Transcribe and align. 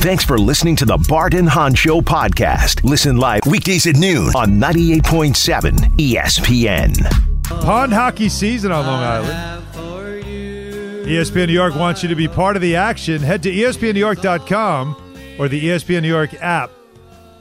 Thanks 0.00 0.24
for 0.24 0.38
listening 0.38 0.76
to 0.76 0.84
the 0.84 0.96
Bart 1.08 1.34
and 1.34 1.48
Hahn 1.48 1.74
Show 1.74 2.00
podcast. 2.00 2.84
Listen 2.84 3.16
live 3.16 3.40
weekdays 3.46 3.84
at 3.88 3.96
noon 3.96 4.28
on 4.36 4.52
98.7 4.52 5.74
ESPN. 5.98 6.94
Pond 7.62 7.92
hockey 7.92 8.28
season 8.28 8.70
on 8.70 8.86
Long 8.86 9.02
Island. 9.02 9.64
ESPN 11.04 11.48
New 11.48 11.52
York 11.52 11.74
wants 11.74 12.02
you 12.04 12.08
to 12.10 12.14
be 12.14 12.28
part 12.28 12.54
of 12.54 12.62
the 12.62 12.76
action. 12.76 13.20
Head 13.22 13.42
to 13.42 13.50
ESPNNewYork.com 13.50 15.36
or 15.38 15.48
the 15.48 15.64
ESPN 15.64 16.02
New 16.02 16.08
York 16.08 16.32
app 16.34 16.70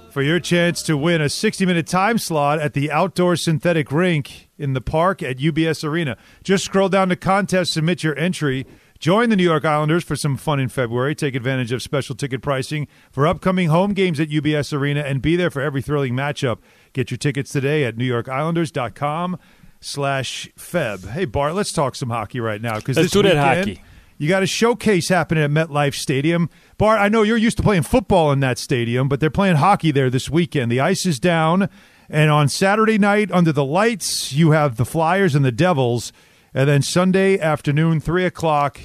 for 0.09 0.23
your 0.23 0.39
chance 0.39 0.81
to 0.81 0.97
win 0.97 1.21
a 1.21 1.29
60 1.29 1.63
minute 1.65 1.85
time 1.85 2.17
slot 2.17 2.59
at 2.59 2.73
the 2.73 2.89
outdoor 2.89 3.35
synthetic 3.35 3.91
rink 3.91 4.49
in 4.57 4.73
the 4.73 4.81
park 4.81 5.21
at 5.21 5.37
UBS 5.37 5.83
Arena. 5.83 6.17
Just 6.43 6.65
scroll 6.65 6.89
down 6.89 7.09
to 7.09 7.15
contest, 7.15 7.73
submit 7.73 8.03
your 8.03 8.17
entry. 8.17 8.65
Join 8.99 9.29
the 9.29 9.35
New 9.35 9.43
York 9.43 9.63
Islanders 9.63 10.03
for 10.03 10.15
some 10.15 10.37
fun 10.37 10.59
in 10.59 10.69
February. 10.69 11.13
Take 11.13 11.35
advantage 11.35 11.71
of 11.71 11.83
special 11.83 12.15
ticket 12.15 12.41
pricing 12.41 12.87
for 13.11 13.27
upcoming 13.27 13.69
home 13.69 13.93
games 13.93 14.19
at 14.19 14.29
UBS 14.29 14.73
Arena 14.73 15.01
and 15.01 15.21
be 15.21 15.35
there 15.35 15.51
for 15.51 15.61
every 15.61 15.81
thrilling 15.81 16.13
matchup. 16.15 16.57
Get 16.93 17.11
your 17.11 17.17
tickets 17.17 17.51
today 17.51 17.83
at 17.83 17.95
NewYorkIslanders.com 17.95 19.37
slash 19.79 20.49
Feb. 20.57 21.09
Hey, 21.09 21.25
Bart, 21.25 21.53
let's 21.53 21.71
talk 21.71 21.95
some 21.95 22.09
hockey 22.09 22.39
right 22.39 22.61
now. 22.61 22.75
because 22.77 22.97
Let's 22.97 23.11
this 23.11 23.11
do 23.11 23.21
that 23.23 23.35
weekend, 23.35 23.69
hockey. 23.77 23.83
You 24.17 24.27
got 24.27 24.41
a 24.41 24.47
showcase 24.47 25.09
happening 25.09 25.43
at 25.43 25.51
MetLife 25.51 25.93
Stadium. 25.93 26.49
Bart, 26.79 26.99
I 26.99 27.07
know 27.07 27.21
you're 27.21 27.37
used 27.37 27.57
to 27.57 27.63
playing 27.63 27.83
football 27.83 28.31
in 28.31 28.39
that 28.39 28.57
stadium, 28.57 29.07
but 29.07 29.19
they're 29.19 29.29
playing 29.29 29.57
hockey 29.57 29.91
there 29.91 30.09
this 30.09 30.27
weekend. 30.27 30.71
The 30.71 30.79
ice 30.79 31.05
is 31.05 31.19
down, 31.19 31.69
and 32.09 32.31
on 32.31 32.49
Saturday 32.49 32.97
night, 32.97 33.31
under 33.31 33.51
the 33.51 33.65
lights, 33.65 34.33
you 34.33 34.51
have 34.51 34.77
the 34.77 34.85
Flyers 34.85 35.35
and 35.35 35.45
the 35.45 35.51
Devils. 35.51 36.11
And 36.53 36.67
then 36.69 36.81
Sunday 36.81 37.39
afternoon, 37.39 37.99
3 37.99 38.25
o'clock, 38.25 38.79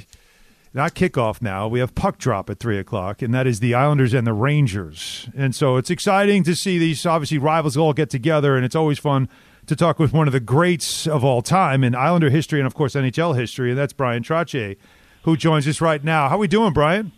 not 0.75 0.95
kickoff 0.95 1.41
now, 1.41 1.69
we 1.69 1.81
have 1.81 1.95
puck 1.95 2.19
drop 2.19 2.51
at 2.51 2.59
3 2.59 2.79
o'clock, 2.79 3.23
and 3.23 3.33
that 3.35 3.47
is 3.47 3.61
the 3.61 3.75
Islanders 3.75 4.15
and 4.15 4.27
the 4.27 4.33
Rangers. 4.33 5.29
And 5.37 5.55
so 5.55 5.77
it's 5.77 5.91
exciting 5.91 6.45
to 6.45 6.55
see 6.55 6.79
these, 6.79 7.05
obviously, 7.07 7.39
rivals 7.39 7.77
all 7.77 7.93
get 7.93 8.11
together, 8.11 8.57
and 8.57 8.65
it's 8.65 8.77
always 8.77 8.99
fun 8.99 9.29
to 9.67 9.77
talk 9.77 9.99
with 9.99 10.13
one 10.13 10.27
of 10.27 10.33
the 10.33 10.41
greats 10.41 11.07
of 11.07 11.25
all 11.25 11.41
time 11.43 11.85
in 11.85 11.95
Islander 11.95 12.31
history 12.31 12.59
and, 12.59 12.67
of 12.67 12.75
course, 12.75 12.95
NHL 12.95 13.37
history, 13.37 13.71
and 13.71 13.79
that's 13.79 13.93
Bryan 13.93 14.23
Trottier, 14.23 14.77
who 15.23 15.37
joins 15.37 15.69
us 15.69 15.81
right 15.81 16.03
now. 16.03 16.29
How 16.29 16.37
are 16.37 16.39
we 16.39 16.49
doing, 16.49 16.73
Bryan? 16.73 17.13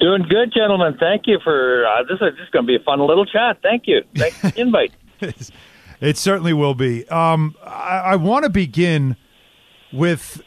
Doing 0.00 0.22
good, 0.28 0.52
gentlemen. 0.54 0.96
Thank 1.00 1.22
you 1.26 1.38
for 1.42 1.84
uh, 1.86 2.04
this. 2.04 2.20
Is 2.20 2.38
just 2.38 2.52
going 2.52 2.64
to 2.64 2.66
be 2.66 2.76
a 2.76 2.84
fun 2.84 3.00
little 3.00 3.26
chat. 3.26 3.58
Thank 3.62 3.84
you. 3.86 4.02
Thanks 4.14 4.36
for 4.38 4.50
the 4.50 4.60
invite. 4.60 4.92
It 6.00 6.16
certainly 6.16 6.52
will 6.52 6.74
be. 6.74 7.06
Um, 7.08 7.56
I, 7.64 8.02
I 8.12 8.16
want 8.16 8.44
to 8.44 8.50
begin 8.50 9.16
with 9.92 10.42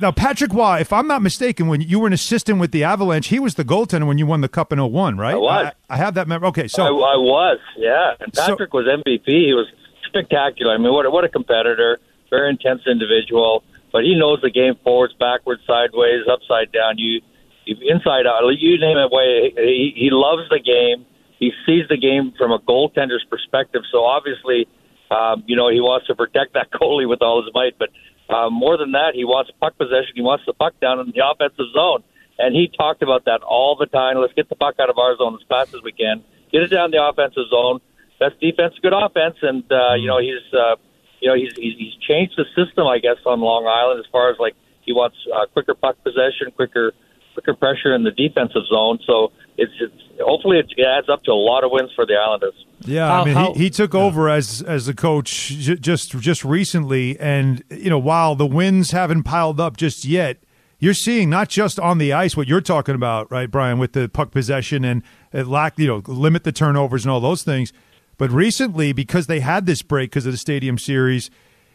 now 0.00 0.12
Patrick 0.12 0.52
Roy. 0.52 0.78
If 0.80 0.92
I'm 0.92 1.06
not 1.08 1.22
mistaken, 1.22 1.66
when 1.68 1.80
you 1.80 1.98
were 2.00 2.06
an 2.06 2.12
assistant 2.12 2.60
with 2.60 2.70
the 2.72 2.84
Avalanche, 2.84 3.28
he 3.28 3.38
was 3.38 3.54
the 3.56 3.64
goaltender 3.64 4.06
when 4.06 4.18
you 4.18 4.26
won 4.26 4.40
the 4.40 4.48
Cup 4.48 4.72
in 4.72 4.80
01, 4.82 5.16
right? 5.16 5.34
I 5.34 5.36
was. 5.36 5.72
I, 5.88 5.94
I 5.94 5.96
have 5.96 6.14
that 6.14 6.28
memory. 6.28 6.48
Okay, 6.48 6.68
so 6.68 6.82
I, 6.82 6.86
I 6.86 7.16
was, 7.16 7.58
yeah. 7.76 8.12
And 8.20 8.34
So- 8.34 8.46
Patrick 8.52 8.72
was 8.72 8.86
MVP. 8.86 9.26
He 9.26 9.52
was 9.54 9.66
spectacular. 10.06 10.74
I 10.74 10.78
mean, 10.78 10.92
what 10.92 11.06
a, 11.06 11.10
what 11.10 11.24
a 11.24 11.28
competitor. 11.28 11.98
Very 12.30 12.50
intense 12.50 12.82
individual. 12.86 13.64
But 13.92 14.04
he 14.04 14.14
knows 14.14 14.40
the 14.42 14.50
game 14.50 14.74
forwards, 14.82 15.12
backwards, 15.18 15.60
sideways, 15.66 16.22
upside 16.30 16.72
down. 16.72 16.96
You, 16.96 17.20
you 17.66 17.76
inside 17.92 18.26
out. 18.26 18.40
You 18.58 18.78
name 18.80 18.96
it. 18.96 19.10
Way 19.10 19.52
he, 19.54 19.92
he 19.94 20.08
loves 20.10 20.48
the 20.48 20.58
game. 20.58 21.04
He 21.42 21.50
sees 21.66 21.82
the 21.90 21.98
game 21.98 22.30
from 22.38 22.52
a 22.52 22.60
goaltender's 22.60 23.26
perspective. 23.28 23.82
So 23.90 24.04
obviously, 24.06 24.68
um, 25.10 25.42
you 25.50 25.56
know, 25.56 25.74
he 25.74 25.80
wants 25.82 26.06
to 26.06 26.14
protect 26.14 26.54
that 26.54 26.70
goalie 26.78 27.08
with 27.08 27.20
all 27.20 27.42
his 27.42 27.52
might. 27.52 27.74
But 27.82 27.90
uh, 28.32 28.48
more 28.48 28.78
than 28.78 28.92
that, 28.92 29.18
he 29.18 29.24
wants 29.24 29.50
puck 29.58 29.76
possession. 29.76 30.14
He 30.14 30.22
wants 30.22 30.46
the 30.46 30.52
puck 30.52 30.78
down 30.78 31.00
in 31.00 31.10
the 31.10 31.18
offensive 31.18 31.66
zone. 31.74 32.06
And 32.38 32.54
he 32.54 32.70
talked 32.70 33.02
about 33.02 33.24
that 33.24 33.42
all 33.42 33.74
the 33.74 33.90
time. 33.90 34.22
Let's 34.22 34.34
get 34.34 34.48
the 34.50 34.54
puck 34.54 34.76
out 34.78 34.88
of 34.88 34.98
our 34.98 35.16
zone 35.18 35.34
as 35.34 35.42
fast 35.48 35.74
as 35.74 35.82
we 35.82 35.90
can. 35.90 36.22
Get 36.52 36.62
it 36.62 36.70
down 36.70 36.92
the 36.92 37.02
offensive 37.02 37.50
zone. 37.50 37.82
That's 38.20 38.38
defense, 38.38 38.78
good 38.80 38.94
offense, 38.94 39.34
and 39.42 39.66
uh, 39.66 39.98
you 39.98 40.06
know 40.06 40.22
he's 40.22 40.46
uh, 40.54 40.78
you 41.18 41.26
know 41.26 41.34
he's, 41.34 41.50
he's 41.58 41.74
he's 41.74 41.96
changed 42.06 42.38
the 42.38 42.46
system, 42.54 42.86
I 42.86 43.02
guess, 43.02 43.18
on 43.26 43.40
Long 43.40 43.66
Island 43.66 43.98
as 43.98 44.06
far 44.12 44.30
as 44.30 44.38
like 44.38 44.54
he 44.86 44.92
wants 44.92 45.16
uh, 45.34 45.46
quicker 45.50 45.74
puck 45.74 45.98
possession, 46.04 46.54
quicker 46.54 46.94
quicker 47.34 47.54
pressure 47.54 47.94
in 47.94 48.02
the 48.04 48.10
defensive 48.10 48.62
zone. 48.68 48.98
So 49.06 49.32
it's, 49.56 49.72
it's 49.80 49.94
hopefully 50.20 50.58
it 50.58 50.66
adds 50.80 51.08
up 51.08 51.22
to 51.24 51.30
a 51.30 51.34
lot 51.34 51.64
of 51.64 51.70
wins 51.72 51.90
for 51.94 52.06
the 52.06 52.14
Islanders. 52.14 52.54
Yeah, 52.84 53.08
How- 53.08 53.22
I 53.22 53.24
mean, 53.24 53.34
how- 53.34 53.52
he, 53.54 53.64
he 53.64 53.70
took 53.70 53.94
over 53.94 54.28
as 54.28 54.62
as 54.62 54.86
the 54.86 54.94
coach 54.94 55.48
j- 55.48 55.76
just 55.76 56.10
just 56.18 56.44
recently, 56.44 57.18
and 57.20 57.62
you 57.70 57.90
know, 57.90 57.98
while 57.98 58.34
the 58.34 58.46
wins 58.46 58.90
haven't 58.90 59.22
piled 59.22 59.60
up 59.60 59.76
just 59.76 60.04
yet, 60.04 60.38
you're 60.78 60.94
seeing 60.94 61.30
not 61.30 61.48
just 61.48 61.78
on 61.78 61.98
the 61.98 62.12
ice 62.12 62.36
what 62.36 62.48
you're 62.48 62.60
talking 62.60 62.94
about, 62.96 63.30
right, 63.30 63.48
Bryan, 63.50 63.78
with 63.78 63.92
the 63.92 64.08
puck 64.08 64.32
possession 64.32 64.84
and 64.84 65.02
it 65.32 65.46
lack, 65.46 65.78
you 65.78 65.86
know, 65.86 66.02
limit 66.06 66.42
the 66.44 66.50
turnovers 66.52 67.04
and 67.04 67.12
all 67.12 67.20
those 67.20 67.42
things. 67.44 67.72
But 68.18 68.30
recently, 68.30 68.92
because 68.92 69.26
they 69.28 69.40
had 69.40 69.64
this 69.66 69.80
break 69.82 70.10
because 70.10 70.26
of 70.26 70.32
the 70.32 70.38
Stadium 70.38 70.76
Series, 70.78 71.30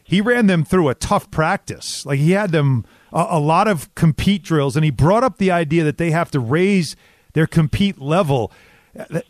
he 0.07 0.22
ran 0.22 0.47
them 0.47 0.63
through 0.63 0.88
a 0.88 0.95
tough 0.95 1.29
practice. 1.29 2.06
Like 2.06 2.19
he 2.19 2.31
had 2.31 2.51
them 2.51 2.85
a, 3.12 3.28
a 3.31 3.40
lot 3.40 3.68
of 3.68 3.94
compete 3.94 4.41
drills, 4.41 4.75
and 4.75 4.85
he 4.85 4.91
brought 4.91 5.23
up 5.23 5.38
the 5.38 5.51
idea 5.51 5.84
that 5.84 5.97
they 5.97 6.12
have 6.12 6.31
to 6.31 6.40
raise 6.40 6.95
their 7.34 7.45
compete 7.45 8.00
level. 8.00 8.51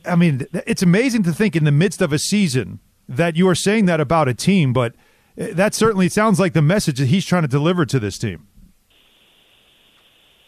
I 0.06 0.16
mean, 0.16 0.46
it's 0.66 0.84
amazing 0.84 1.24
to 1.24 1.34
think 1.34 1.56
in 1.56 1.64
the 1.64 1.72
midst 1.72 2.02
of 2.02 2.14
a 2.14 2.20
season 2.20 2.80
that 3.10 3.36
you 3.36 3.50
are 3.50 3.56
saying 3.56 3.86
that 3.88 4.00
about 4.00 4.28
a 4.28 4.34
team, 4.36 4.72
but 4.72 4.94
that 5.36 5.74
certainly 5.74 6.10
sounds 6.10 6.40
like 6.40 6.54
the 6.54 6.62
message 6.62 7.00
that 7.00 7.08
he's 7.08 7.26
trying 7.26 7.42
to 7.42 7.48
deliver 7.48 7.86
to 7.86 8.00
this 8.00 8.18
team. 8.18 8.48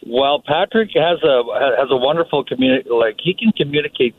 Well, 0.06 0.42
Patrick 0.46 0.90
has 0.94 1.22
a 1.24 1.42
has 1.76 1.88
a 1.90 1.96
wonderful 1.96 2.44
community. 2.44 2.88
Like 2.88 3.16
he 3.22 3.34
can 3.34 3.52
communicate 3.52 4.14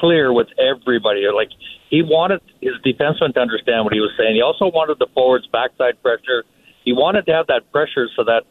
clear 0.00 0.32
with 0.32 0.48
everybody. 0.58 1.26
Like 1.34 1.50
he 1.90 2.02
wanted 2.02 2.40
his 2.60 2.74
defensemen 2.84 3.34
to 3.34 3.40
understand 3.40 3.84
what 3.84 3.92
he 3.92 4.00
was 4.00 4.10
saying. 4.18 4.34
He 4.34 4.42
also 4.42 4.66
wanted 4.66 4.98
the 4.98 5.06
forwards 5.14 5.46
backside 5.46 6.00
pressure. 6.02 6.44
He 6.84 6.92
wanted 6.92 7.26
to 7.26 7.32
have 7.32 7.46
that 7.48 7.70
pressure 7.72 8.08
so 8.16 8.24
that 8.24 8.44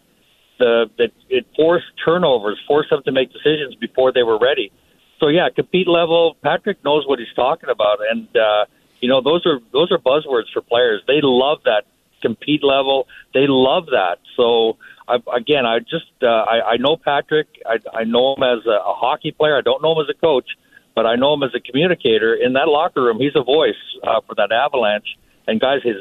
the 0.59 0.89
that 0.97 1.11
it 1.29 1.45
forced 1.55 1.85
turnovers, 2.03 2.59
forced 2.67 2.89
them 2.89 3.03
to 3.03 3.11
make 3.11 3.31
decisions 3.31 3.75
before 3.75 4.11
they 4.11 4.23
were 4.23 4.39
ready. 4.39 4.71
So 5.19 5.27
yeah, 5.27 5.49
compete 5.49 5.87
level. 5.87 6.35
Patrick 6.41 6.83
knows 6.83 7.07
what 7.07 7.19
he's 7.19 7.33
talking 7.35 7.69
about, 7.69 7.99
and 8.09 8.27
uh, 8.35 8.65
you 9.01 9.09
know 9.09 9.21
those 9.21 9.45
are 9.45 9.59
those 9.71 9.91
are 9.91 9.97
buzzwords 9.97 10.51
for 10.53 10.61
players. 10.61 11.01
They 11.07 11.19
love 11.21 11.59
that 11.65 11.85
compete 12.21 12.63
level. 12.63 13.07
They 13.33 13.45
love 13.47 13.87
that. 13.87 14.19
So 14.35 14.77
I, 15.07 15.17
again, 15.35 15.65
I 15.65 15.79
just 15.79 16.11
uh, 16.23 16.27
I, 16.27 16.73
I 16.73 16.77
know 16.77 16.97
Patrick. 16.97 17.47
I, 17.65 17.77
I 17.93 18.03
know 18.05 18.35
him 18.35 18.43
as 18.43 18.65
a, 18.65 18.71
a 18.71 18.93
hockey 18.95 19.31
player. 19.31 19.57
I 19.57 19.61
don't 19.61 19.83
know 19.83 19.91
him 19.91 20.03
as 20.03 20.09
a 20.09 20.19
coach, 20.19 20.47
but 20.95 21.05
I 21.05 21.15
know 21.15 21.33
him 21.33 21.43
as 21.43 21.51
a 21.55 21.59
communicator 21.59 22.33
in 22.35 22.53
that 22.53 22.67
locker 22.67 23.01
room. 23.03 23.19
He's 23.19 23.35
a 23.35 23.43
voice 23.43 23.75
uh, 24.03 24.21
for 24.27 24.35
that 24.35 24.51
Avalanche, 24.51 25.17
and 25.47 25.59
guys, 25.59 25.81
his 25.83 25.97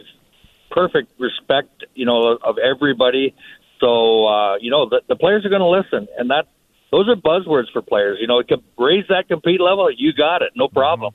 perfect 0.70 1.12
respect, 1.18 1.84
you 1.94 2.06
know, 2.06 2.38
of 2.42 2.56
everybody. 2.58 3.34
So 3.80 4.26
uh, 4.26 4.56
you 4.56 4.70
know, 4.70 4.88
the, 4.88 5.02
the 5.08 5.16
players 5.16 5.44
are 5.44 5.50
going 5.50 5.60
to 5.60 5.66
listen, 5.66 6.08
and 6.18 6.30
that 6.30 6.46
those 6.90 7.08
are 7.08 7.16
buzzwords 7.16 7.72
for 7.72 7.82
players. 7.82 8.18
You 8.20 8.26
know, 8.26 8.42
com- 8.48 8.62
raise 8.78 9.04
that 9.08 9.28
compete 9.28 9.60
level. 9.60 9.90
You 9.90 10.12
got 10.12 10.42
it, 10.42 10.52
no 10.54 10.68
problem. 10.68 11.14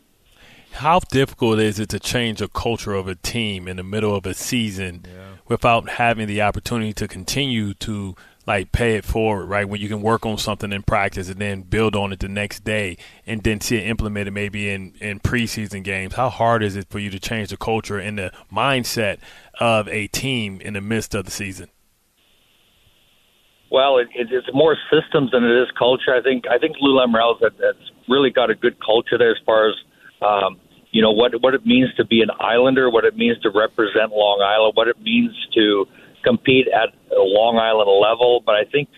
How 0.71 0.99
difficult 0.99 1.59
is 1.59 1.79
it 1.79 1.89
to 1.89 1.99
change 1.99 2.41
a 2.41 2.47
culture 2.47 2.93
of 2.93 3.07
a 3.07 3.15
team 3.15 3.67
in 3.67 3.77
the 3.77 3.83
middle 3.83 4.13
of 4.15 4.25
a 4.25 4.33
season 4.33 5.05
without 5.47 5.89
having 5.89 6.27
the 6.27 6.41
opportunity 6.41 6.93
to 6.93 7.07
continue 7.07 7.73
to 7.75 8.15
like 8.47 8.71
pay 8.71 8.95
it 8.95 9.03
forward, 9.03 9.45
right? 9.45 9.67
When 9.67 9.81
you 9.81 9.89
can 9.89 10.01
work 10.01 10.25
on 10.25 10.37
something 10.37 10.71
in 10.71 10.81
practice 10.81 11.27
and 11.27 11.39
then 11.39 11.63
build 11.63 11.97
on 11.97 12.13
it 12.13 12.21
the 12.21 12.29
next 12.29 12.63
day 12.63 12.97
and 13.25 13.43
then 13.43 13.59
see 13.59 13.75
it 13.75 13.85
implemented 13.85 14.33
maybe 14.33 14.69
in, 14.69 14.93
in 15.01 15.19
preseason 15.19 15.83
games. 15.83 16.13
How 16.13 16.29
hard 16.29 16.63
is 16.63 16.77
it 16.77 16.87
for 16.89 16.99
you 16.99 17.09
to 17.09 17.19
change 17.19 17.49
the 17.49 17.57
culture 17.57 17.99
and 17.99 18.17
the 18.17 18.31
mindset 18.51 19.19
of 19.59 19.89
a 19.89 20.07
team 20.07 20.61
in 20.61 20.73
the 20.73 20.81
midst 20.81 21.13
of 21.13 21.25
the 21.25 21.31
season? 21.31 21.69
Well, 23.69 23.97
it, 23.97 24.07
it, 24.15 24.29
it's 24.31 24.47
more 24.53 24.77
systems 24.89 25.31
than 25.31 25.43
it 25.43 25.61
is 25.61 25.67
culture. 25.77 26.15
I 26.15 26.21
think 26.21 26.45
I 26.49 26.57
think 26.57 26.77
Lou 26.79 26.97
Lamoriello's 26.97 27.41
has, 27.41 27.51
has 27.59 27.75
really 28.07 28.29
got 28.29 28.49
a 28.49 28.55
good 28.55 28.77
culture 28.79 29.17
there 29.17 29.31
as 29.31 29.37
far 29.45 29.69
as 29.69 29.75
um, 30.21 30.61
you 30.91 31.01
know 31.01 31.11
what 31.11 31.33
what 31.41 31.53
it 31.53 31.65
means 31.65 31.93
to 31.95 32.05
be 32.05 32.21
an 32.21 32.29
Islander, 32.39 32.89
what 32.89 33.03
it 33.03 33.17
means 33.17 33.37
to 33.41 33.49
represent 33.49 34.11
Long 34.13 34.41
Island, 34.41 34.71
what 34.75 34.87
it 34.87 35.01
means 35.01 35.35
to 35.55 35.85
compete 36.23 36.67
at 36.67 36.89
a 37.11 37.21
Long 37.21 37.57
Island 37.57 37.89
level. 37.89 38.41
But 38.45 38.55
I 38.55 38.65
think 38.65 38.89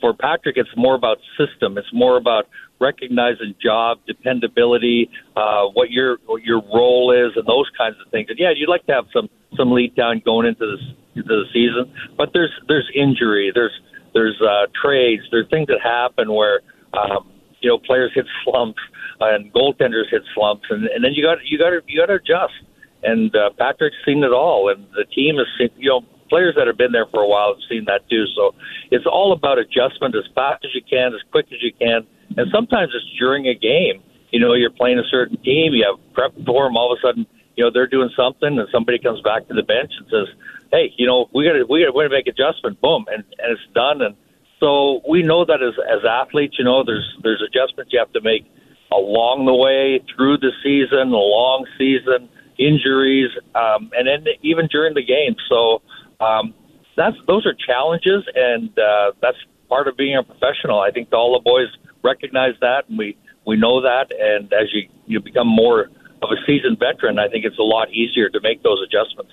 for 0.00 0.14
Patrick, 0.14 0.56
it's 0.56 0.74
more 0.76 0.94
about 0.94 1.18
system. 1.38 1.78
It's 1.78 1.92
more 1.92 2.16
about 2.16 2.46
recognizing 2.80 3.54
job 3.62 3.98
dependability, 4.06 5.10
uh, 5.36 5.66
what 5.72 5.90
your 5.90 6.18
what 6.26 6.42
your 6.42 6.62
role 6.72 7.12
is, 7.12 7.36
and 7.36 7.46
those 7.46 7.70
kinds 7.76 7.96
of 8.04 8.10
things. 8.10 8.28
And 8.28 8.38
yeah, 8.38 8.50
you'd 8.54 8.68
like 8.68 8.86
to 8.86 8.92
have 8.92 9.06
some 9.12 9.28
some 9.56 9.72
lead 9.72 9.94
down 9.94 10.22
going 10.24 10.46
into 10.46 10.66
this 10.66 10.84
into 11.14 11.28
the 11.28 11.44
season, 11.52 11.92
but 12.16 12.30
there's 12.32 12.52
there's 12.68 12.90
injury, 12.94 13.52
there's 13.54 13.74
there's 14.14 14.40
uh, 14.40 14.66
trades, 14.80 15.22
there's 15.30 15.48
things 15.50 15.68
that 15.68 15.80
happen 15.82 16.32
where 16.32 16.60
um, 16.92 17.30
you 17.60 17.68
know 17.68 17.78
players 17.78 18.10
hit 18.14 18.26
slumps 18.44 18.80
and 19.20 19.52
goaltenders 19.52 20.10
hit 20.10 20.22
slumps, 20.34 20.64
and, 20.70 20.86
and 20.86 21.04
then 21.04 21.12
you 21.14 21.22
got 21.22 21.38
you 21.44 21.58
got 21.58 21.70
to 21.70 21.80
you 21.86 22.00
got 22.00 22.06
to 22.06 22.14
adjust. 22.14 22.54
And 23.02 23.34
uh, 23.36 23.50
Patrick's 23.58 23.96
seen 24.06 24.24
it 24.24 24.32
all, 24.32 24.70
and 24.70 24.86
the 24.96 25.04
team 25.04 25.36
has 25.36 25.46
seen. 25.58 25.68
You 25.76 25.90
know, 25.90 26.00
players 26.28 26.54
that 26.56 26.66
have 26.66 26.76
been 26.76 26.92
there 26.92 27.06
for 27.06 27.22
a 27.22 27.28
while 27.28 27.54
have 27.54 27.62
seen 27.68 27.84
that 27.86 28.08
too. 28.08 28.24
So 28.36 28.54
it's 28.90 29.06
all 29.06 29.32
about 29.32 29.58
adjustment 29.58 30.14
as 30.14 30.24
fast 30.34 30.64
as 30.64 30.74
you 30.74 30.82
can, 30.82 31.14
as 31.14 31.20
quick 31.30 31.46
as 31.52 31.62
you 31.62 31.72
can, 31.72 32.06
and 32.36 32.50
sometimes 32.52 32.92
it's 32.94 33.18
during 33.18 33.46
a 33.46 33.54
game. 33.54 34.02
You 34.30 34.40
know, 34.40 34.54
you're 34.54 34.70
playing 34.70 34.98
a 34.98 35.08
certain 35.10 35.36
team, 35.42 35.74
you 35.74 35.86
have 35.86 36.00
prep 36.12 36.34
for 36.44 36.64
them. 36.64 36.76
All 36.76 36.92
of 36.92 36.98
a 36.98 37.00
sudden, 37.06 37.26
you 37.56 37.64
know, 37.64 37.70
they're 37.72 37.86
doing 37.86 38.10
something, 38.16 38.58
and 38.58 38.68
somebody 38.72 38.98
comes 38.98 39.20
back 39.22 39.46
to 39.48 39.54
the 39.54 39.62
bench 39.62 39.92
and 39.98 40.06
says, 40.10 40.34
"Hey, 40.72 40.92
you 40.96 41.06
know, 41.06 41.28
we 41.32 41.44
got 41.44 41.52
to 41.52 41.64
we 41.64 41.84
got 41.84 41.92
to 41.92 42.08
make 42.08 42.26
adjustment." 42.26 42.80
Boom, 42.80 43.06
and 43.12 43.22
and 43.38 43.52
it's 43.52 43.62
done. 43.74 44.02
And 44.02 44.16
so 44.58 45.02
we 45.08 45.22
know 45.22 45.44
that 45.44 45.62
as 45.62 45.74
as 45.88 46.04
athletes, 46.04 46.56
you 46.58 46.64
know, 46.64 46.82
there's 46.84 47.06
there's 47.22 47.42
adjustments 47.46 47.92
you 47.92 47.98
have 47.98 48.12
to 48.12 48.20
make 48.20 48.44
along 48.92 49.46
the 49.46 49.54
way 49.54 50.00
through 50.14 50.38
the 50.38 50.52
season, 50.62 51.10
long 51.10 51.66
season, 51.78 52.28
injuries, 52.58 53.30
um, 53.54 53.90
and 53.96 54.06
then 54.06 54.26
even 54.42 54.66
during 54.70 54.94
the 54.94 55.04
game. 55.04 55.36
So 55.48 55.82
um, 56.24 56.54
that's 56.96 57.16
those 57.26 57.46
are 57.46 57.54
challenges, 57.54 58.22
and 58.34 58.70
uh, 58.78 59.12
that's 59.20 59.36
part 59.68 59.88
of 59.88 59.96
being 59.96 60.16
a 60.16 60.22
professional. 60.22 60.80
I 60.80 60.90
think 60.90 61.12
all 61.12 61.32
the 61.32 61.42
boys 61.42 61.68
recognize 62.02 62.54
that, 62.60 62.84
and 62.88 62.98
we 62.98 63.16
we 63.46 63.56
know 63.56 63.80
that. 63.82 64.06
And 64.12 64.52
as 64.52 64.68
you 64.72 64.88
you 65.06 65.20
become 65.20 65.48
more 65.48 65.90
of 66.22 66.28
a 66.30 66.36
seasoned 66.46 66.78
veteran, 66.78 67.18
I 67.18 67.28
think 67.28 67.44
it's 67.44 67.58
a 67.58 67.62
lot 67.62 67.90
easier 67.90 68.28
to 68.30 68.40
make 68.40 68.62
those 68.62 68.78
adjustments. 68.82 69.32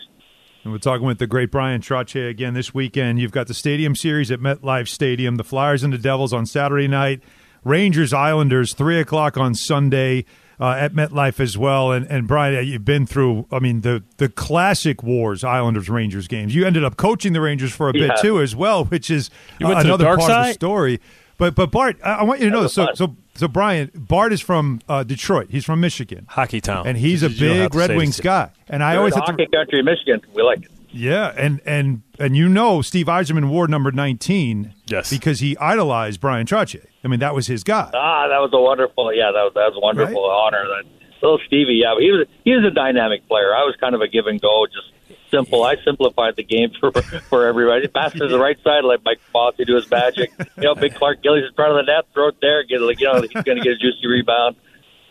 And 0.64 0.72
we're 0.72 0.80
talking 0.80 1.08
with 1.08 1.18
the 1.18 1.28
great 1.28 1.50
Bryan 1.50 1.82
Trottier 1.82 2.30
again 2.30 2.54
this 2.54 2.74
weekend. 2.74 3.20
You've 3.20 3.32
got 3.32 3.48
the 3.48 3.54
Stadium 3.54 3.96
Series 3.96 4.30
at 4.30 4.40
MetLife 4.40 4.88
Stadium, 4.88 5.38
the 5.38 5.44
Flyers 5.44 5.84
and 5.84 5.92
the 5.92 5.98
Devils 5.98 6.34
on 6.34 6.46
Saturday 6.46 6.88
night, 6.88 7.24
Rangers 7.64 8.14
Islanders 8.14 8.74
three 8.74 9.00
o'clock 9.00 9.38
on 9.38 9.56
Sunday 9.56 10.26
uh, 10.62 10.76
at 10.78 10.94
MetLife 10.94 11.40
as 11.40 11.58
well. 11.58 11.92
And 11.92 12.06
and 12.10 12.28
Bryan, 12.28 12.66
you've 12.66 12.86
been 12.86 13.06
through, 13.06 13.48
I 13.52 13.60
mean, 13.60 13.82
the 13.82 14.04
the 14.18 14.30
classic 14.30 15.02
Wars 15.02 15.44
Islanders 15.44 15.90
Rangers 15.90 16.28
games. 16.28 16.54
You 16.54 16.66
ended 16.66 16.84
up 16.84 16.96
coaching 16.96 17.34
the 17.34 17.42
Rangers 17.42 17.74
for 17.74 17.90
a 17.90 17.98
yeah. 17.98 18.10
bit 18.10 18.18
too 18.22 18.40
as 18.40 18.56
well, 18.56 18.86
which 18.86 19.10
is 19.10 19.32
uh, 19.62 19.72
another 19.72 20.06
part 20.06 20.22
side? 20.22 20.42
of 20.42 20.48
the 20.48 20.54
story. 20.54 21.02
But 21.38 21.56
but 21.56 21.72
Bart, 21.72 21.98
I, 22.04 22.18
I 22.18 22.24
want 22.24 22.40
you 22.40 22.46
to 22.46 22.52
know. 22.52 22.68
So 22.68 22.90
so 22.94 23.16
so 23.34 23.48
Bryan 23.48 23.90
Bart 23.96 24.32
is 24.32 24.42
from 24.42 24.82
uh, 24.88 25.04
Detroit. 25.04 25.48
He's 25.50 25.66
from 25.66 25.82
Michigan, 25.82 26.28
hockey 26.30 26.62
town, 26.62 26.86
and 26.86 26.96
he's 26.96 27.24
a 27.24 27.30
big 27.30 27.74
Red 27.74 27.96
Wings 27.96 28.20
guy. 28.20 28.52
And 28.70 28.84
I 28.84 28.96
always 28.98 29.16
hockey 29.16 29.46
to, 29.46 29.52
country, 29.52 29.82
Michigan. 29.82 30.22
We 30.36 30.44
like 30.44 30.64
it. 30.64 30.72
Yeah, 30.92 31.34
and 31.36 31.60
and 31.66 32.04
and 32.22 32.36
you 32.36 32.48
know 32.48 32.82
Steve 32.82 33.08
Yzerman 33.08 33.50
wore 33.50 33.68
number 33.68 33.92
nineteen, 33.92 34.74
yes, 34.86 35.10
because 35.10 35.40
he 35.40 35.58
idolized 35.58 36.22
Bryan 36.22 36.46
Trottier. 36.46 36.86
I 37.04 37.08
mean, 37.08 37.20
that 37.20 37.34
was 37.34 37.48
his 37.48 37.64
guy. 37.64 37.90
Ah, 37.94 38.28
that 38.28 38.40
was 38.40 38.52
a 38.54 38.60
wonderful. 38.60 39.14
Yeah, 39.14 39.32
that 39.34 39.44
was 39.44 39.54
that 39.56 39.74
was 39.74 39.76
a 39.76 39.80
wonderful 39.80 40.22
right? 40.22 40.46
honor. 40.46 40.68
That 40.68 40.90
little 41.22 41.40
Stevie. 41.46 41.82
Yeah, 41.82 41.96
he 42.00 42.12
was 42.12 42.28
he 42.44 42.52
was 42.56 42.66
a 42.66 42.72
dynamic 42.72 43.28
player. 43.28 43.54
I 43.56 43.64
was 43.64 43.76
kind 43.80 43.96
of 43.96 44.02
a 44.02 44.08
give 44.08 44.28
and 44.28 44.40
go, 44.40 44.66
just 44.68 44.92
simple. 45.32 45.64
I 45.64 45.76
simplified 45.84 46.36
the 46.36 46.44
game 46.44 46.72
for 46.80 46.92
for 46.92 47.48
everybody. 47.48 47.88
Pass 47.88 48.14
to 48.14 48.28
the 48.28 48.40
right 48.40 48.58
side, 48.64 48.84
let 48.84 49.04
Mike 49.04 49.22
Bossy 49.34 49.66
do 49.66 49.76
his 49.76 49.90
magic. 49.90 50.32
You 50.58 50.64
know, 50.64 50.76
big 50.76 50.96
Clark 50.96 51.24
Gillies 51.24 51.46
in 51.48 51.54
front 51.56 51.72
of 51.72 51.86
the 51.86 51.92
net, 51.92 52.06
throw 52.14 52.30
it 52.30 52.36
there, 52.42 52.64
get 52.64 52.82
like 52.82 53.00
you 53.00 53.12
know 53.12 53.22
he's 53.22 53.32
going 53.32 53.58
to 53.58 53.64
get 53.64 53.74
a 53.74 53.78
juicy 53.78 54.08
rebound. 54.08 54.56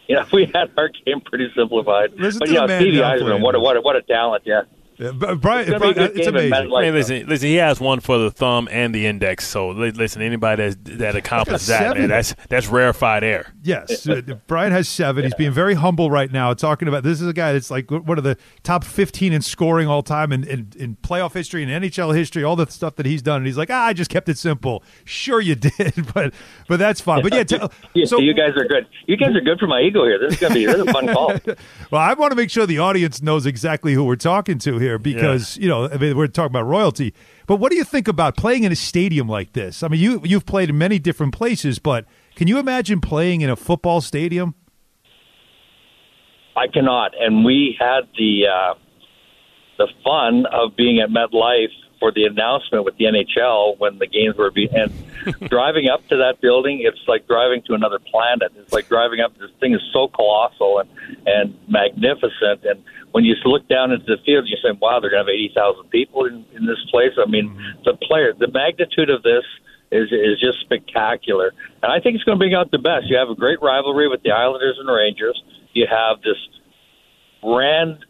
You 0.06 0.16
know, 0.16 0.26
we 0.32 0.46
had 0.46 0.70
our 0.76 0.88
game 0.88 1.20
pretty 1.20 1.50
simplified. 1.56 2.12
Listen 2.16 2.38
but 2.38 2.48
you 2.48 2.54
know, 2.54 2.66
Stevie 2.66 2.98
Yzerman, 2.98 3.40
what 3.40 3.54
a, 3.54 3.60
what 3.60 3.76
a, 3.76 3.80
what 3.80 3.96
a 3.96 4.02
talent, 4.02 4.42
yeah. 4.44 4.62
Yeah, 5.00 5.12
Bryan, 5.12 5.73
it's, 5.73 5.79
Bryan, 5.79 5.94
it's 6.14 6.26
amazing. 6.26 6.52
I 6.52 6.64
mean, 6.67 6.93
listen, 6.93 7.26
listen, 7.26 7.49
he 7.49 7.55
has 7.55 7.81
one 7.81 8.00
for 8.00 8.19
the 8.19 8.31
thumb 8.31 8.69
and 8.70 8.94
the 8.94 9.06
index. 9.06 9.49
So 9.49 9.70
listen, 9.70 10.20
anybody 10.20 10.69
that 10.69 10.85
that 10.99 11.17
accomplishes 11.17 11.69
that, 11.69 11.97
man, 11.97 12.11
that's 12.11 12.35
that's 12.50 12.67
rarefied 12.67 13.25
air. 13.25 13.50
Yes, 13.62 14.06
Bryan 14.47 14.73
has 14.73 14.91
seven. 14.91 15.23
Yeah. 15.23 15.29
He's 15.29 15.35
being 15.37 15.52
very 15.52 15.73
humble 15.73 16.11
right 16.11 16.31
now, 16.31 16.52
talking 16.52 16.87
about 16.87 17.02
this 17.02 17.23
is 17.23 17.26
a 17.26 17.32
guy 17.32 17.55
that's 17.55 17.70
like 17.70 17.91
one 17.91 18.19
of 18.19 18.25
the 18.25 18.37
top 18.62 18.85
fifteen 18.85 19.32
in 19.32 19.41
scoring 19.41 19.88
all 19.88 20.02
time 20.02 20.32
in, 20.32 20.44
in, 20.44 20.70
in 20.76 20.97
playoff 20.97 21.32
history 21.32 21.62
and 21.62 21.82
NHL 21.82 22.14
history, 22.14 22.44
all 22.44 22.56
the 22.56 22.67
stuff 22.67 22.96
that 22.96 23.06
he's 23.06 23.23
done. 23.23 23.38
And 23.38 23.46
he's 23.46 23.56
like, 23.56 23.70
ah, 23.70 23.87
I 23.87 23.94
just 23.94 24.11
kept 24.11 24.29
it 24.29 24.37
simple. 24.37 24.82
Sure, 25.06 25.41
you 25.41 25.55
did, 25.55 26.12
but 26.12 26.35
but 26.69 26.79
that's 26.79 27.00
fine. 27.00 27.23
But 27.23 27.32
yeah, 27.32 27.44
t- 27.44 27.58
yeah 27.94 28.05
so 28.05 28.19
you 28.19 28.35
guys 28.35 28.50
are 28.55 28.67
good. 28.67 28.87
You 29.06 29.17
guys 29.17 29.35
are 29.35 29.41
good 29.41 29.58
for 29.58 29.67
my 29.67 29.81
ego 29.81 30.05
here. 30.05 30.19
This 30.19 30.35
is 30.35 30.41
gonna 30.41 30.55
be 30.55 30.67
this 30.67 30.75
is 30.75 30.82
a 30.82 30.93
fun 30.93 31.06
call. 31.14 31.32
well, 31.91 32.03
I 32.03 32.12
want 32.12 32.32
to 32.32 32.37
make 32.37 32.50
sure 32.50 32.67
the 32.67 32.81
audience 32.81 33.23
knows 33.23 33.46
exactly 33.46 33.94
who 33.94 34.05
we're 34.05 34.17
talking 34.17 34.58
to 34.58 34.79
here 34.79 34.89
because 34.98 35.56
yeah. 35.56 35.62
you 35.62 35.69
know 35.69 35.88
I 35.88 35.96
mean, 35.96 36.16
we're 36.16 36.26
talking 36.26 36.52
about 36.52 36.66
royalty. 36.66 37.14
But 37.46 37.56
what 37.56 37.70
do 37.70 37.76
you 37.76 37.84
think 37.84 38.08
about 38.08 38.37
playing 38.37 38.64
in 38.64 38.72
a 38.72 38.76
stadium 38.76 39.28
like 39.28 39.52
this? 39.52 39.82
I 39.82 39.88
mean, 39.88 40.00
you 40.00 40.20
you've 40.25 40.46
played 40.46 40.70
in 40.70 40.78
many 40.78 40.98
different 40.98 41.34
places, 41.34 41.78
but 41.78 42.06
can 42.34 42.48
you 42.48 42.58
imagine 42.58 43.00
playing 43.00 43.40
in 43.40 43.50
a 43.50 43.56
football 43.56 44.00
stadium? 44.00 44.54
I 46.56 46.66
cannot, 46.66 47.12
and 47.19 47.44
we 47.44 47.76
had 47.78 48.02
the 48.19 48.46
uh, 48.46 48.75
the 49.78 49.88
fun 50.04 50.46
of 50.52 50.76
being 50.76 51.00
at 51.00 51.08
MetLife 51.08 51.72
for 52.00 52.10
the 52.10 52.25
announcement 52.25 52.84
with 52.84 52.96
the 52.96 53.04
NHL 53.04 53.78
when 53.78 53.98
the 53.98 54.06
games 54.06 54.36
were 54.36 54.50
being 54.50 54.70
and 54.72 54.93
driving 55.50 55.88
up 55.88 56.06
to 56.08 56.16
that 56.16 56.40
building. 56.40 56.81
It's 56.82 57.06
like 57.06 57.28
driving 57.28 57.62
to 57.66 57.75
another 57.75 57.98
planet. 57.98 58.52
It's 58.56 58.72
like 58.72 58.88
driving 58.88 59.20
up. 59.20 59.36
This 59.38 59.50
thing 59.60 59.75
is 59.75 59.82
so 59.93 60.08
colossal 60.08 60.81
and 60.81 60.90
and 61.26 61.58
magnificent. 61.69 62.64
And 62.64 62.82
when 63.12 63.24
you 63.24 63.34
look 63.44 63.68
down 63.68 63.92
into 63.92 64.06
the 64.06 64.22
field, 64.24 64.46
you 64.46 64.56
say, 64.62 64.76
"Wow, 64.80 65.00
they're 65.00 65.10
going 65.10 65.24
to 65.24 65.30
have 65.30 65.34
eighty 65.34 65.52
thousand 65.54 65.90
people 65.90 66.24
in 66.26 66.44
in 66.54 66.66
this 66.66 66.78
place." 66.90 67.12
I 67.18 67.28
mean, 67.28 67.50
mm-hmm. 67.50 67.82
the 67.84 67.94
player, 67.96 68.32
the 68.38 68.48
magnitude 68.48 69.10
of 69.10 69.22
this 69.22 69.44
is 69.90 70.10
is 70.12 70.40
just 70.40 70.60
spectacular. 70.60 71.52
And 71.82 71.92
I 71.92 72.00
think 72.00 72.14
it's 72.14 72.24
going 72.24 72.38
to 72.38 72.40
bring 72.40 72.54
out 72.54 72.70
the 72.70 72.78
best. 72.78 73.06
You 73.06 73.16
have 73.16 73.30
a 73.30 73.34
great 73.34 73.60
rivalry 73.62 74.08
with 74.08 74.22
the 74.22 74.30
Islanders 74.30 74.76
and 74.78 74.88
Rangers. 74.88 75.42
You 75.72 75.86
have 75.90 76.22
this 76.22 76.38
grand 77.42 78.04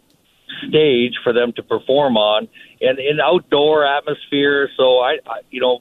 stage 0.68 1.14
for 1.22 1.32
them 1.32 1.52
to 1.56 1.62
perform 1.62 2.16
on 2.16 2.48
and 2.80 2.98
in 2.98 3.20
outdoor 3.20 3.86
atmosphere. 3.86 4.68
So 4.76 4.98
I, 4.98 5.18
I 5.26 5.40
you 5.50 5.60
know, 5.60 5.80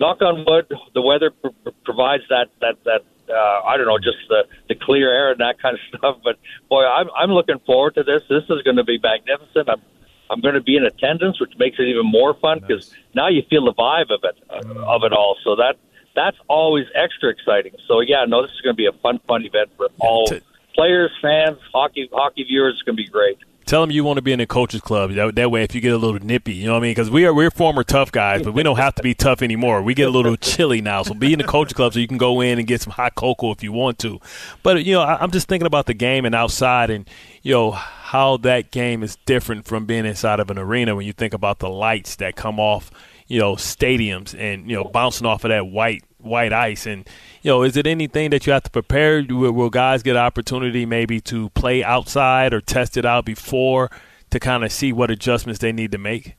knock 0.00 0.22
on 0.22 0.44
wood, 0.46 0.66
the 0.94 1.02
weather 1.02 1.30
pr- 1.30 1.70
provides 1.84 2.24
that 2.28 2.48
that 2.60 2.76
that 2.84 3.02
uh, 3.28 3.60
I 3.66 3.76
don't 3.76 3.86
know, 3.86 3.98
just 3.98 4.18
the 4.28 4.44
the 4.68 4.74
clear 4.74 5.12
air 5.12 5.30
and 5.32 5.40
that 5.40 5.60
kind 5.60 5.76
of 5.76 5.80
stuff. 5.98 6.16
But 6.22 6.36
boy, 6.68 6.84
I'm 6.84 7.08
I'm 7.16 7.30
looking 7.30 7.58
forward 7.66 7.94
to 7.96 8.02
this. 8.02 8.22
This 8.28 8.44
is 8.48 8.62
going 8.62 8.76
to 8.76 8.84
be 8.84 8.98
magnificent. 9.02 9.68
I'm 9.68 9.82
I'm 10.30 10.40
going 10.40 10.54
to 10.54 10.62
be 10.62 10.76
in 10.76 10.84
attendance, 10.84 11.40
which 11.40 11.52
makes 11.58 11.78
it 11.78 11.84
even 11.84 12.06
more 12.06 12.34
fun 12.34 12.60
because 12.60 12.90
nice. 12.90 13.00
now 13.14 13.28
you 13.28 13.42
feel 13.50 13.64
the 13.64 13.74
vibe 13.74 14.10
of 14.10 14.20
it 14.24 14.36
uh, 14.50 14.80
of 14.84 15.04
it 15.04 15.12
all. 15.12 15.36
So 15.44 15.56
that 15.56 15.76
that's 16.14 16.36
always 16.48 16.86
extra 16.94 17.30
exciting. 17.30 17.72
So 17.86 18.00
yeah, 18.00 18.24
no, 18.26 18.42
this 18.42 18.50
is 18.52 18.60
going 18.60 18.74
to 18.74 18.78
be 18.78 18.86
a 18.86 18.92
fun, 18.92 19.20
fun 19.26 19.44
event 19.44 19.70
for 19.76 19.88
all 19.98 20.26
players, 20.74 21.10
fans, 21.20 21.58
hockey 21.72 22.08
hockey 22.12 22.44
viewers. 22.44 22.74
It's 22.74 22.82
going 22.82 22.96
to 22.96 23.02
be 23.02 23.08
great. 23.08 23.38
Tell 23.66 23.80
them 23.80 23.90
you 23.90 24.04
want 24.04 24.18
to 24.18 24.22
be 24.22 24.32
in 24.32 24.38
the 24.38 24.46
coaches 24.46 24.80
club. 24.80 25.12
That, 25.12 25.34
that 25.36 25.50
way, 25.50 25.62
if 25.62 25.74
you 25.74 25.80
get 25.80 25.92
a 25.92 25.96
little 25.96 26.18
nippy, 26.20 26.54
you 26.54 26.66
know 26.66 26.72
what 26.72 26.78
I 26.78 26.82
mean? 26.82 26.90
Because 26.90 27.10
we 27.10 27.24
are 27.26 27.34
we're 27.34 27.50
former 27.50 27.84
tough 27.84 28.12
guys, 28.12 28.42
but 28.42 28.52
we 28.52 28.62
don't 28.62 28.76
have 28.76 28.94
to 28.96 29.02
be 29.02 29.14
tough 29.14 29.42
anymore. 29.42 29.82
We 29.82 29.94
get 29.94 30.08
a 30.08 30.10
little 30.10 30.36
chilly 30.40 30.80
now, 30.80 31.02
so 31.02 31.14
be 31.14 31.32
in 31.32 31.38
the 31.38 31.44
coaches 31.44 31.72
club 31.72 31.92
so 31.94 32.00
you 32.00 32.08
can 32.08 32.18
go 32.18 32.40
in 32.40 32.58
and 32.58 32.66
get 32.66 32.80
some 32.80 32.92
hot 32.92 33.14
cocoa 33.14 33.52
if 33.52 33.62
you 33.62 33.72
want 33.72 33.98
to. 34.00 34.20
But 34.62 34.84
you 34.84 34.94
know, 34.94 35.02
I, 35.02 35.22
I'm 35.22 35.30
just 35.30 35.48
thinking 35.48 35.66
about 35.66 35.86
the 35.86 35.94
game 35.94 36.24
and 36.24 36.34
outside, 36.34 36.90
and 36.90 37.08
you 37.42 37.52
know 37.52 37.70
how 37.70 38.36
that 38.38 38.70
game 38.70 39.02
is 39.02 39.16
different 39.24 39.64
from 39.64 39.86
being 39.86 40.04
inside 40.04 40.40
of 40.40 40.50
an 40.50 40.58
arena 40.58 40.94
when 40.94 41.06
you 41.06 41.12
think 41.12 41.32
about 41.32 41.60
the 41.60 41.68
lights 41.68 42.16
that 42.16 42.36
come 42.36 42.60
off, 42.60 42.90
you 43.26 43.40
know, 43.40 43.54
stadiums 43.54 44.38
and 44.38 44.68
you 44.70 44.76
know 44.76 44.84
bouncing 44.84 45.26
off 45.26 45.44
of 45.44 45.48
that 45.48 45.66
white 45.66 46.04
white 46.22 46.52
ice 46.52 46.86
and 46.86 47.08
you 47.42 47.50
know 47.50 47.62
is 47.62 47.76
it 47.76 47.86
anything 47.86 48.30
that 48.30 48.46
you 48.46 48.52
have 48.52 48.62
to 48.62 48.70
prepare 48.70 49.24
will, 49.28 49.52
will 49.52 49.70
guys 49.70 50.02
get 50.02 50.16
opportunity 50.16 50.86
maybe 50.86 51.20
to 51.20 51.50
play 51.50 51.82
outside 51.82 52.54
or 52.54 52.60
test 52.60 52.96
it 52.96 53.04
out 53.04 53.24
before 53.24 53.90
to 54.30 54.40
kind 54.40 54.64
of 54.64 54.72
see 54.72 54.92
what 54.92 55.10
adjustments 55.10 55.60
they 55.60 55.72
need 55.72 55.92
to 55.92 55.98
make 55.98 56.36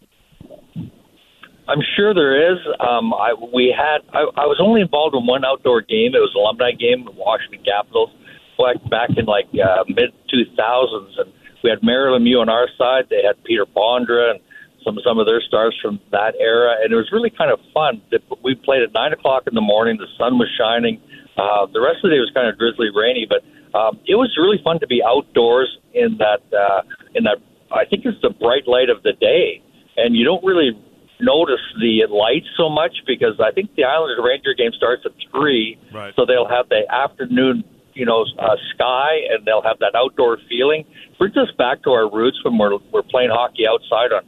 I'm 1.68 1.80
sure 1.96 2.14
there 2.14 2.52
is. 2.52 2.60
Um, 2.80 3.14
I, 3.14 3.34
we 3.34 3.74
had. 3.76 4.04
I, 4.12 4.28
I 4.36 4.46
was 4.46 4.60
only 4.60 4.82
involved 4.82 5.16
in 5.16 5.26
one 5.26 5.46
outdoor 5.46 5.82
game. 5.82 6.12
It 6.14 6.20
was 6.20 6.32
an 6.36 6.42
alumni 6.42 6.72
game, 6.72 7.06
with 7.06 7.16
Washington 7.16 7.64
Capitals, 7.64 8.12
back 8.60 8.76
back 8.90 9.10
in 9.16 9.26
like 9.26 9.48
uh, 9.56 9.84
mid 9.88 10.12
2000s, 10.28 11.20
and 11.20 11.32
we 11.64 11.70
had 11.70 11.80
Mario 11.82 12.20
Lemieux 12.20 12.42
on 12.42 12.50
our 12.50 12.68
side. 12.78 13.08
They 13.10 13.24
had 13.24 13.42
Peter 13.46 13.66
Bondra 13.66 14.32
and 14.32 14.40
some 14.86 15.00
some 15.04 15.20
of 15.20 15.26
their 15.26 15.42
stars 15.42 15.78
from 15.82 16.00
that 16.12 16.36
era, 16.40 16.76
and 16.82 16.92
it 16.92 16.96
was 16.96 17.10
really 17.12 17.30
kind 17.30 17.52
of 17.52 17.60
fun. 17.74 18.02
We 18.44 18.56
played 18.56 18.84
at 18.84 18.94
nine 18.94 19.14
o'clock 19.14 19.44
in 19.48 19.56
the 19.56 19.64
morning. 19.64 19.98
The 19.98 20.12
sun 20.18 20.38
was 20.38 20.50
shining. 20.58 21.02
Uh, 21.38 21.66
the 21.72 21.82
rest 21.82 22.04
of 22.04 22.10
the 22.10 22.16
day 22.16 22.22
was 22.22 22.32
kind 22.34 22.48
of 22.48 22.58
drizzly, 22.58 22.90
rainy, 22.94 23.26
but 23.26 23.42
um, 23.78 24.00
it 24.06 24.16
was 24.16 24.30
really 24.38 24.62
fun 24.64 24.80
to 24.80 24.88
be 24.88 25.02
outdoors 25.02 25.70
in 25.94 26.18
that 26.20 26.44
uh, 26.54 26.82
in 27.16 27.24
that. 27.24 27.38
I 27.72 27.86
think 27.86 28.06
it's 28.06 28.22
the 28.22 28.30
bright 28.30 28.68
light 28.68 28.90
of 28.90 29.02
the 29.02 29.14
day, 29.18 29.62
and 29.98 30.16
you 30.16 30.24
don't 30.24 30.44
really 30.46 30.78
notice 31.20 31.64
the 31.80 32.06
lights 32.12 32.50
so 32.58 32.70
much 32.70 32.94
because 33.08 33.40
I 33.40 33.52
think 33.52 33.74
the 33.76 33.86
Islanders 33.86 34.20
Ranger 34.22 34.54
game 34.54 34.72
starts 34.78 35.02
at 35.06 35.14
three, 35.32 35.80
right. 35.94 36.14
so 36.16 36.26
they'll 36.26 36.50
have 36.50 36.70
the 36.70 36.86
afternoon 36.92 37.64
you 37.96 38.06
know, 38.06 38.26
uh, 38.40 38.56
sky, 38.74 39.22
and 39.30 39.46
they'll 39.46 39.62
have 39.62 39.80
that 39.80 39.96
outdoor 39.96 40.38
feeling. 40.50 40.86
Brings 41.18 41.38
us 41.38 41.50
back 41.58 41.84
to 41.84 41.92
our 41.92 42.10
roots 42.10 42.38
when 42.44 42.58
we're 42.58 42.78
we're 42.92 43.04
playing 43.04 43.30
hockey 43.32 43.66
outside 43.68 44.12
on 44.12 44.24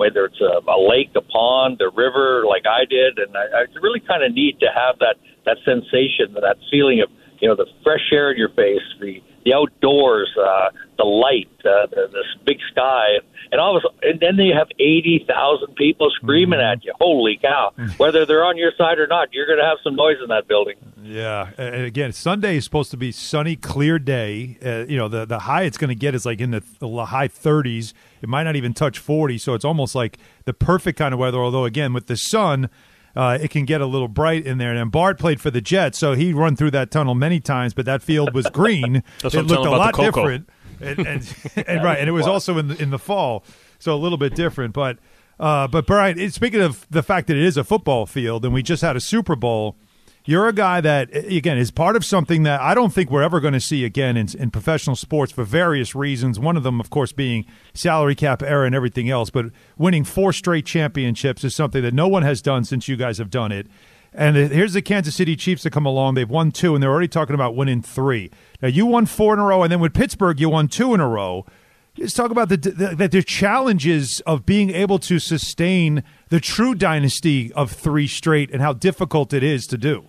whether 0.00 0.24
it's 0.24 0.40
a, 0.40 0.64
a 0.64 0.80
lake, 0.80 1.12
a 1.14 1.20
pond, 1.20 1.76
a 1.84 1.92
river, 1.92 2.48
like 2.48 2.64
I 2.64 2.88
did, 2.88 3.20
and 3.20 3.36
I, 3.36 3.44
I, 3.52 3.58
it's 3.68 3.76
really 3.84 4.00
kind 4.00 4.24
of 4.24 4.32
neat 4.32 4.58
to 4.60 4.72
have 4.72 4.96
that 5.04 5.20
that 5.44 5.60
sensation, 5.60 6.32
that 6.40 6.56
feeling 6.72 7.04
of 7.04 7.12
you 7.40 7.48
know 7.48 7.54
the 7.54 7.68
fresh 7.84 8.08
air 8.10 8.32
in 8.32 8.38
your 8.38 8.48
face, 8.56 8.80
the 8.98 9.20
the 9.44 9.54
outdoors, 9.54 10.30
uh, 10.38 10.70
the 10.98 11.04
light, 11.04 11.48
uh, 11.60 11.86
the, 11.86 12.08
this 12.12 12.26
big 12.44 12.58
sky, 12.70 13.18
and 13.52 13.60
all 13.60 13.76
of 13.76 13.84
a, 13.84 14.08
and 14.08 14.20
then 14.20 14.36
you 14.36 14.54
have 14.54 14.68
eighty 14.78 15.24
thousand 15.26 15.74
people 15.74 16.10
screaming 16.10 16.58
mm-hmm. 16.58 16.78
at 16.78 16.84
you. 16.84 16.92
Holy 16.98 17.38
cow! 17.40 17.72
Whether 17.96 18.26
they're 18.26 18.44
on 18.44 18.56
your 18.56 18.72
side 18.76 18.98
or 18.98 19.06
not, 19.06 19.32
you're 19.32 19.46
going 19.46 19.58
to 19.58 19.64
have 19.64 19.78
some 19.82 19.96
noise 19.96 20.16
in 20.22 20.28
that 20.28 20.46
building. 20.46 20.76
Yeah, 21.02 21.50
and 21.56 21.84
again, 21.84 22.12
Sunday 22.12 22.56
is 22.56 22.64
supposed 22.64 22.90
to 22.92 22.96
be 22.96 23.12
sunny, 23.12 23.56
clear 23.56 23.98
day. 23.98 24.58
Uh, 24.64 24.84
you 24.86 24.96
know, 24.96 25.08
the 25.08 25.24
the 25.24 25.40
high 25.40 25.62
it's 25.62 25.78
going 25.78 25.88
to 25.88 25.94
get 25.94 26.14
is 26.14 26.26
like 26.26 26.40
in 26.40 26.50
the, 26.50 26.62
the 26.78 27.06
high 27.06 27.28
30s. 27.28 27.92
It 28.22 28.28
might 28.28 28.42
not 28.42 28.56
even 28.56 28.74
touch 28.74 28.98
40, 28.98 29.38
so 29.38 29.54
it's 29.54 29.64
almost 29.64 29.94
like 29.94 30.18
the 30.44 30.52
perfect 30.52 30.98
kind 30.98 31.14
of 31.14 31.20
weather. 31.20 31.38
Although 31.38 31.64
again, 31.64 31.92
with 31.92 32.06
the 32.06 32.16
sun 32.16 32.68
uh, 33.16 33.38
it 33.40 33.50
can 33.50 33.64
get 33.64 33.80
a 33.80 33.86
little 33.86 34.08
bright 34.08 34.46
in 34.46 34.58
there. 34.58 34.74
And 34.74 34.90
Bart 34.90 35.18
played 35.18 35.40
for 35.40 35.50
the 35.50 35.60
Jets, 35.60 35.98
so 35.98 36.14
he 36.14 36.32
run 36.32 36.56
through 36.56 36.72
that 36.72 36.90
tunnel 36.90 37.14
many 37.14 37.40
times, 37.40 37.74
but 37.74 37.84
that 37.86 38.02
field 38.02 38.34
was 38.34 38.46
green. 38.46 38.96
it 39.24 39.34
looked 39.34 39.66
a 39.66 39.70
lot 39.70 39.94
different. 39.94 40.48
And, 40.80 41.06
and, 41.06 41.36
and, 41.66 41.84
right, 41.84 41.98
and 41.98 42.08
it 42.08 42.12
was 42.12 42.26
also 42.26 42.58
in 42.58 42.68
the, 42.68 42.82
in 42.82 42.90
the 42.90 42.98
fall, 42.98 43.44
so 43.78 43.94
a 43.94 43.96
little 43.96 44.18
bit 44.18 44.34
different. 44.34 44.72
But 44.72 44.98
uh, 45.38 45.68
but 45.68 45.86
Bryan, 45.86 46.30
speaking 46.30 46.60
of 46.60 46.86
the 46.90 47.02
fact 47.02 47.26
that 47.28 47.36
it 47.36 47.42
is 47.42 47.56
a 47.56 47.64
football 47.64 48.06
field, 48.06 48.44
and 48.44 48.52
we 48.52 48.62
just 48.62 48.82
had 48.82 48.96
a 48.96 49.00
Super 49.00 49.36
Bowl– 49.36 49.76
you're 50.24 50.48
a 50.48 50.52
guy 50.52 50.80
that, 50.80 51.14
again, 51.14 51.56
is 51.56 51.70
part 51.70 51.96
of 51.96 52.04
something 52.04 52.42
that 52.42 52.60
I 52.60 52.74
don't 52.74 52.92
think 52.92 53.10
we're 53.10 53.22
ever 53.22 53.40
going 53.40 53.54
to 53.54 53.60
see 53.60 53.84
again 53.84 54.16
in, 54.16 54.28
in 54.38 54.50
professional 54.50 54.94
sports 54.94 55.32
for 55.32 55.44
various 55.44 55.94
reasons. 55.94 56.38
One 56.38 56.56
of 56.56 56.62
them, 56.62 56.78
of 56.78 56.90
course, 56.90 57.12
being 57.12 57.46
salary 57.72 58.14
cap 58.14 58.42
era 58.42 58.66
and 58.66 58.74
everything 58.74 59.08
else. 59.08 59.30
But 59.30 59.46
winning 59.78 60.04
four 60.04 60.32
straight 60.32 60.66
championships 60.66 61.42
is 61.42 61.54
something 61.54 61.82
that 61.82 61.94
no 61.94 62.06
one 62.06 62.22
has 62.22 62.42
done 62.42 62.64
since 62.64 62.86
you 62.86 62.96
guys 62.96 63.18
have 63.18 63.30
done 63.30 63.50
it. 63.50 63.66
And 64.12 64.36
here's 64.36 64.72
the 64.72 64.82
Kansas 64.82 65.14
City 65.14 65.36
Chiefs 65.36 65.62
that 65.62 65.70
come 65.70 65.86
along. 65.86 66.14
They've 66.14 66.28
won 66.28 66.50
two, 66.50 66.74
and 66.74 66.82
they're 66.82 66.90
already 66.90 67.08
talking 67.08 67.34
about 67.34 67.54
winning 67.54 67.80
three. 67.80 68.30
Now, 68.60 68.68
you 68.68 68.84
won 68.84 69.06
four 69.06 69.34
in 69.34 69.40
a 69.40 69.44
row, 69.44 69.62
and 69.62 69.70
then 69.70 69.80
with 69.80 69.94
Pittsburgh, 69.94 70.40
you 70.40 70.50
won 70.50 70.68
two 70.68 70.94
in 70.94 71.00
a 71.00 71.08
row. 71.08 71.46
Just 71.94 72.16
talk 72.16 72.30
about 72.30 72.48
the, 72.48 72.56
the, 72.56 73.08
the 73.08 73.22
challenges 73.22 74.20
of 74.26 74.46
being 74.46 74.70
able 74.70 74.98
to 75.00 75.18
sustain 75.18 76.02
the 76.30 76.40
true 76.40 76.74
dynasty 76.74 77.52
of 77.52 77.70
three 77.70 78.06
straight 78.06 78.50
and 78.50 78.62
how 78.62 78.72
difficult 78.72 79.32
it 79.32 79.42
is 79.42 79.66
to 79.68 79.78
do. 79.78 80.06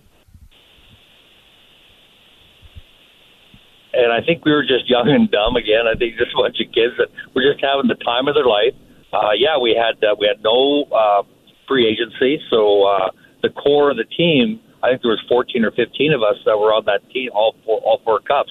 and 3.92 4.12
I 4.12 4.24
think 4.24 4.44
we 4.44 4.52
were 4.52 4.62
just 4.64 4.88
young 4.88 5.08
and 5.08 5.30
dumb 5.30 5.56
again. 5.56 5.84
I 5.86 5.94
think 5.96 6.16
just 6.16 6.32
a 6.32 6.40
bunch 6.40 6.56
of 6.60 6.72
kids 6.72 6.96
that 6.96 7.08
were 7.34 7.44
just 7.44 7.62
having 7.62 7.88
the 7.88 8.00
time 8.00 8.26
of 8.26 8.34
their 8.34 8.48
life. 8.48 8.74
Uh, 9.12 9.36
yeah, 9.36 9.60
we 9.60 9.76
had 9.76 10.00
uh, 10.00 10.16
we 10.18 10.26
had 10.26 10.42
no 10.42 10.84
uh, 10.88 11.22
free 11.68 11.86
agency, 11.86 12.40
so 12.48 12.84
uh, 12.88 13.10
the 13.42 13.50
core 13.50 13.90
of 13.90 13.96
the 13.96 14.08
team. 14.08 14.60
I 14.82 14.90
think 14.90 15.02
there 15.02 15.14
was 15.14 15.22
14 15.28 15.62
or 15.62 15.70
15 15.70 16.12
of 16.12 16.22
us 16.26 16.34
that 16.44 16.58
were 16.58 16.74
on 16.74 16.84
that 16.86 17.06
team, 17.12 17.30
all 17.34 17.54
four 17.64 17.78
all 17.84 18.00
four 18.04 18.20
cups. 18.20 18.50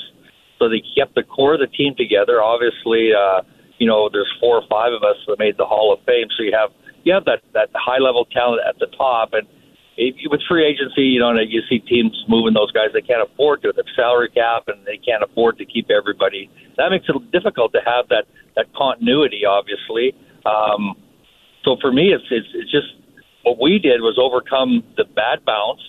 So 0.59 0.69
they 0.69 0.81
kept 0.95 1.15
the 1.15 1.23
core 1.23 1.55
of 1.55 1.59
the 1.59 1.73
team 1.73 1.95
together. 1.97 2.41
Obviously, 2.41 3.09
uh, 3.11 3.41
you 3.79 3.87
know, 3.87 4.09
there's 4.13 4.29
four 4.39 4.61
or 4.61 4.65
five 4.69 4.93
of 4.93 5.01
us 5.01 5.17
that 5.27 5.39
made 5.39 5.57
the 5.57 5.65
Hall 5.65 5.91
of 5.91 6.05
Fame. 6.05 6.29
So 6.37 6.43
you 6.43 6.53
have 6.53 6.69
you 7.03 7.13
have 7.13 7.25
that 7.25 7.41
that 7.53 7.69
high 7.73 7.99
level 7.99 8.25
talent 8.25 8.61
at 8.67 8.79
the 8.79 8.87
top, 8.97 9.33
and 9.33 9.47
with 10.29 10.41
free 10.47 10.65
agency, 10.65 11.03
you 11.03 11.19
know, 11.19 11.33
you 11.39 11.61
see 11.69 11.79
teams 11.79 12.13
moving 12.27 12.53
those 12.53 12.71
guys 12.71 12.89
they 12.93 13.01
can't 13.01 13.21
afford 13.21 13.61
to. 13.61 13.73
The 13.75 13.83
salary 13.95 14.29
cap, 14.29 14.63
and 14.67 14.85
they 14.85 14.97
can't 14.97 15.23
afford 15.23 15.57
to 15.57 15.65
keep 15.65 15.89
everybody. 15.89 16.49
That 16.77 16.89
makes 16.89 17.05
it 17.07 17.31
difficult 17.31 17.73
to 17.73 17.79
have 17.85 18.07
that 18.09 18.25
that 18.55 18.73
continuity. 18.73 19.45
Obviously, 19.45 20.15
um, 20.45 20.95
so 21.63 21.77
for 21.81 21.91
me, 21.91 22.13
it's, 22.13 22.25
it's 22.31 22.47
it's 22.53 22.71
just 22.71 22.87
what 23.43 23.59
we 23.61 23.79
did 23.79 24.01
was 24.01 24.17
overcome 24.17 24.83
the 24.97 25.03
bad 25.03 25.43
bounce, 25.45 25.81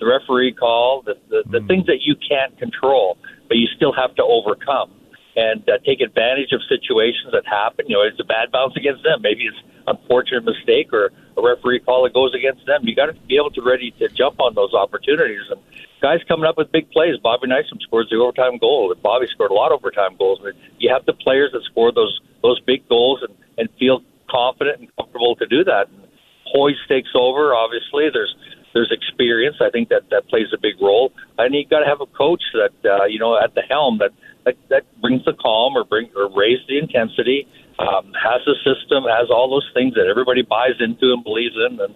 the 0.00 0.06
referee 0.06 0.54
call, 0.54 1.02
the 1.04 1.14
the, 1.28 1.42
the 1.50 1.58
mm. 1.58 1.68
things 1.68 1.86
that 1.86 2.00
you 2.02 2.14
can't 2.16 2.56
control, 2.58 3.18
but 3.48 3.56
you 3.56 3.66
still 3.76 3.92
have 3.92 4.14
to 4.16 4.22
overcome 4.22 4.90
and 5.38 5.62
uh, 5.70 5.78
take 5.86 6.00
advantage 6.00 6.50
of 6.50 6.60
situations 6.66 7.30
that 7.30 7.46
happen. 7.46 7.86
You 7.86 7.94
know, 7.94 8.02
it's 8.02 8.18
a 8.18 8.26
bad 8.26 8.50
bounce 8.50 8.74
against 8.74 9.04
them. 9.04 9.22
Maybe 9.22 9.46
it's 9.46 9.62
unfortunate 9.86 10.42
mistake 10.42 10.90
or 10.92 11.14
a 11.38 11.42
referee 11.42 11.80
call 11.86 12.02
that 12.02 12.12
goes 12.12 12.34
against 12.34 12.66
them. 12.66 12.82
You 12.82 12.94
got 12.94 13.06
to 13.06 13.14
be 13.30 13.36
able 13.36 13.54
to 13.54 13.62
ready 13.62 13.94
to 14.02 14.08
jump 14.08 14.40
on 14.40 14.54
those 14.54 14.74
opportunities. 14.74 15.46
And 15.48 15.62
guys 16.02 16.18
coming 16.26 16.44
up 16.44 16.58
with 16.58 16.72
big 16.72 16.90
plays. 16.90 17.14
Bobby 17.22 17.46
Nystrom 17.46 17.78
scores 17.86 18.08
the 18.10 18.16
overtime 18.16 18.58
goal, 18.58 18.90
and 18.90 19.00
Bobby 19.00 19.26
scored 19.30 19.52
a 19.52 19.54
lot 19.54 19.70
of 19.70 19.78
overtime 19.78 20.18
goals. 20.18 20.40
But 20.42 20.54
you 20.78 20.90
have 20.92 21.06
the 21.06 21.14
players 21.14 21.52
that 21.52 21.62
score 21.70 21.92
those 21.92 22.18
those 22.42 22.58
big 22.66 22.88
goals 22.88 23.22
and 23.22 23.34
and 23.58 23.68
feel 23.78 24.02
confident 24.28 24.80
and 24.80 24.96
comfortable 24.96 25.36
to 25.36 25.46
do 25.46 25.62
that. 25.64 25.86
And 25.88 26.02
Hoyes 26.50 26.82
takes 26.88 27.14
over. 27.14 27.54
Obviously, 27.54 28.10
there's 28.12 28.34
there's 28.74 28.90
experience. 28.90 29.56
I 29.60 29.70
think 29.70 29.88
that 29.88 30.10
that 30.10 30.28
plays 30.28 30.48
a 30.52 30.58
big 30.58 30.80
role. 30.80 31.12
And 31.38 31.54
you 31.54 31.66
got 31.66 31.80
to 31.80 31.86
have 31.86 32.00
a 32.00 32.06
coach 32.06 32.42
that 32.54 32.74
uh, 32.82 33.04
you 33.06 33.18
know 33.18 33.38
at 33.38 33.54
the 33.54 33.62
helm 33.62 33.98
that 33.98 34.10
that, 34.48 34.56
that 34.70 35.00
brings 35.00 35.24
the 35.24 35.34
calm 35.36 35.76
or 35.76 35.84
bring 35.84 36.08
or 36.16 36.32
raise 36.32 36.64
the 36.68 36.78
intensity 36.78 37.46
um, 37.78 38.12
has 38.18 38.42
a 38.46 38.56
system, 38.66 39.04
has 39.04 39.30
all 39.30 39.48
those 39.48 39.68
things 39.72 39.94
that 39.94 40.10
everybody 40.10 40.42
buys 40.42 40.74
into 40.80 41.14
and 41.14 41.22
believes 41.22 41.54
in, 41.54 41.78
and 41.78 41.94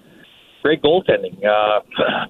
great 0.62 0.82
goaltending. 0.82 1.42
Uh, 1.44 1.80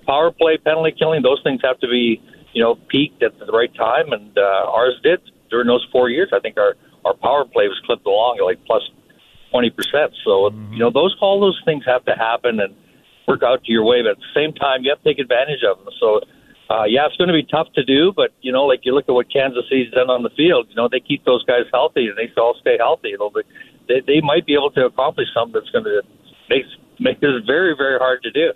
power 0.06 0.32
play, 0.32 0.56
penalty 0.56 0.94
killing, 0.98 1.22
those 1.22 1.40
things 1.44 1.60
have 1.62 1.78
to 1.80 1.88
be, 1.88 2.20
you 2.54 2.62
know, 2.62 2.76
peaked 2.88 3.22
at 3.22 3.38
the 3.38 3.52
right 3.52 3.72
time, 3.74 4.12
and 4.12 4.36
uh, 4.38 4.72
ours 4.72 4.98
did 5.02 5.20
during 5.50 5.66
those 5.66 5.86
four 5.92 6.08
years. 6.08 6.30
I 6.32 6.40
think 6.40 6.56
our 6.56 6.74
our 7.04 7.14
power 7.14 7.44
play 7.44 7.68
was 7.68 7.80
clipped 7.84 8.06
along 8.06 8.38
at 8.40 8.44
like 8.44 8.64
plus 8.64 8.82
twenty 9.50 9.70
percent. 9.70 10.12
So 10.24 10.48
mm-hmm. 10.48 10.72
you 10.72 10.78
know, 10.78 10.90
those 10.90 11.14
all 11.20 11.40
those 11.40 11.60
things 11.64 11.84
have 11.86 12.04
to 12.06 12.14
happen 12.16 12.60
and 12.60 12.74
work 13.28 13.42
out 13.42 13.62
to 13.64 13.72
your 13.72 13.84
way, 13.84 14.02
but 14.02 14.12
at 14.12 14.18
the 14.18 14.32
same 14.34 14.52
time, 14.54 14.82
you 14.82 14.90
have 14.90 15.02
to 15.02 15.08
take 15.08 15.18
advantage 15.18 15.60
of 15.62 15.78
them. 15.78 15.92
So 16.00 16.20
uh, 16.72 16.84
yeah, 16.84 17.06
it's 17.06 17.16
going 17.16 17.28
to 17.28 17.34
be 17.34 17.42
tough 17.44 17.68
to 17.74 17.84
do, 17.84 18.12
but 18.14 18.30
you 18.40 18.50
know, 18.50 18.64
like 18.64 18.80
you 18.84 18.94
look 18.94 19.04
at 19.08 19.12
what 19.12 19.30
Kansas 19.30 19.64
City's 19.68 19.92
done 19.92 20.08
on 20.08 20.22
the 20.22 20.30
field. 20.30 20.68
You 20.70 20.76
know, 20.76 20.88
they 20.90 21.00
keep 21.00 21.24
those 21.24 21.44
guys 21.44 21.64
healthy 21.72 22.06
and 22.06 22.16
they 22.16 22.32
all 22.40 22.56
stay 22.60 22.76
healthy. 22.78 23.10
You 23.10 23.18
know, 23.18 23.30
they 23.88 24.00
they 24.00 24.20
might 24.22 24.46
be 24.46 24.54
able 24.54 24.70
to 24.72 24.86
accomplish 24.86 25.28
something 25.34 25.52
that's 25.52 25.70
going 25.70 25.84
to 25.84 26.02
make 26.48 26.64
make 26.98 27.20
this 27.20 27.32
very 27.46 27.76
very 27.76 27.98
hard 27.98 28.22
to 28.22 28.30
do. 28.30 28.52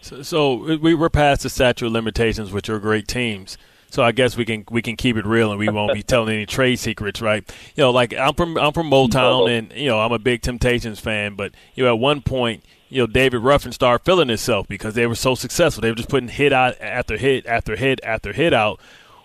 So, 0.00 0.22
so 0.22 0.76
we 0.78 0.94
we're 0.94 1.10
past 1.10 1.42
the 1.42 1.50
statute 1.50 1.86
of 1.86 1.92
limitations, 1.92 2.50
which 2.50 2.70
are 2.70 2.78
great 2.78 3.06
teams. 3.06 3.58
So 3.90 4.04
I 4.04 4.12
guess 4.12 4.36
we 4.36 4.44
can 4.44 4.64
we 4.70 4.80
can 4.80 4.96
keep 4.96 5.16
it 5.16 5.26
real 5.26 5.50
and 5.50 5.58
we 5.58 5.68
won't 5.68 5.92
be 5.92 6.02
telling 6.04 6.34
any 6.34 6.46
trade 6.46 6.78
secrets, 6.78 7.20
right? 7.20 7.46
You 7.74 7.82
know, 7.82 7.90
like 7.90 8.14
I'm 8.14 8.34
from 8.34 8.56
I'm 8.56 8.72
from 8.72 8.88
Motown 8.88 9.50
and 9.50 9.72
you 9.72 9.88
know 9.88 10.00
I'm 10.00 10.12
a 10.12 10.18
big 10.18 10.40
Temptations 10.42 11.00
fan, 11.00 11.34
but 11.34 11.52
you 11.74 11.84
know 11.84 11.94
at 11.94 11.98
one 11.98 12.22
point 12.22 12.64
you 12.90 13.00
know, 13.00 13.06
David 13.06 13.38
Ruffin 13.38 13.72
started 13.72 14.04
feeling 14.04 14.28
himself 14.28 14.66
because 14.66 14.94
they 14.94 15.06
were 15.06 15.14
so 15.14 15.36
successful. 15.36 15.80
They 15.80 15.90
were 15.90 15.96
just 15.96 16.08
putting 16.08 16.28
hit 16.28 16.52
out 16.52 16.74
after 16.80 17.16
hit 17.16 17.46
after 17.46 17.76
hit 17.76 18.00
after 18.02 18.32
hit 18.32 18.52
out. 18.52 18.80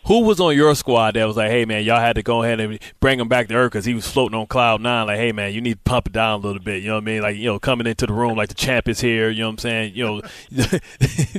Who 0.06 0.22
was 0.22 0.40
on 0.40 0.56
your 0.56 0.76
squad 0.76 1.16
that 1.16 1.26
was 1.26 1.36
like, 1.36 1.50
hey 1.50 1.66
man, 1.66 1.84
y'all 1.84 2.00
had 2.00 2.14
to 2.16 2.22
go 2.22 2.44
ahead 2.44 2.60
and 2.60 2.80
bring 3.00 3.20
him 3.20 3.28
back 3.28 3.48
to 3.48 3.56
earth 3.56 3.72
because 3.72 3.86
he 3.86 3.96
was 3.96 4.08
floating 4.08 4.38
on 4.38 4.46
cloud 4.46 4.82
nine? 4.82 5.08
Like, 5.08 5.18
hey 5.18 5.32
man, 5.32 5.52
you 5.52 5.62
need 5.62 5.74
to 5.74 5.84
pump 5.84 6.06
it 6.06 6.14
down 6.14 6.42
a 6.42 6.44
little 6.44 6.62
bit. 6.62 6.84
You 6.84 6.90
know 6.90 6.96
what 6.96 7.02
I 7.02 7.06
mean? 7.06 7.22
Like, 7.24 7.38
you 7.38 7.46
know, 7.46 7.58
coming 7.58 7.88
into 7.88 8.06
the 8.06 8.14
room 8.14 8.38
like 8.38 8.50
the 8.50 8.56
champ 8.56 8.88
is 8.88 9.02
here. 9.02 9.32
You 9.32 9.42
know 9.42 9.48
what 9.48 9.54
I'm 9.54 9.58
saying? 9.58 9.96
You 9.96 10.06
know, 10.06 10.22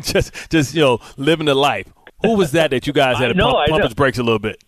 just 0.01 0.33
just 0.51 0.75
you 0.75 0.81
know, 0.81 0.99
living 1.17 1.47
the 1.47 1.55
life. 1.55 1.87
Who 2.23 2.35
was 2.35 2.51
that 2.53 2.71
that 2.71 2.89
you 2.89 2.93
guys 2.93 3.19
had 3.19 3.29
to 3.29 3.35
know, 3.35 3.53
pump, 3.53 3.69
pump 3.69 3.85
his 3.85 3.95
brakes 3.95 4.19
a 4.19 4.25
little 4.25 4.41
bit? 4.41 4.61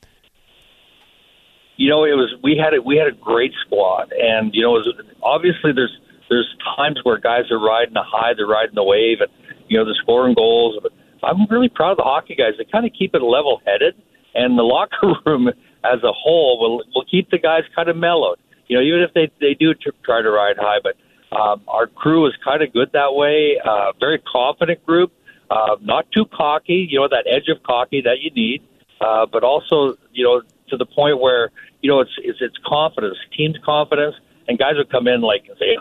You 1.77 1.91
know, 1.91 2.05
it 2.05 2.13
was 2.13 2.33
we 2.41 2.57
had 2.57 2.75
it. 2.75 2.85
We 2.85 2.99
had 2.99 3.09
a 3.09 3.17
great 3.17 3.53
squad, 3.67 4.13
and 4.13 4.55
you 4.55 4.63
know, 4.63 4.77
it 4.77 4.87
was, 4.87 5.07
obviously 5.25 5.73
there's 5.73 5.99
there's 6.29 6.49
times 6.77 7.01
where 7.03 7.19
guys 7.19 7.51
are 7.51 7.59
riding 7.59 7.95
the 7.95 8.03
high, 8.03 8.35
they're 8.37 8.47
riding 8.47 8.75
the 8.75 8.85
wave, 8.85 9.19
and 9.21 9.31
you 9.69 9.79
know 9.79 9.85
they're 9.85 9.95
scoring 10.03 10.35
goals. 10.35 10.79
But 10.83 10.93
I'm 11.23 11.47
really 11.51 11.69
proud 11.69 11.93
of 11.93 11.97
the 11.99 12.05
hockey 12.05 12.35
guys. 12.35 12.53
They 12.59 12.65
kind 12.65 12.87
of 12.87 12.93
keep 12.99 13.15
it 13.15 13.23
level 13.23 13.61
headed, 13.67 13.95
and 14.35 14.59
the 14.59 14.63
locker 14.75 15.15
room 15.27 15.49
as 15.85 16.03
a 16.03 16.13
whole 16.13 16.61
will 16.61 16.85
will 16.95 17.05
keep 17.11 17.31
the 17.31 17.39
guys 17.39 17.63
kind 17.75 17.89
of 17.89 17.97
mellowed. 17.97 18.39
You 18.67 18.77
know, 18.77 18.83
even 18.83 19.01
if 19.01 19.15
they 19.15 19.31
they 19.41 19.55
do 19.55 19.75
try 20.05 20.23
to 20.23 20.31
ride 20.31 20.57
high, 20.59 20.79
but 20.83 20.97
um, 21.37 21.63
our 21.69 21.87
crew 21.87 22.27
is 22.27 22.33
kind 22.45 22.63
of 22.63 22.73
good 22.73 22.91
that 22.93 23.15
way. 23.15 23.59
Uh, 23.65 23.93
very 24.01 24.19
confident 24.19 24.85
group, 24.85 25.13
uh, 25.51 25.77
not 25.81 26.11
too 26.13 26.25
cocky. 26.27 26.87
You 26.91 27.01
know, 27.01 27.09
that 27.09 27.27
edge 27.27 27.49
of 27.49 27.63
cocky 27.63 28.03
that 28.03 28.21
you 28.21 28.31
need, 28.31 28.63
uh, 29.01 29.27
but 29.27 29.43
also 29.45 29.97
you 30.13 30.25
know 30.25 30.43
to 30.69 30.77
the 30.77 30.87
point 30.87 31.21
where 31.21 31.51
you 31.81 31.91
know 31.91 32.01
it's 32.01 32.13
it's, 32.19 32.39
it's 32.41 32.57
confidence, 32.67 33.17
team's 33.37 33.59
confidence, 33.65 34.15
and 34.47 34.59
guys 34.59 34.75
will 34.77 34.85
come 34.85 35.09
in 35.09 35.21
like 35.21 35.45
and 35.49 35.57
say, 35.59 35.77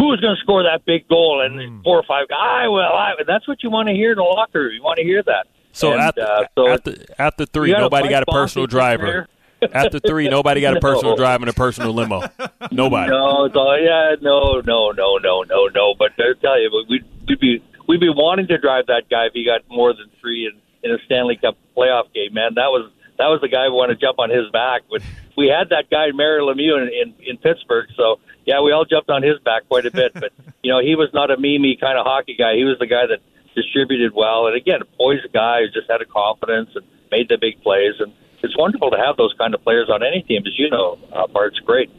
who's 0.00 0.20
going 0.20 0.34
to 0.34 0.40
score 0.40 0.62
that 0.62 0.84
big 0.86 1.06
goal 1.08 1.42
and 1.44 1.56
mm. 1.56 1.84
four 1.84 1.98
or 1.98 2.02
five 2.04 2.26
guys. 2.28 2.68
Well, 2.70 2.92
I, 2.92 3.12
that's 3.26 3.46
what 3.46 3.62
you 3.62 3.70
want 3.70 3.88
to 3.88 3.94
hear 3.94 4.12
in 4.12 4.16
the 4.16 4.22
locker 4.22 4.60
room. 4.60 4.72
You 4.74 4.82
want 4.82 4.96
to 4.96 5.04
hear 5.04 5.22
that. 5.22 5.46
So, 5.72 5.92
and, 5.92 6.12
the 6.16 6.26
uh, 6.26 6.44
so 6.56 6.68
after, 6.68 6.94
after 7.18 7.46
three, 7.46 7.72
nobody 7.72 8.08
got 8.08 8.22
a 8.22 8.26
personal 8.26 8.66
driver. 8.66 9.28
after 9.72 10.00
three, 10.00 10.28
nobody 10.28 10.62
got 10.62 10.76
a 10.76 10.80
personal 10.80 11.12
no. 11.12 11.16
drive 11.16 11.42
and 11.42 11.50
a 11.50 11.52
personal 11.52 11.92
limo. 11.92 12.22
Nobody. 12.72 13.10
No, 13.10 13.48
so, 13.52 13.74
yeah, 13.74 14.16
no, 14.22 14.62
no, 14.64 14.90
no, 14.90 15.18
no, 15.18 15.42
no, 15.42 15.68
no. 15.68 15.94
But 15.98 16.12
I 16.18 16.32
tell 16.40 16.60
you, 16.60 16.84
we'd, 16.88 17.04
we'd 17.28 17.40
be 17.40 17.62
we'd 17.86 18.00
be 18.00 18.08
wanting 18.08 18.46
to 18.48 18.58
drive 18.58 18.86
that 18.86 19.04
guy 19.10 19.26
if 19.26 19.32
he 19.34 19.44
got 19.44 19.60
more 19.68 19.92
than 19.92 20.10
three 20.20 20.46
in, 20.46 20.58
in 20.82 20.96
a 20.96 20.98
Stanley 21.04 21.36
Cup 21.36 21.56
playoff 21.76 22.12
game. 22.14 22.32
Man, 22.32 22.54
that 22.54 22.72
was 22.72 22.90
that 23.18 23.26
was 23.26 23.40
the 23.42 23.48
guy 23.48 23.66
who 23.66 23.74
wanted 23.74 24.00
to 24.00 24.06
jump 24.06 24.18
on 24.18 24.30
his 24.30 24.50
back. 24.50 24.82
But 24.90 25.02
we 25.36 25.48
had 25.48 25.68
that 25.70 25.90
guy 25.90 26.10
Mario 26.12 26.50
Lemieux 26.50 26.80
in, 26.80 26.88
in 26.88 27.14
in 27.20 27.36
Pittsburgh, 27.36 27.88
so 27.96 28.18
yeah, 28.46 28.60
we 28.60 28.72
all 28.72 28.84
jumped 28.84 29.10
on 29.10 29.22
his 29.22 29.38
back 29.44 29.68
quite 29.68 29.86
a 29.86 29.90
bit. 29.90 30.12
But 30.14 30.32
you 30.62 30.72
know, 30.72 30.80
he 30.80 30.94
was 30.94 31.08
not 31.12 31.30
a 31.30 31.36
me 31.36 31.76
kind 31.80 31.98
of 31.98 32.06
hockey 32.06 32.36
guy. 32.38 32.56
He 32.56 32.64
was 32.64 32.78
the 32.78 32.86
guy 32.86 33.06
that 33.06 33.20
distributed 33.54 34.12
well, 34.14 34.46
and 34.46 34.56
again, 34.56 34.80
a 34.82 34.96
poised 34.96 35.32
guy 35.32 35.60
who 35.62 35.68
just 35.68 35.90
had 35.90 36.00
a 36.00 36.06
confidence 36.06 36.70
and 36.74 36.84
made 37.10 37.28
the 37.28 37.38
big 37.40 37.60
plays. 37.62 37.94
And 37.98 38.12
it's 38.42 38.56
wonderful 38.56 38.90
to 38.90 38.96
have 38.96 39.16
those 39.16 39.34
kind 39.38 39.54
of 39.54 39.62
players 39.62 39.88
on 39.92 40.02
any 40.02 40.22
team, 40.22 40.42
as 40.46 40.58
you 40.58 40.70
know, 40.70 40.98
uh, 41.12 41.26
Bart. 41.26 41.54
Great. 41.64 41.90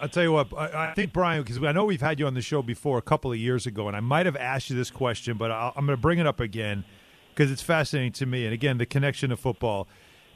I'll 0.00 0.08
tell 0.08 0.22
you 0.22 0.32
what, 0.32 0.46
I, 0.56 0.90
I 0.90 0.94
think, 0.94 1.12
Bryan, 1.12 1.42
because 1.42 1.62
I 1.62 1.72
know 1.72 1.84
we've 1.84 2.00
had 2.00 2.20
you 2.20 2.26
on 2.26 2.34
the 2.34 2.42
show 2.42 2.62
before 2.62 2.98
a 2.98 3.02
couple 3.02 3.32
of 3.32 3.38
years 3.38 3.66
ago, 3.66 3.88
and 3.88 3.96
I 3.96 4.00
might 4.00 4.26
have 4.26 4.36
asked 4.36 4.70
you 4.70 4.76
this 4.76 4.90
question, 4.90 5.36
but 5.36 5.50
i 5.50 5.72
I'm 5.74 5.86
going 5.86 5.96
to 5.96 6.00
bring 6.00 6.20
it 6.20 6.26
up 6.26 6.38
again 6.38 6.84
because 7.34 7.50
it's 7.50 7.62
fascinating 7.62 8.12
to 8.12 8.26
me. 8.26 8.44
And 8.44 8.54
again, 8.54 8.78
the 8.78 8.86
connection 8.86 9.30
to 9.30 9.36
football. 9.36 9.88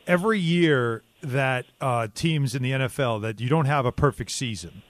Every 0.07 0.41
year 0.41 1.05
that 1.21 1.67
uh, 1.81 2.09
teams 2.13 2.57
in 2.57 2.63
the 2.63 2.73
NFL 2.73 3.23
that 3.23 3.41
you 3.41 3.49
don't 3.49 3.67
have 3.67 3.87
a 3.87 3.93
perfect 3.93 4.33
season, 4.33 4.83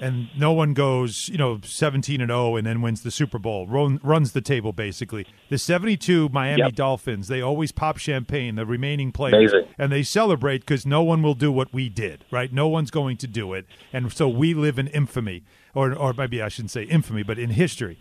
and 0.00 0.28
no 0.36 0.50
one 0.52 0.72
goes, 0.72 1.28
you 1.28 1.36
know, 1.36 1.60
17 1.62 2.22
and 2.22 2.30
0 2.30 2.56
and 2.56 2.66
then 2.66 2.80
wins 2.80 3.02
the 3.02 3.10
Super 3.10 3.38
Bowl, 3.38 3.66
run, 3.66 4.00
runs 4.02 4.32
the 4.32 4.40
table 4.40 4.72
basically. 4.72 5.26
The 5.50 5.58
72 5.58 6.30
Miami 6.30 6.62
yep. 6.62 6.74
Dolphins, 6.74 7.28
they 7.28 7.42
always 7.42 7.70
pop 7.70 7.98
champagne, 7.98 8.54
the 8.54 8.64
remaining 8.64 9.12
players, 9.12 9.52
Amazing. 9.52 9.74
and 9.78 9.92
they 9.92 10.02
celebrate 10.02 10.60
because 10.60 10.86
no 10.86 11.02
one 11.02 11.22
will 11.22 11.34
do 11.34 11.52
what 11.52 11.72
we 11.74 11.90
did, 11.90 12.24
right? 12.30 12.50
No 12.50 12.66
one's 12.66 12.90
going 12.90 13.18
to 13.18 13.26
do 13.26 13.52
it. 13.52 13.66
And 13.92 14.10
so 14.10 14.26
we 14.26 14.54
live 14.54 14.78
in 14.78 14.88
infamy, 14.88 15.44
or, 15.74 15.94
or 15.94 16.14
maybe 16.14 16.40
I 16.40 16.48
shouldn't 16.48 16.70
say 16.70 16.84
infamy, 16.84 17.22
but 17.22 17.38
in 17.38 17.50
history. 17.50 17.98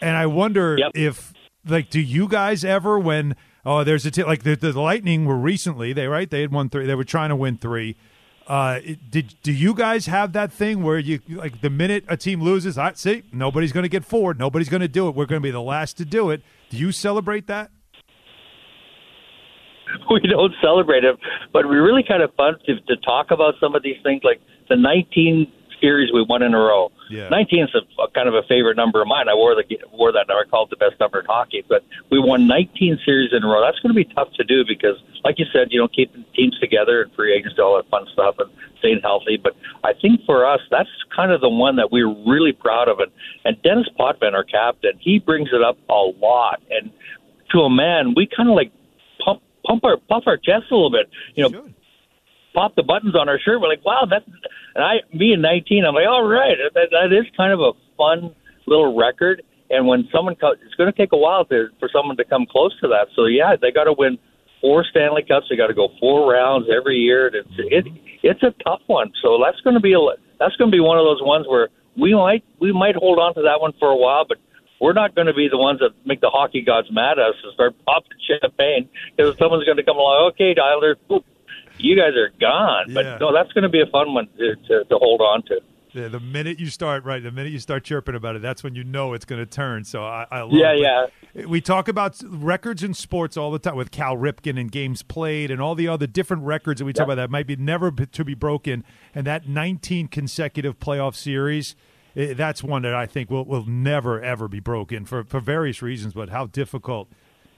And 0.00 0.16
I 0.16 0.26
wonder 0.26 0.76
yep. 0.78 0.92
if, 0.94 1.32
like, 1.66 1.90
do 1.90 2.00
you 2.00 2.28
guys 2.28 2.64
ever, 2.64 3.00
when, 3.00 3.34
oh, 3.66 3.82
there's 3.82 4.06
a, 4.06 4.12
t- 4.12 4.22
like 4.22 4.44
the, 4.44 4.54
the 4.54 4.80
Lightning 4.80 5.24
were 5.24 5.36
recently, 5.36 5.92
they, 5.92 6.06
right? 6.06 6.30
They 6.30 6.42
had 6.42 6.52
won 6.52 6.68
three, 6.68 6.86
they 6.86 6.94
were 6.94 7.04
trying 7.04 7.30
to 7.30 7.36
win 7.36 7.56
three 7.56 7.96
uh, 8.46 8.80
did 9.10 9.34
do 9.42 9.52
you 9.52 9.74
guys 9.74 10.06
have 10.06 10.32
that 10.32 10.52
thing 10.52 10.82
where 10.82 10.98
you 10.98 11.20
like 11.28 11.60
the 11.60 11.70
minute 11.70 12.04
a 12.08 12.16
team 12.16 12.40
loses, 12.40 12.78
I 12.78 12.92
see 12.94 13.22
nobody's 13.32 13.72
going 13.72 13.84
to 13.84 13.88
get 13.88 14.04
forward, 14.04 14.38
nobody's 14.38 14.68
going 14.68 14.80
to 14.80 14.88
do 14.88 15.08
it. 15.08 15.14
We're 15.14 15.26
going 15.26 15.40
to 15.40 15.46
be 15.46 15.50
the 15.50 15.62
last 15.62 15.96
to 15.98 16.04
do 16.04 16.30
it. 16.30 16.42
Do 16.70 16.76
you 16.76 16.92
celebrate 16.92 17.46
that? 17.46 17.70
We 20.10 20.20
don't 20.20 20.54
celebrate 20.62 21.04
it, 21.04 21.18
but 21.52 21.68
we 21.68 21.76
really 21.76 22.02
kind 22.02 22.22
of 22.22 22.34
fun 22.34 22.54
to, 22.66 22.80
to 22.80 22.96
talk 23.04 23.30
about 23.30 23.54
some 23.60 23.74
of 23.74 23.82
these 23.82 23.96
things, 24.02 24.22
like 24.24 24.40
the 24.68 24.76
19 24.76 25.52
series 25.82 26.12
we 26.12 26.24
won 26.26 26.42
in 26.42 26.54
a 26.54 26.58
row. 26.58 26.90
Yeah. 27.10 27.28
19 27.28 27.64
is 27.64 27.74
a, 27.74 28.08
kind 28.14 28.28
of 28.28 28.34
a 28.34 28.42
favorite 28.48 28.76
number 28.76 29.02
of 29.02 29.08
mine. 29.08 29.28
I 29.28 29.34
wore 29.34 29.54
the 29.54 29.64
wore 29.92 30.12
that 30.12 30.28
number. 30.28 30.44
I 30.46 30.48
called 30.48 30.72
it 30.72 30.78
the 30.78 30.88
best 30.88 30.98
number 31.00 31.20
in 31.20 31.26
hockey. 31.26 31.64
But 31.68 31.84
we 32.10 32.18
won 32.18 32.46
19 32.46 33.00
series 33.04 33.32
in 33.32 33.42
a 33.42 33.46
row. 33.46 33.60
That's 33.60 33.78
going 33.80 33.94
to 33.94 33.98
be 33.98 34.08
tough 34.14 34.32
to 34.38 34.44
do 34.44 34.64
because, 34.66 34.96
like 35.24 35.38
you 35.38 35.46
said, 35.52 35.68
you 35.70 35.80
know, 35.80 35.88
keeping 35.88 36.24
teams 36.34 36.58
together 36.60 37.02
and 37.02 37.12
free 37.12 37.36
agency, 37.36 37.60
all 37.60 37.76
that 37.76 37.90
fun 37.90 38.06
stuff, 38.12 38.36
and 38.38 38.48
staying 38.78 39.00
healthy. 39.02 39.36
But 39.36 39.54
I 39.84 39.92
think 39.92 40.20
for 40.24 40.46
us, 40.46 40.60
that's 40.70 40.88
kind 41.14 41.32
of 41.32 41.40
the 41.40 41.50
one 41.50 41.76
that 41.76 41.90
we're 41.90 42.14
really 42.26 42.52
proud 42.52 42.88
of. 42.88 43.00
And, 43.00 43.10
and 43.44 43.60
Denis 43.62 43.88
Potvin, 43.98 44.34
our 44.34 44.44
captain, 44.44 44.92
he 45.00 45.18
brings 45.18 45.50
it 45.52 45.62
up 45.62 45.76
a 45.90 46.02
lot. 46.22 46.62
And 46.70 46.90
to 47.52 47.60
a 47.60 47.70
man, 47.70 48.14
we 48.16 48.26
kind 48.26 48.48
of 48.48 48.54
like 48.54 48.72
pump 49.24 49.42
pump 49.66 49.84
our 49.84 49.96
puff 49.96 50.24
our 50.26 50.36
chest 50.36 50.70
a 50.70 50.74
little 50.74 50.90
bit. 50.90 51.10
You 51.34 51.48
know, 51.48 51.68
pop 52.54 52.74
the 52.74 52.82
buttons 52.82 53.14
on 53.14 53.28
our 53.28 53.38
shirt. 53.38 53.60
We're 53.60 53.68
like, 53.68 53.84
wow, 53.84 54.06
that. 54.08 54.22
And 54.74 54.84
I, 54.84 55.00
me 55.14 55.32
in 55.32 55.42
19, 55.42 55.84
I'm 55.84 55.94
like, 55.94 56.06
all 56.06 56.26
right, 56.26 56.56
that, 56.74 56.88
that 56.90 57.12
is 57.12 57.26
kind 57.36 57.52
of 57.52 57.60
a 57.60 57.72
fun 57.96 58.34
little 58.66 58.96
record. 58.96 59.42
And 59.70 59.86
when 59.86 60.08
someone, 60.12 60.36
co- 60.36 60.52
it's 60.52 60.74
going 60.76 60.92
to 60.92 60.96
take 60.96 61.12
a 61.12 61.16
while 61.16 61.44
to, 61.46 61.68
for 61.80 61.88
someone 61.92 62.16
to 62.16 62.24
come 62.24 62.46
close 62.50 62.78
to 62.80 62.88
that. 62.88 63.08
So 63.16 63.26
yeah, 63.26 63.56
they 63.60 63.70
got 63.72 63.84
to 63.84 63.94
win 63.96 64.18
four 64.60 64.84
Stanley 64.90 65.22
Cups. 65.26 65.46
They 65.50 65.56
got 65.56 65.68
to 65.68 65.74
go 65.74 65.88
four 66.00 66.30
rounds 66.30 66.68
every 66.68 66.96
year. 66.96 67.28
It's 67.28 67.48
it, 67.58 67.86
it's 68.22 68.42
a 68.42 68.54
tough 68.64 68.80
one. 68.86 69.12
So 69.22 69.40
that's 69.44 69.60
going 69.60 69.74
to 69.74 69.80
be 69.80 69.92
a, 69.92 70.00
that's 70.38 70.56
going 70.56 70.70
to 70.70 70.74
be 70.74 70.80
one 70.80 70.98
of 70.98 71.04
those 71.04 71.20
ones 71.20 71.46
where 71.48 71.68
we 71.98 72.14
might 72.14 72.44
we 72.60 72.72
might 72.72 72.96
hold 72.96 73.18
on 73.18 73.34
to 73.34 73.42
that 73.42 73.60
one 73.60 73.72
for 73.78 73.88
a 73.88 73.96
while, 73.96 74.24
but 74.26 74.38
we're 74.80 74.94
not 74.94 75.14
going 75.14 75.26
to 75.26 75.34
be 75.34 75.48
the 75.48 75.58
ones 75.58 75.80
that 75.80 75.90
make 76.04 76.20
the 76.20 76.30
hockey 76.30 76.62
gods 76.62 76.88
mad 76.90 77.18
at 77.18 77.30
us 77.30 77.34
and 77.44 77.52
start 77.54 77.74
popping 77.84 78.18
champagne 78.26 78.88
because 79.16 79.36
someone's 79.38 79.64
going 79.64 79.76
to 79.76 79.84
come 79.84 79.96
along. 79.96 80.32
Okay, 80.32 80.54
Tyler, 80.54 80.96
you 81.78 81.96
guys 81.96 82.14
are 82.16 82.30
gone. 82.40 82.86
Yeah. 82.88 82.94
But 82.94 83.20
no, 83.20 83.32
that's 83.32 83.52
going 83.52 83.62
to 83.62 83.68
be 83.68 83.80
a 83.80 83.86
fun 83.86 84.14
one 84.14 84.28
to, 84.38 84.56
to, 84.56 84.84
to 84.84 84.98
hold 84.98 85.20
on 85.20 85.42
to. 85.44 85.60
Yeah, 85.92 86.08
the 86.08 86.20
minute 86.20 86.58
you 86.58 86.68
start 86.68 87.04
right, 87.04 87.22
the 87.22 87.30
minute 87.30 87.52
you 87.52 87.58
start 87.58 87.84
chirping 87.84 88.14
about 88.14 88.34
it, 88.34 88.42
that's 88.42 88.62
when 88.64 88.74
you 88.74 88.82
know 88.82 89.12
it's 89.12 89.26
going 89.26 89.40
to 89.40 89.46
turn. 89.46 89.84
So 89.84 90.02
I, 90.02 90.26
I 90.30 90.40
love 90.40 90.52
yeah, 90.52 90.72
it. 90.72 91.12
yeah. 91.34 91.46
We 91.46 91.60
talk 91.60 91.88
about 91.88 92.22
records 92.26 92.82
in 92.82 92.94
sports 92.94 93.36
all 93.36 93.50
the 93.50 93.58
time 93.58 93.76
with 93.76 93.90
Cal 93.90 94.16
Ripken 94.16 94.58
and 94.58 94.72
games 94.72 95.02
played 95.02 95.50
and 95.50 95.60
all 95.60 95.74
the 95.74 95.88
other 95.88 96.06
different 96.06 96.44
records 96.44 96.78
that 96.78 96.84
we 96.84 96.92
talk 96.92 97.04
about 97.04 97.16
that 97.16 97.30
might 97.30 97.46
be 97.46 97.56
never 97.56 97.90
to 97.90 98.24
be 98.24 98.34
broken. 98.34 98.84
And 99.14 99.26
that 99.26 99.48
19 99.48 100.08
consecutive 100.08 100.78
playoff 100.78 101.14
series, 101.14 101.76
eh, 102.16 102.32
that's 102.34 102.62
one 102.62 102.82
that 102.82 102.94
I 102.94 103.06
think 103.06 103.30
will 103.30 103.44
will 103.44 103.66
never 103.66 104.20
ever 104.22 104.48
be 104.48 104.60
broken 104.60 105.04
for 105.04 105.24
for 105.24 105.40
various 105.40 105.82
reasons. 105.82 106.14
But 106.14 106.30
how 106.30 106.46
difficult 106.46 107.08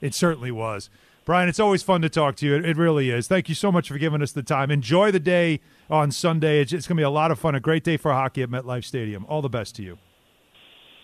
it 0.01 0.15
certainly 0.15 0.51
was. 0.51 0.91
Bryan, 1.25 1.49
it's 1.49 1.61
always 1.61 1.83
fun 1.83 2.03
to 2.03 2.11
talk 2.11 2.37
to 2.37 2.47
you. 2.47 2.55
It, 2.55 2.67
it, 2.67 2.77
really 2.77 3.11
is. 3.11 3.27
Thank 3.27 3.49
you 3.49 3.55
so 3.55 3.73
much 3.73 3.89
for 3.89 3.97
giving 3.97 4.21
us 4.21 4.33
the 4.33 4.43
time. 4.43 4.71
Enjoy 4.71 5.11
the 5.11 5.21
day 5.21 5.61
on 5.89 6.11
Sunday. 6.11 6.61
It's, 6.61 6.73
it's 6.73 6.87
going 6.87 6.97
to 6.97 7.01
be 7.01 7.05
a 7.05 7.11
lot 7.11 7.31
of 7.31 7.39
fun, 7.39 7.55
a 7.55 7.61
great 7.61 7.83
day 7.83 7.97
for 7.97 8.13
hockey 8.13 8.43
at 8.43 8.51
MetLife 8.51 8.85
Stadium. 8.85 9.25
All 9.27 9.41
the 9.41 9.49
best 9.49 9.75
to 9.77 9.83
you. 9.83 9.99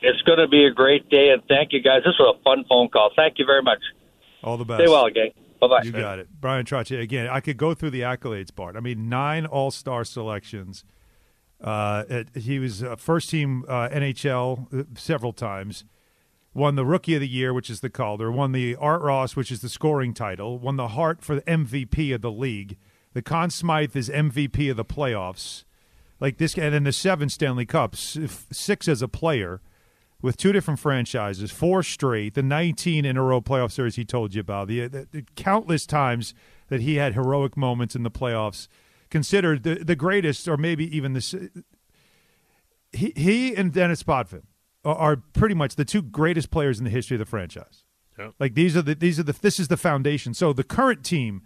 It's 0.03 0.21
going 0.23 0.39
to 0.39 0.49
be 0.49 0.65
a 0.65 0.71
great 0.71 1.09
day, 1.09 1.31
and 1.31 1.43
thank 1.49 1.73
you 1.73 1.83
guys. 1.83 2.03
This 2.05 2.15
was 2.19 2.37
a 2.39 2.43
fun 2.43 2.65
phone 2.69 2.89
call. 2.89 3.11
Thank 3.17 3.39
you 3.39 3.47
very 3.47 3.63
much. 3.63 3.81
All 4.43 4.57
the 4.57 4.65
best. 4.65 4.83
Stay 4.83 4.91
well, 4.91 5.09
gang. 5.11 5.31
Bye 5.61 5.69
bye. 5.69 5.83
You 5.83 5.93
got 5.93 6.19
it. 6.19 6.29
Bryan 6.41 6.65
Trottier. 6.65 7.03
Again, 7.03 7.29
I 7.29 7.41
could 7.41 7.59
go 7.59 7.75
through 7.75 7.91
the 7.91 8.01
accolades, 8.01 8.55
Bart. 8.55 8.77
I 8.77 8.81
mean, 8.81 9.11
nine 9.11 9.45
All 9.45 9.71
Star 9.71 10.05
selections. 10.05 10.85
Uh, 11.61 12.25
he 12.35 12.59
was 12.59 12.83
first 12.97 13.29
team 13.29 13.67
uh, 13.69 13.91
NHL 13.91 14.81
uh, 14.81 14.85
several 14.95 15.35
times 15.35 15.85
won 16.53 16.75
the 16.75 16.85
Rookie 16.85 17.15
of 17.15 17.21
the 17.21 17.29
Year, 17.29 17.55
which 17.55 17.71
is 17.71 17.81
the 17.81 17.91
Calder, 17.91 18.31
won 18.31 18.53
the 18.53 18.77
Art 18.77 19.03
Ross, 19.03 19.37
which 19.37 19.53
is 19.53 19.61
the 19.61 19.69
scoring 19.69 20.15
title, 20.15 20.59
won 20.59 20.77
the 20.77 20.89
Hart 20.89 21.23
for 21.23 21.35
the 21.35 21.43
MVP 21.43 22.15
of 22.15 22.23
the 22.23 22.31
league. 22.31 22.77
The 23.13 23.23
Conn 23.23 23.51
Smythe 23.51 23.97
is 23.97 24.09
MVP 24.09 24.71
of 24.71 24.77
the 24.77 24.85
playoffs. 24.85 25.65
Like 26.19 26.37
this, 26.37 26.57
and 26.59 26.75
then 26.75 26.85
the 26.85 26.93
seven 26.93 27.29
Stanley 27.29 27.65
Cups, 27.65 28.19
six 28.51 28.89
as 28.89 29.01
a 29.01 29.09
player, 29.09 29.63
with 30.21 30.37
two 30.37 30.53
different 30.53 30.79
franchises, 30.79 31.51
four 31.51 31.83
straight, 31.83 32.35
the 32.35 32.43
19 32.43 33.07
in 33.07 33.17
a 33.17 33.23
row 33.23 33.41
playoff 33.41 33.73
series 33.73 33.97
he 33.97 34.05
told 34.05 34.35
you 34.35 34.43
about, 34.43 34.69
the, 34.69 34.87
the, 34.87 35.09
the 35.11 35.25
countless 35.35 35.87
times 35.87 36.35
that 36.69 36.83
he 36.83 36.97
had 36.97 37.15
heroic 37.15 37.57
moments 37.57 37.97
in 37.97 38.03
the 38.03 38.11
playoffs, 38.11 38.69
considered 39.09 39.63
the, 39.63 39.77
the 39.77 39.97
greatest, 39.97 40.47
or 40.47 40.57
maybe 40.57 40.95
even 40.95 41.15
the. 41.15 41.51
He, 42.93 43.13
he 43.17 43.55
and 43.55 43.73
Denis 43.73 44.03
Potvin 44.03 44.43
are 44.85 45.17
pretty 45.17 45.55
much 45.55 45.77
the 45.77 45.85
two 45.85 46.03
greatest 46.03 46.51
players 46.51 46.79
in 46.79 46.85
the 46.85 46.91
history 46.91 47.15
of 47.17 47.19
the 47.19 47.27
franchise. 47.27 47.85
Yep. 48.19 48.35
Like 48.39 48.55
these 48.55 48.77
are 48.77 48.83
the 48.83 48.95
these 48.95 49.19
are 49.19 49.23
the 49.23 49.33
this 49.33 49.59
is 49.59 49.69
the 49.69 49.77
foundation. 49.77 50.35
So 50.35 50.53
the 50.53 50.65
current 50.65 51.05
team, 51.05 51.43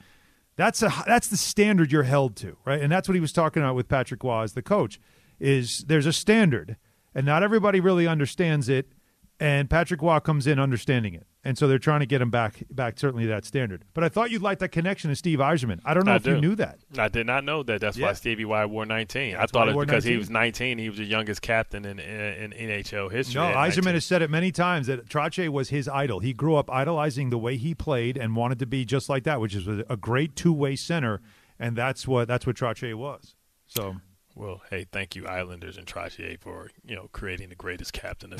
that's 0.57 0.83
a 0.83 0.93
that's 1.07 1.29
the 1.29 1.37
standard 1.37 1.93
you're 1.93 2.05
held 2.05 2.37
to, 2.37 2.57
right? 2.65 2.81
And 2.81 2.91
that's 2.91 3.09
what 3.09 3.15
he 3.15 3.21
was 3.21 3.33
talking 3.33 3.63
about 3.63 3.75
with 3.75 3.89
Patrick 3.89 4.23
Roy 4.23 4.43
as 4.43 4.53
the 4.53 4.63
coach. 4.63 5.01
Is 5.41 5.85
there's 5.89 6.07
a 6.07 6.13
standard, 6.13 6.77
and 7.15 7.27
not 7.27 7.43
everybody 7.43 7.81
really 7.81 8.07
understands 8.07 8.69
it. 8.69 8.93
And 9.41 9.69
Patrick 9.69 10.01
Roy 10.01 10.21
comes 10.21 10.47
in 10.47 10.61
understanding 10.61 11.15
it 11.15 11.27
and 11.45 11.59
so 11.59 11.69
they're 11.69 11.79
trying 11.79 12.01
to 12.01 12.07
get 12.07 12.23
him 12.23 12.31
back 12.31 12.65
back 12.71 12.99
certainly 12.99 13.25
to 13.25 13.29
that 13.29 13.45
standard. 13.45 13.85
But 13.93 14.03
I 14.03 14.09
thought 14.09 14.31
you'd 14.31 14.43
like 14.43 14.59
that 14.61 14.71
connection 14.71 15.11
to 15.11 15.17
Steve 15.17 15.39
Yzerman. 15.39 15.81
I 15.85 15.93
don't 15.93 16.07
know 16.07 16.13
I 16.13 16.17
if 16.17 16.23
do. 16.23 16.35
you 16.35 16.41
knew 16.41 16.55
that. 16.57 16.79
I 16.99 17.09
did 17.09 17.27
not 17.27 17.45
know 17.45 17.63
that. 17.63 17.81
That's 17.81 17.99
yeah. 17.99 18.07
why 18.07 18.13
Stevie 18.15 18.47
Y 18.47 18.65
wore 18.65 18.87
19. 18.87 19.33
That's 19.33 19.43
I 19.43 19.47
thought 19.47 19.69
it 19.69 19.77
was 19.77 19.87
because 19.87 20.05
19. 20.05 20.13
he 20.13 20.19
was 20.19 20.31
19. 20.31 20.79
He 20.79 20.89
was 20.89 20.99
the 20.99 21.05
youngest 21.05 21.43
captain 21.43 21.85
in 21.85 21.99
in, 21.99 22.53
in 22.53 22.83
NHL 22.83 23.13
history. 23.13 23.41
No, 23.41 23.53
19. 23.53 23.85
has 23.85 24.05
said 24.07 24.23
it 24.23 24.31
many 24.31 24.51
times 24.51 24.87
that 24.87 25.07
Trottier 25.07 25.51
was 25.51 25.69
his 25.69 25.87
idol. 25.87 26.21
He 26.21 26.33
grew 26.33 26.57
up 26.57 26.71
idolizing 26.71 27.29
the 27.31 27.39
way 27.39 27.57
he 27.57 27.75
played 27.75 28.17
and 28.17 28.35
wanted 28.35 28.59
to 28.61 28.67
be 28.67 28.85
just 28.85 29.09
like 29.09 29.25
that, 29.25 29.41
which 29.41 29.55
is 29.55 29.69
a 29.69 29.97
great 29.97 30.37
two 30.37 30.53
way 30.53 30.77
center, 30.77 31.21
and 31.59 31.77
that's 31.77 32.09
what 32.09 32.27
that's 32.27 32.47
what 32.47 32.57
Trottier 32.57 32.95
was. 32.95 33.35
So. 33.67 33.97
Well, 34.37 34.63
hey, 34.69 34.85
thank 34.91 35.15
you, 35.15 35.29
Islanders 35.29 35.77
and 35.77 35.87
Trottier, 35.87 36.41
for 36.41 36.69
you 36.85 36.97
know 36.97 37.09
creating 37.13 37.51
the 37.51 37.55
greatest 37.55 37.93
captain 37.93 38.33
in 38.33 38.39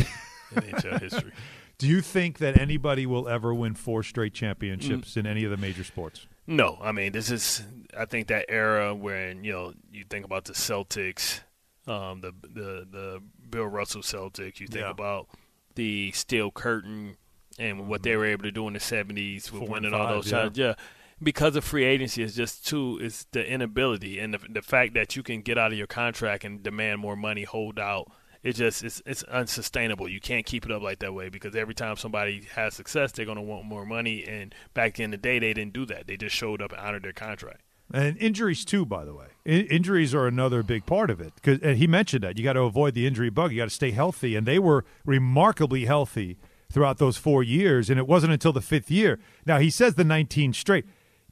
NHL 0.61 1.01
history. 1.01 1.31
Do 1.79 1.89
you 1.89 2.01
think 2.01 2.39
that 2.39 2.59
anybody 2.59 3.07
will 3.07 3.29
ever 3.29 3.53
win 3.53 3.75
four 3.75 4.03
straight 4.03 4.35
championships 4.35 5.15
mm. 5.15 5.17
in 5.19 5.27
any 5.27 5.45
of 5.45 5.51
the 5.51 5.57
major 5.57 5.85
sports? 5.85 6.27
No, 6.47 6.79
I 6.83 6.93
mean 6.93 7.13
this 7.13 7.31
is 7.31 7.65
I 7.97 8.05
think 8.05 8.29
that 8.29 8.47
era 8.49 8.95
when 8.95 9.45
you 9.45 9.53
know 9.53 9.75
you 9.91 10.05
think 10.09 10.25
about 10.25 10.45
the 10.45 10.53
Celtics, 10.53 11.41
um, 11.87 12.21
the 12.21 12.33
the 12.43 12.87
the 12.91 13.23
Bill 13.49 13.67
Russell 13.67 14.03
Celtics. 14.03 14.61
You 14.61 14.67
think 14.67 14.85
yeah. 14.85 14.91
about 14.91 15.29
the 15.75 16.13
Steel 16.13 16.51
Curtain 16.51 17.17
and 17.59 17.89
what 17.89 18.03
they 18.03 18.17
were 18.17 18.27
able 18.27 18.45
to 18.45 18.53
do 18.53 18.69
in 18.69 18.75
the 18.75 18.81
seventies 18.81 19.51
with 19.51 19.61
Four 19.61 19.71
winning 19.71 19.93
five, 19.93 20.01
all 20.01 20.09
those 20.09 20.31
yeah. 20.31 20.43
shots. 20.45 20.59
Yeah, 20.59 20.75
because 21.23 21.57
of 21.57 21.65
free 21.65 21.85
agency 21.85 22.23
is 22.23 22.37
just 22.37 22.67
too 22.67 22.99
it's 23.01 23.25
the 23.33 23.45
inability 23.45 24.19
and 24.19 24.35
the, 24.35 24.41
the 24.51 24.63
fact 24.63 24.95
that 24.95 25.17
you 25.17 25.23
can 25.23 25.41
get 25.41 25.57
out 25.57 25.73
of 25.73 25.79
your 25.79 25.87
contract 25.87 26.45
and 26.45 26.63
demand 26.63 27.01
more 27.01 27.17
money, 27.17 27.45
hold 27.45 27.79
out 27.79 28.13
it 28.45 28.53
just 28.53 28.85
it's 28.85 29.03
it's 29.07 29.23
unsustainable. 29.25 30.07
You 30.07 30.21
can't 30.21 30.45
keep 30.45 30.67
it 30.67 30.71
up 30.71 30.83
like 30.83 30.99
that 30.99 31.15
way 31.15 31.31
because 31.31 31.57
every 31.57 31.75
time 31.75 31.97
somebody 31.97 32.47
has 32.55 32.75
success, 32.75 33.11
they're 33.11 33.25
going 33.25 33.39
to 33.39 33.43
want 33.43 33.65
more 33.65 33.87
money. 33.87 34.23
And 34.25 34.55
back 34.75 35.01
in 35.01 35.11
the 35.11 35.17
day, 35.17 35.39
they 35.39 35.55
didn't 35.55 35.73
do 35.73 35.87
that. 35.87 36.07
They 36.07 36.19
just 36.19 36.37
showed 36.37 36.61
up 36.61 36.71
and 36.71 36.81
honored 36.81 37.05
their 37.05 37.15
contract. 37.15 37.63
And 37.93 38.19
injuries 38.19 38.67
too, 38.67 38.85
by 38.85 39.07
the 39.07 39.15
way. 39.15 39.27
In- 39.47 39.67
injuries 39.67 40.15
are 40.15 40.27
another 40.27 40.63
big 40.63 40.85
part 40.85 41.09
of 41.09 41.23
it. 41.23 41.33
Cause, 41.43 41.59
he 41.63 41.87
mentioned 41.87 42.23
that 42.23 42.37
you 42.37 42.45
got 42.45 42.53
to 42.53 42.63
avoid 42.63 42.93
the 42.93 43.07
injury 43.07 43.31
bug. 43.31 43.51
You 43.51 43.59
got 43.59 43.69
to 43.69 43.75
stay 43.75 43.93
healthy, 43.93 44.37
and 44.37 44.47
they 44.47 44.59
were 44.59 44.85
remarkably 45.07 45.87
healthy 45.87 46.37
throughout 46.71 46.99
those 46.99 47.17
four 47.17 47.43
years. 47.43 47.89
And 47.89 47.99
it 47.99 48.07
wasn't 48.07 48.35
until 48.35 48.53
the 48.53 48.61
fifth 48.61 48.91
year. 48.91 49.19
Now 49.47 49.59
he 49.59 49.71
says 49.71 49.95
the 49.95 50.05
19 50.05 50.53
straight. 50.53 50.85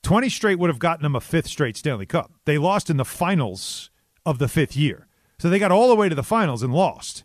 20 0.03 0.31
straight 0.31 0.59
would 0.59 0.71
have 0.71 0.79
gotten 0.79 1.03
them 1.03 1.15
a 1.15 1.21
fifth 1.21 1.47
straight 1.47 1.77
Stanley 1.77 2.07
Cup. 2.07 2.33
They 2.47 2.57
lost 2.57 2.89
in 2.89 2.97
the 2.97 3.05
finals 3.05 3.91
of 4.25 4.39
the 4.39 4.49
fifth 4.49 4.77
year. 4.77 5.07
So 5.43 5.51
they 5.51 5.59
got 5.59 5.73
all 5.73 5.89
the 5.89 5.97
way 5.97 6.09
to 6.09 6.15
the 6.15 6.23
finals 6.23 6.63
and 6.63 6.73
lost. 6.73 7.25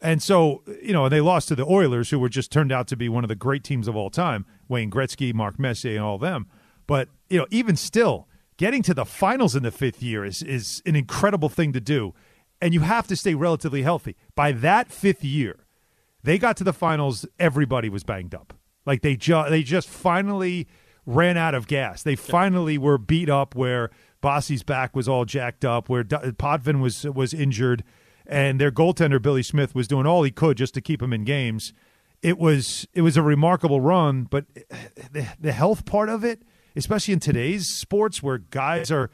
And 0.00 0.22
so, 0.22 0.62
you 0.82 0.94
know, 0.94 1.10
they 1.10 1.20
lost 1.20 1.48
to 1.48 1.54
the 1.54 1.66
Oilers, 1.66 2.08
who 2.08 2.18
were 2.18 2.30
just 2.30 2.50
turned 2.50 2.72
out 2.72 2.88
to 2.88 2.96
be 2.96 3.06
one 3.06 3.22
of 3.22 3.28
the 3.28 3.34
great 3.34 3.64
teams 3.64 3.86
of 3.86 3.94
all 3.94 4.08
time 4.08 4.46
Wayne 4.66 4.90
Gretzky, 4.90 5.34
Mark 5.34 5.58
Messier, 5.58 5.96
and 5.96 6.02
all 6.02 6.14
of 6.14 6.22
them. 6.22 6.46
But, 6.86 7.10
you 7.28 7.36
know, 7.36 7.46
even 7.50 7.76
still, 7.76 8.26
getting 8.56 8.82
to 8.84 8.94
the 8.94 9.04
finals 9.04 9.54
in 9.54 9.62
the 9.62 9.70
fifth 9.70 10.02
year 10.02 10.24
is, 10.24 10.42
is 10.42 10.82
an 10.86 10.96
incredible 10.96 11.50
thing 11.50 11.74
to 11.74 11.82
do. 11.82 12.14
And 12.62 12.72
you 12.72 12.80
have 12.80 13.06
to 13.08 13.14
stay 13.14 13.34
relatively 13.34 13.82
healthy. 13.82 14.16
By 14.34 14.52
that 14.52 14.90
fifth 14.90 15.22
year, 15.22 15.66
they 16.22 16.38
got 16.38 16.56
to 16.56 16.64
the 16.64 16.72
finals, 16.72 17.26
everybody 17.38 17.90
was 17.90 18.04
banged 18.04 18.34
up. 18.34 18.54
Like 18.86 19.02
they, 19.02 19.16
ju- 19.16 19.50
they 19.50 19.62
just 19.64 19.86
finally 19.86 20.66
ran 21.04 21.36
out 21.36 21.54
of 21.54 21.66
gas. 21.66 22.02
They 22.02 22.16
finally 22.16 22.78
were 22.78 22.96
beat 22.96 23.28
up 23.28 23.54
where 23.54 23.90
Bossy's 24.20 24.62
back 24.62 24.94
was 24.94 25.08
all 25.08 25.24
jacked 25.24 25.64
up, 25.64 25.88
where 25.88 26.04
Potvin 26.04 26.80
was 26.80 27.04
was 27.04 27.32
injured, 27.32 27.84
and 28.26 28.60
their 28.60 28.70
goaltender 28.70 29.20
Billy 29.20 29.42
Smith 29.42 29.74
was 29.74 29.88
doing 29.88 30.06
all 30.06 30.22
he 30.22 30.30
could 30.30 30.56
just 30.56 30.74
to 30.74 30.80
keep 30.80 31.02
him 31.02 31.12
in 31.12 31.24
games. 31.24 31.72
It 32.22 32.38
was 32.38 32.86
it 32.92 33.02
was 33.02 33.16
a 33.16 33.22
remarkable 33.22 33.80
run, 33.80 34.24
but 34.24 34.44
the, 35.12 35.26
the 35.40 35.52
health 35.52 35.84
part 35.84 36.08
of 36.08 36.24
it, 36.24 36.42
especially 36.76 37.14
in 37.14 37.20
today's 37.20 37.68
sports 37.68 38.22
where 38.22 38.38
guys 38.38 38.90
are 38.90 39.10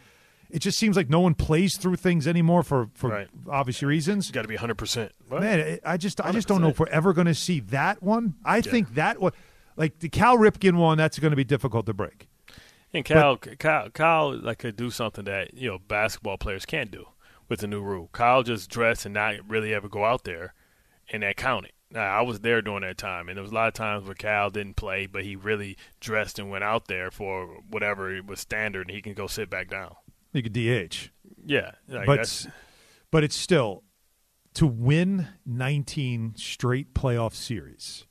it 0.50 0.60
just 0.60 0.78
seems 0.78 0.96
like 0.96 1.10
no 1.10 1.20
one 1.20 1.34
plays 1.34 1.76
through 1.76 1.96
things 1.96 2.26
anymore 2.26 2.62
for 2.62 2.88
for 2.94 3.10
right. 3.10 3.28
obvious 3.48 3.82
reasons. 3.82 4.30
Got 4.30 4.42
to 4.42 4.48
be 4.48 4.56
100%. 4.56 5.10
Man, 5.30 5.78
I 5.84 5.96
just 5.96 6.18
100%. 6.18 6.26
I 6.26 6.32
just 6.32 6.48
don't 6.48 6.62
know 6.62 6.68
if 6.68 6.78
we're 6.78 6.88
ever 6.88 7.12
going 7.12 7.26
to 7.26 7.34
see 7.34 7.60
that 7.60 8.02
one. 8.02 8.34
I 8.44 8.56
yeah. 8.56 8.62
think 8.62 8.94
that 8.94 9.20
one 9.20 9.32
like 9.76 9.98
the 9.98 10.08
Cal 10.08 10.36
Ripken 10.36 10.76
one, 10.76 10.98
that's 10.98 11.18
going 11.18 11.30
to 11.30 11.36
be 11.36 11.44
difficult 11.44 11.86
to 11.86 11.94
break. 11.94 12.28
And 12.96 13.04
Cal, 13.04 13.36
but, 13.36 13.58
Cal, 13.58 13.90
Cal, 13.90 14.36
like 14.36 14.58
could 14.58 14.76
do 14.76 14.90
something 14.90 15.24
that 15.24 15.54
you 15.54 15.68
know 15.68 15.78
basketball 15.78 16.38
players 16.38 16.66
can't 16.66 16.90
do 16.90 17.06
with 17.48 17.60
the 17.60 17.66
new 17.66 17.82
rule. 17.82 18.08
Kyle 18.12 18.42
just 18.42 18.70
dress 18.70 19.04
and 19.04 19.14
not 19.14 19.34
really 19.48 19.72
ever 19.74 19.88
go 19.88 20.04
out 20.04 20.24
there, 20.24 20.54
and 21.10 21.22
that 21.22 21.36
counted. 21.36 21.72
Now 21.90 22.18
I 22.18 22.22
was 22.22 22.40
there 22.40 22.62
during 22.62 22.82
that 22.82 22.98
time, 22.98 23.28
and 23.28 23.36
there 23.36 23.42
was 23.42 23.52
a 23.52 23.54
lot 23.54 23.68
of 23.68 23.74
times 23.74 24.04
where 24.04 24.14
Cal 24.14 24.50
didn't 24.50 24.76
play, 24.76 25.06
but 25.06 25.24
he 25.24 25.36
really 25.36 25.76
dressed 26.00 26.38
and 26.38 26.50
went 26.50 26.64
out 26.64 26.88
there 26.88 27.10
for 27.10 27.60
whatever 27.68 28.20
was 28.26 28.40
standard, 28.40 28.88
and 28.88 28.96
he 28.96 29.02
can 29.02 29.14
go 29.14 29.26
sit 29.26 29.48
back 29.48 29.68
down. 29.68 29.94
He 30.32 30.42
could 30.42 30.52
DH. 30.52 31.10
Yeah, 31.44 31.72
like 31.88 32.06
but 32.06 32.46
but 33.10 33.24
it's 33.24 33.36
still 33.36 33.84
to 34.54 34.66
win 34.66 35.28
19 35.44 36.34
straight 36.36 36.94
playoff 36.94 37.34
series 37.34 38.06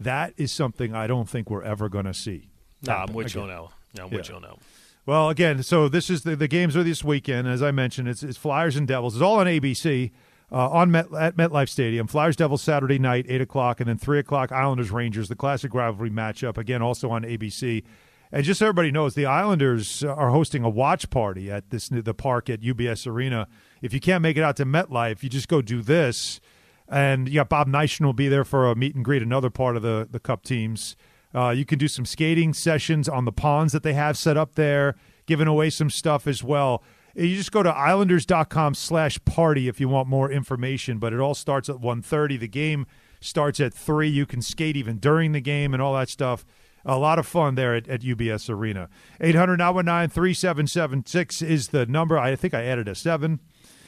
that 0.00 0.32
is 0.36 0.52
something 0.52 0.94
I 0.94 1.06
don't 1.06 1.28
think 1.28 1.50
we're 1.50 1.62
ever 1.62 1.88
going 1.88 2.04
to 2.04 2.14
see. 2.14 2.50
Nah, 2.82 3.04
I'm 3.04 3.12
with 3.12 3.34
you 3.34 3.42
on 3.42 3.48
that. 3.48 3.68
I'm 3.98 4.10
with 4.10 4.26
yeah. 4.26 4.30
you 4.30 4.36
on 4.36 4.42
that. 4.42 4.58
Well, 5.06 5.30
again, 5.30 5.62
so 5.62 5.88
this 5.88 6.10
is 6.10 6.22
the, 6.22 6.36
the 6.36 6.48
games 6.48 6.76
are 6.76 6.82
this 6.82 7.02
weekend. 7.02 7.48
As 7.48 7.62
I 7.62 7.70
mentioned, 7.70 8.08
it's, 8.08 8.22
it's 8.22 8.36
Flyers 8.36 8.76
and 8.76 8.86
Devils. 8.86 9.14
It's 9.14 9.22
all 9.22 9.38
on 9.40 9.46
ABC 9.46 10.10
uh, 10.52 10.68
on 10.68 10.90
Met, 10.90 11.06
at 11.18 11.36
MetLife 11.36 11.68
Stadium. 11.68 12.06
Flyers 12.06 12.36
Devils 12.36 12.62
Saturday 12.62 12.98
night, 12.98 13.26
eight 13.28 13.40
o'clock, 13.40 13.80
and 13.80 13.88
then 13.88 13.98
three 13.98 14.18
o'clock 14.18 14.52
Islanders 14.52 14.90
Rangers, 14.90 15.28
the 15.28 15.34
classic 15.34 15.74
rivalry 15.74 16.10
matchup. 16.10 16.58
Again, 16.58 16.82
also 16.82 17.10
on 17.10 17.22
ABC. 17.22 17.84
And 18.30 18.44
just 18.44 18.58
so 18.58 18.66
everybody 18.66 18.90
knows, 18.90 19.14
the 19.14 19.26
Islanders 19.26 20.04
are 20.04 20.28
hosting 20.30 20.62
a 20.62 20.68
watch 20.68 21.08
party 21.08 21.50
at 21.50 21.70
this 21.70 21.88
the 21.88 22.12
park 22.12 22.50
at 22.50 22.60
UBS 22.60 23.06
Arena. 23.06 23.48
If 23.80 23.94
you 23.94 24.00
can't 24.00 24.22
make 24.22 24.36
it 24.36 24.42
out 24.42 24.56
to 24.56 24.66
MetLife, 24.66 25.22
you 25.22 25.30
just 25.30 25.48
go 25.48 25.62
do 25.62 25.80
this. 25.80 26.40
And 26.88 27.28
yeah, 27.28 27.44
Bob 27.44 27.68
Nystrom 27.68 28.06
will 28.06 28.12
be 28.12 28.28
there 28.28 28.44
for 28.44 28.70
a 28.70 28.74
meet 28.74 28.94
and 28.94 29.04
greet, 29.04 29.22
another 29.22 29.50
part 29.50 29.76
of 29.76 29.82
the, 29.82 30.06
the 30.10 30.20
Cup 30.20 30.42
teams. 30.42 30.96
Uh, 31.34 31.50
you 31.50 31.64
can 31.64 31.78
do 31.78 31.88
some 31.88 32.04
skating 32.04 32.52
sessions 32.52 33.08
on 33.08 33.24
the 33.24 33.32
ponds 33.32 33.72
that 33.72 33.82
they 33.82 33.94
have 33.94 34.16
set 34.16 34.36
up 34.36 34.54
there, 34.54 34.96
giving 35.26 35.46
away 35.46 35.70
some 35.70 35.90
stuff 35.90 36.26
as 36.26 36.42
well. 36.42 36.82
You 37.14 37.34
just 37.34 37.52
go 37.52 37.62
to 37.62 37.70
islanders.com 37.70 38.74
slash 38.74 39.18
party 39.24 39.68
if 39.68 39.80
you 39.80 39.88
want 39.88 40.08
more 40.08 40.30
information, 40.30 40.98
but 40.98 41.12
it 41.12 41.18
all 41.18 41.34
starts 41.34 41.68
at 41.68 41.76
1.30. 41.76 42.38
The 42.38 42.48
game 42.48 42.86
starts 43.20 43.60
at 43.60 43.74
3. 43.74 44.08
You 44.08 44.24
can 44.24 44.40
skate 44.40 44.76
even 44.76 44.98
during 44.98 45.32
the 45.32 45.40
game 45.40 45.74
and 45.74 45.82
all 45.82 45.94
that 45.94 46.08
stuff. 46.08 46.44
A 46.84 46.96
lot 46.96 47.18
of 47.18 47.26
fun 47.26 47.56
there 47.56 47.74
at, 47.74 47.88
at 47.88 48.02
UBS 48.02 48.48
Arena. 48.48 48.88
800 49.20 49.56
919 49.56 50.10
3776 50.10 51.42
is 51.42 51.68
the 51.68 51.86
number. 51.86 52.16
I 52.18 52.36
think 52.36 52.54
I 52.54 52.64
added 52.64 52.88
a 52.88 52.94
7. 52.94 53.40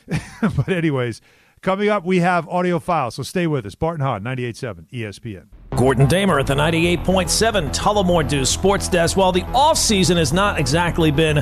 but 0.57 0.68
anyways, 0.68 1.20
Coming 1.62 1.90
up, 1.90 2.07
we 2.07 2.20
have 2.20 2.48
audio 2.48 2.79
files, 2.79 3.16
so 3.16 3.22
stay 3.22 3.46
with 3.46 3.66
us. 3.66 3.74
Barton 3.74 4.00
Hahn, 4.00 4.24
98.7 4.24 4.88
ESPN. 4.90 5.59
Gordon 5.76 6.06
Damer 6.06 6.38
at 6.38 6.46
the 6.46 6.54
98.7 6.54 7.74
Tullamore 7.74 8.28
Dew 8.28 8.44
Sports 8.44 8.88
Desk. 8.88 9.16
While 9.16 9.33
the 9.33 9.42
offseason 9.42 10.16
has 10.16 10.33
not 10.33 10.59
exactly 10.59 11.11
been 11.11 11.38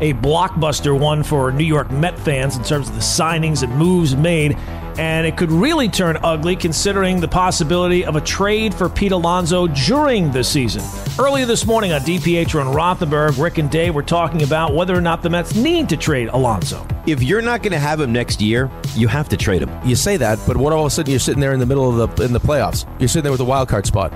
a 0.00 0.14
blockbuster 0.14 0.98
one 0.98 1.22
for 1.22 1.52
New 1.52 1.64
York 1.64 1.90
Met 1.90 2.18
fans 2.18 2.56
in 2.56 2.62
terms 2.64 2.88
of 2.88 2.94
the 2.94 3.00
signings 3.00 3.62
and 3.62 3.76
moves 3.76 4.16
made, 4.16 4.56
and 4.98 5.26
it 5.26 5.36
could 5.36 5.50
really 5.50 5.88
turn 5.88 6.18
ugly 6.22 6.56
considering 6.56 7.20
the 7.20 7.28
possibility 7.28 8.04
of 8.04 8.16
a 8.16 8.20
trade 8.20 8.74
for 8.74 8.88
Pete 8.88 9.12
Alonso 9.12 9.66
during 9.66 10.30
the 10.30 10.44
season. 10.44 10.82
Earlier 11.18 11.46
this 11.46 11.66
morning 11.66 11.92
on 11.92 12.00
DiPietro 12.02 12.60
and 12.60 12.74
Rothenberg, 12.74 13.38
Rick 13.42 13.58
and 13.58 13.70
Dave 13.70 13.94
were 13.94 14.02
talking 14.02 14.42
about 14.42 14.74
whether 14.74 14.96
or 14.96 15.00
not 15.00 15.22
the 15.22 15.30
Mets 15.30 15.54
need 15.54 15.88
to 15.88 15.96
trade 15.96 16.28
Alonso. 16.28 16.86
If 17.06 17.22
you're 17.22 17.42
not 17.42 17.62
going 17.62 17.72
to 17.72 17.78
have 17.78 18.00
him 18.00 18.12
next 18.12 18.40
year, 18.40 18.70
you 18.94 19.08
have 19.08 19.28
to 19.30 19.36
trade 19.36 19.62
him. 19.62 19.70
You 19.84 19.96
say 19.96 20.16
that, 20.18 20.38
but 20.46 20.56
what 20.56 20.72
all 20.72 20.80
of 20.80 20.86
a 20.86 20.90
sudden 20.90 21.10
you're 21.10 21.20
sitting 21.20 21.40
there 21.40 21.52
in 21.52 21.60
the 21.60 21.66
middle 21.66 21.88
of 22.00 22.16
the 22.16 22.24
in 22.24 22.32
the 22.32 22.40
playoffs? 22.40 22.86
You're 22.98 23.08
sitting 23.08 23.24
there 23.24 23.32
with 23.32 23.40
a 23.40 23.44
wild 23.44 23.68
card 23.68 23.86
spot. 23.86 24.12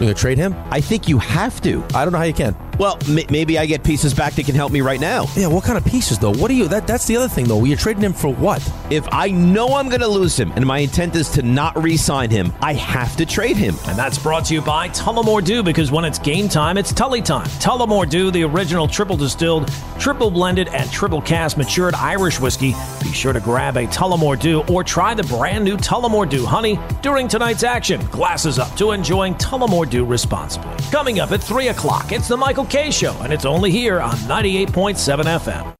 You're 0.00 0.06
going 0.06 0.14
to 0.14 0.20
trade 0.20 0.38
him? 0.38 0.54
I 0.70 0.80
think 0.80 1.08
you 1.08 1.18
have 1.18 1.60
to. 1.60 1.84
I 1.94 2.04
don't 2.06 2.12
know 2.12 2.18
how 2.18 2.24
you 2.24 2.32
can. 2.32 2.56
Well, 2.78 2.96
m- 3.06 3.26
maybe 3.28 3.58
I 3.58 3.66
get 3.66 3.84
pieces 3.84 4.14
back 4.14 4.32
that 4.36 4.46
can 4.46 4.54
help 4.54 4.72
me 4.72 4.80
right 4.80 4.98
now. 4.98 5.26
Yeah, 5.36 5.48
what 5.48 5.64
kind 5.64 5.76
of 5.76 5.84
pieces 5.84 6.18
though? 6.18 6.32
What 6.32 6.50
are 6.50 6.54
you? 6.54 6.66
That 6.66 6.86
that's 6.86 7.06
the 7.06 7.18
other 7.18 7.28
thing 7.28 7.44
though. 7.46 7.62
You're 7.64 7.76
trading 7.76 8.02
him 8.02 8.14
for 8.14 8.32
what? 8.32 8.66
If 8.88 9.06
I 9.12 9.30
know 9.30 9.74
I'm 9.74 9.90
going 9.90 10.00
to 10.00 10.08
lose 10.08 10.40
him, 10.40 10.50
and 10.52 10.64
my 10.64 10.78
intent 10.78 11.14
is 11.14 11.28
to 11.30 11.42
not 11.42 11.76
re-sign 11.80 12.30
him, 12.30 12.54
I 12.62 12.72
have 12.72 13.14
to 13.18 13.26
trade 13.26 13.58
him. 13.58 13.74
And 13.86 13.98
that's 13.98 14.16
brought 14.16 14.46
to 14.46 14.54
you 14.54 14.62
by 14.62 14.88
Tullamore 14.88 15.44
Dew 15.44 15.62
because 15.62 15.92
when 15.92 16.06
it's 16.06 16.18
game 16.18 16.48
time, 16.48 16.78
it's 16.78 16.90
Tully 16.94 17.20
time. 17.20 17.46
Tullamore 17.60 18.08
Dew, 18.08 18.30
the 18.30 18.44
original 18.44 18.88
triple 18.88 19.18
distilled, 19.18 19.70
triple 19.98 20.30
blended, 20.30 20.68
and 20.68 20.90
triple 20.90 21.20
cast 21.20 21.58
matured 21.58 21.94
Irish 21.94 22.40
whiskey. 22.40 22.74
Be 23.02 23.12
sure 23.12 23.34
to 23.34 23.40
grab 23.40 23.76
a 23.76 23.86
Tullamore 23.88 24.40
Dew 24.40 24.62
or 24.72 24.82
try 24.82 25.12
the 25.12 25.24
brand 25.24 25.66
new 25.66 25.76
Tullamore 25.76 26.30
Dew 26.30 26.46
Honey 26.46 26.78
during 27.02 27.28
tonight's 27.28 27.62
action. 27.62 28.00
Glasses 28.06 28.58
up 28.58 28.74
to 28.78 28.92
enjoying 28.92 29.34
Tullamore 29.34 29.89
Dew 29.90 30.04
responsibly. 30.04 30.76
Coming 30.90 31.20
up 31.20 31.32
at 31.32 31.42
three 31.42 31.68
o'clock, 31.68 32.12
it's 32.12 32.28
the 32.28 32.36
Michael 32.36 32.64
Kay 32.64 32.90
Show, 32.90 33.16
and 33.22 33.32
it's 33.32 33.44
only 33.44 33.70
here 33.70 34.00
on 34.00 34.14
98.7 34.28 35.24
FM. 35.24 35.79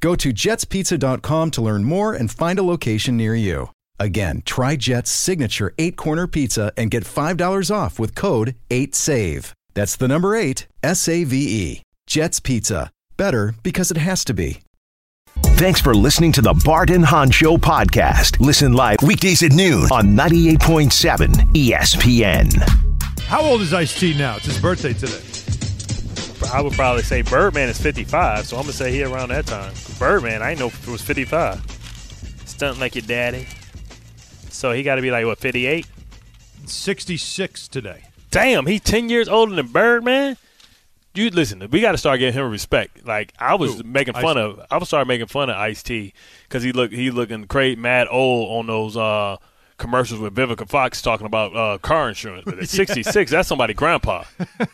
Go 0.00 0.14
to 0.16 0.32
jetspizza.com 0.32 1.50
to 1.52 1.62
learn 1.62 1.84
more 1.84 2.14
and 2.14 2.30
find 2.30 2.58
a 2.58 2.62
location 2.62 3.16
near 3.16 3.34
you. 3.34 3.70
Again, 3.98 4.42
try 4.46 4.76
Jet's 4.76 5.10
signature 5.10 5.74
eight 5.78 5.96
corner 5.96 6.26
pizza 6.26 6.72
and 6.76 6.90
get 6.90 7.04
$5 7.04 7.70
off 7.74 7.98
with 7.98 8.14
code 8.14 8.54
8SAVE. 8.70 9.52
That's 9.74 9.96
the 9.96 10.08
number 10.08 10.34
eight, 10.34 10.66
S 10.82 11.08
A 11.08 11.24
V 11.24 11.36
E. 11.36 11.82
Jet's 12.06 12.40
Pizza. 12.40 12.90
Better 13.16 13.54
because 13.62 13.90
it 13.90 13.98
has 13.98 14.24
to 14.24 14.34
be. 14.34 14.60
Thanks 15.42 15.80
for 15.80 15.94
listening 15.94 16.32
to 16.32 16.42
the 16.42 16.54
Barton 16.64 16.96
and 16.96 17.04
Hahn 17.04 17.30
Show 17.30 17.56
podcast. 17.56 18.40
Listen 18.40 18.72
live 18.72 18.96
weekdays 19.02 19.42
at 19.42 19.52
noon 19.52 19.84
on 19.92 20.16
98.7 20.16 21.28
ESPN. 21.54 23.20
How 23.24 23.42
old 23.42 23.60
is 23.60 23.72
Ice 23.72 23.98
T 23.98 24.16
now? 24.16 24.36
It's 24.36 24.46
his 24.46 24.60
birthday 24.60 24.94
today. 24.94 25.20
I 26.52 26.60
would 26.60 26.72
probably 26.72 27.02
say 27.02 27.22
Birdman 27.22 27.68
is 27.68 27.80
55, 27.80 28.46
so 28.46 28.56
I'm 28.56 28.62
gonna 28.62 28.72
say 28.72 28.90
he 28.92 29.02
around 29.02 29.28
that 29.30 29.46
time. 29.46 29.72
Birdman, 29.98 30.42
I 30.42 30.50
didn't 30.50 30.60
know 30.60 30.66
if 30.66 30.88
it 30.88 30.90
was 30.90 31.02
55. 31.02 31.62
stunting 32.46 32.80
like 32.80 32.94
your 32.94 33.02
daddy. 33.02 33.46
So 34.50 34.72
he 34.72 34.82
got 34.82 34.96
to 34.96 35.02
be 35.02 35.10
like 35.10 35.24
what 35.24 35.38
58. 35.38 35.86
66 36.66 37.68
today. 37.68 38.02
Damn, 38.30 38.66
he's 38.66 38.80
10 38.82 39.08
years 39.08 39.28
older 39.28 39.54
than 39.54 39.68
Birdman. 39.68 40.36
You 41.14 41.30
listen. 41.30 41.66
We 41.70 41.80
got 41.80 41.92
to 41.92 41.98
start 41.98 42.20
giving 42.20 42.40
him 42.40 42.50
respect. 42.50 43.04
Like 43.04 43.32
I 43.38 43.56
was 43.56 43.78
Who? 43.78 43.82
making 43.82 44.14
fun 44.14 44.38
Ice- 44.38 44.44
of. 44.44 44.66
I 44.70 44.76
was 44.78 44.88
starting 44.88 45.08
making 45.08 45.26
fun 45.26 45.50
of 45.50 45.56
Ice 45.56 45.82
T 45.82 46.12
because 46.48 46.62
he 46.62 46.70
look 46.72 46.92
he 46.92 47.10
looking 47.10 47.46
crazy, 47.46 47.74
mad 47.80 48.06
old 48.10 48.50
on 48.58 48.66
those 48.68 48.96
uh, 48.96 49.36
commercials 49.80 50.20
with 50.20 50.34
Vivica 50.34 50.68
Fox 50.68 51.02
talking 51.02 51.26
about 51.26 51.56
uh, 51.56 51.78
car 51.78 52.08
insurance. 52.08 52.44
But 52.44 52.60
at 52.60 52.68
66, 52.68 53.30
that's 53.30 53.48
somebody 53.48 53.74
grandpa. 53.74 54.24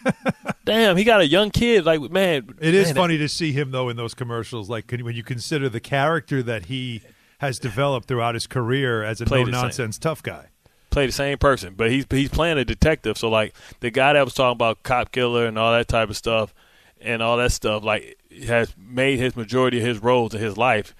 Damn, 0.66 0.96
he 0.96 1.04
got 1.04 1.20
a 1.22 1.26
young 1.26 1.50
kid. 1.50 1.86
Like 1.86 2.00
man, 2.10 2.54
It 2.60 2.74
is 2.74 2.88
man, 2.88 2.96
funny 2.96 3.18
to 3.18 3.28
see 3.28 3.52
him 3.52 3.70
though 3.70 3.88
in 3.88 3.96
those 3.96 4.12
commercials. 4.12 4.68
Like 4.68 4.88
can, 4.88 5.04
when 5.04 5.16
you 5.16 5.22
consider 5.22 5.68
the 5.68 5.80
character 5.80 6.42
that 6.42 6.66
he 6.66 7.00
has 7.38 7.58
developed 7.58 8.08
throughout 8.08 8.34
his 8.34 8.46
career 8.46 9.02
as 9.02 9.20
a 9.20 9.24
no 9.24 9.44
nonsense 9.44 9.98
tough 9.98 10.22
guy. 10.22 10.48
play 10.90 11.06
the 11.06 11.12
same 11.12 11.38
person, 11.38 11.74
but 11.76 11.90
he's 11.90 12.04
he's 12.10 12.28
playing 12.28 12.58
a 12.58 12.64
detective. 12.64 13.16
So 13.16 13.30
like 13.30 13.54
the 13.80 13.90
guy 13.90 14.12
that 14.14 14.24
was 14.24 14.34
talking 14.34 14.56
about 14.56 14.82
cop 14.82 15.12
killer 15.12 15.46
and 15.46 15.58
all 15.58 15.72
that 15.72 15.88
type 15.88 16.10
of 16.10 16.16
stuff, 16.16 16.52
and 17.00 17.22
all 17.22 17.36
that 17.36 17.52
stuff, 17.52 17.84
like 17.84 18.18
has 18.46 18.74
made 18.76 19.18
his 19.18 19.36
majority 19.36 19.78
of 19.78 19.84
his 19.84 20.02
roles 20.02 20.34
in 20.34 20.40
his 20.40 20.56
life 20.56 20.94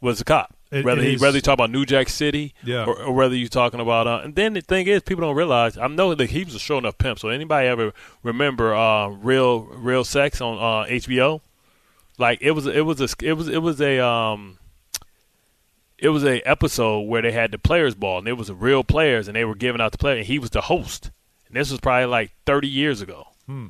was 0.00 0.20
a 0.20 0.24
cop. 0.24 0.51
It- 0.72 0.84
whether 0.84 1.00
it 1.02 1.06
he 1.06 1.14
is- 1.14 1.20
whether 1.20 1.36
you 1.36 1.42
talk 1.42 1.54
about 1.54 1.70
New 1.70 1.84
Jack 1.84 2.08
City, 2.08 2.54
Yeah. 2.64 2.84
or, 2.86 2.98
or 3.02 3.12
whether 3.12 3.36
you're 3.36 3.48
talking 3.48 3.78
about, 3.78 4.06
uh, 4.06 4.22
and 4.24 4.34
then 4.34 4.54
the 4.54 4.60
thing 4.62 4.86
is, 4.88 5.02
people 5.02 5.22
don't 5.22 5.36
realize. 5.36 5.76
I 5.78 5.86
know 5.86 6.14
that 6.14 6.30
he 6.30 6.42
was 6.44 6.54
a 6.54 6.58
show 6.58 6.78
enough 6.78 6.96
pimp. 6.98 7.18
So 7.18 7.28
anybody 7.28 7.68
ever 7.68 7.92
remember 8.22 8.74
uh, 8.74 9.08
real 9.08 9.60
real 9.60 10.02
sex 10.02 10.40
on 10.40 10.56
uh, 10.58 10.86
HBO? 10.88 11.40
Like 12.18 12.38
it 12.42 12.52
was 12.52 12.66
it 12.66 12.86
was 12.86 13.00
a 13.00 13.08
it 13.22 13.32
was 13.34 13.48
it 13.48 13.58
was 13.62 13.80
a 13.80 13.98
um 14.04 14.58
it 15.98 16.08
was 16.08 16.24
a 16.24 16.40
episode 16.48 17.00
where 17.02 17.22
they 17.22 17.32
had 17.32 17.52
the 17.52 17.58
players 17.58 17.94
ball 17.94 18.18
and 18.18 18.28
it 18.28 18.32
was 18.32 18.50
real 18.50 18.82
players 18.84 19.28
and 19.28 19.36
they 19.36 19.44
were 19.44 19.54
giving 19.54 19.80
out 19.80 19.92
the 19.92 19.98
player 19.98 20.16
and 20.16 20.26
he 20.26 20.38
was 20.38 20.50
the 20.50 20.62
host 20.62 21.10
and 21.46 21.56
this 21.56 21.70
was 21.70 21.80
probably 21.80 22.06
like 22.06 22.32
30 22.46 22.68
years 22.68 23.00
ago 23.00 23.28
Hmm. 23.46 23.66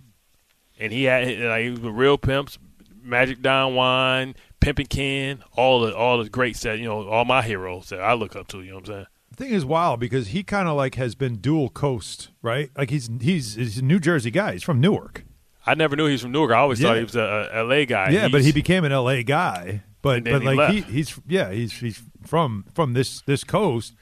and 0.79 0.93
he 0.93 1.05
had 1.05 1.27
like 1.41 1.63
he 1.65 1.71
was 1.71 1.81
real 1.81 2.17
pimps 2.19 2.59
magic 3.03 3.43
Don 3.43 3.75
Juan 3.75 4.35
pimping 4.63 4.87
ken 4.87 5.43
all 5.57 5.81
the 5.81 5.95
all 5.95 6.23
the 6.23 6.29
greats 6.31 6.61
that 6.61 6.79
you 6.79 6.85
know 6.85 7.09
all 7.09 7.25
my 7.25 7.43
heroes 7.43 7.89
that 7.91 8.01
i 8.01 8.13
look 8.15 8.35
up 8.37 8.47
to 8.49 8.63
you 8.63 8.71
know 8.71 8.77
what 8.77 8.89
i'm 8.89 8.95
saying 8.95 9.07
The 9.31 9.37
thing 9.37 9.53
is 9.53 9.65
wild 9.65 9.99
because 10.01 10.29
he 10.29 10.43
kind 10.43 10.69
of 10.69 10.77
like 10.77 10.95
has 10.97 11.15
been 11.15 11.37
dual 11.37 11.69
coast, 11.71 12.31
right? 12.43 12.71
Like 12.77 12.91
he's 12.91 13.09
he's 13.21 13.55
he's 13.55 13.79
a 13.79 13.83
New 13.83 13.99
Jersey 13.99 14.31
guy. 14.31 14.53
He's 14.53 14.63
from 14.63 14.79
Newark. 14.81 15.25
i 15.67 15.75
never 15.75 15.97
knew 15.97 16.07
he 16.07 16.13
was 16.13 16.23
from 16.23 16.33
newark 16.33 16.51
i 16.53 16.57
always 16.59 16.81
thought 16.81 16.97
he 16.97 17.03
was 17.03 17.17
a, 17.17 17.49
a 17.53 17.63
la 17.65 17.85
guy 17.85 18.11
yeah, 18.11 18.29
but 18.29 18.43
he 18.43 18.53
became 18.53 18.85
an 18.85 18.93
L.A. 18.93 19.23
guy. 19.23 19.83
But 20.03 20.25
but 20.25 20.43
he 20.43 20.47
like 20.49 20.57
left. 20.59 20.75
he, 20.75 20.81
he's 20.83 21.19
yeah 21.29 21.51
he's 21.53 21.73
he's 21.73 22.03
from 22.27 22.65
from 22.75 22.93
this 22.93 23.21
this 23.23 23.43
coast. 23.45 23.95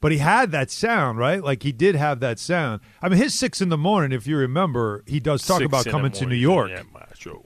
But 0.00 0.12
he 0.12 0.18
had 0.18 0.50
that 0.50 0.70
sound, 0.70 1.16
right? 1.18 1.42
Like 1.42 1.62
he 1.62 1.72
did 1.72 1.94
have 1.94 2.20
that 2.20 2.38
sound. 2.38 2.80
I 3.00 3.08
mean, 3.08 3.18
his 3.18 3.32
six 3.32 3.62
in 3.62 3.70
the 3.70 3.78
morning, 3.78 4.12
if 4.12 4.26
you 4.26 4.36
remember, 4.36 5.02
he 5.06 5.18
does 5.18 5.46
talk 5.46 5.58
Six 5.60 5.66
about 5.66 5.86
coming 5.86 6.12
to 6.12 6.26
New 6.26 6.34
York. 6.34 6.70
yeah, 6.70 6.82
my 6.92 7.06
show. 7.16 7.43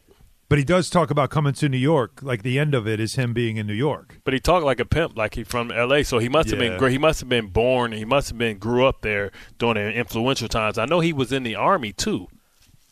But 0.49 0.57
he 0.59 0.65
does 0.65 0.89
talk 0.89 1.11
about 1.11 1.29
coming 1.29 1.53
to 1.55 1.69
New 1.69 1.77
York. 1.77 2.21
Like 2.23 2.43
the 2.43 2.59
end 2.59 2.75
of 2.75 2.89
it 2.89 3.01
is 3.01 3.17
him 3.17 3.35
being 3.35 3.59
in 3.59 3.67
New 3.67 3.75
York. 3.75 4.19
But 4.25 4.33
he 4.33 4.41
talked 4.41 4.65
like 4.65 4.81
a 4.81 4.87
pimp, 4.87 5.17
like 5.17 5.35
he 5.35 5.45
from 5.45 5.71
L.A. 5.71 6.03
So 6.05 6.19
he 6.19 6.29
must 6.31 6.49
have 6.51 6.59
Yeah. 6.61 6.71
been 6.71 6.79
great. 6.79 6.93
He 6.93 6.99
must 6.99 7.21
have 7.21 7.29
been 7.29 7.49
born. 7.49 7.93
He 7.93 8.07
must 8.07 8.31
have 8.31 8.39
been 8.39 8.57
grew 8.59 8.87
up 8.87 9.03
there 9.03 9.31
during 9.59 9.75
the 9.75 9.93
influential 9.93 10.49
times. 10.49 10.79
I 10.79 10.87
know 10.87 11.01
he 11.01 11.13
was 11.13 11.33
in 11.33 11.43
the 11.43 11.55
army 11.55 11.93
too. 11.93 12.29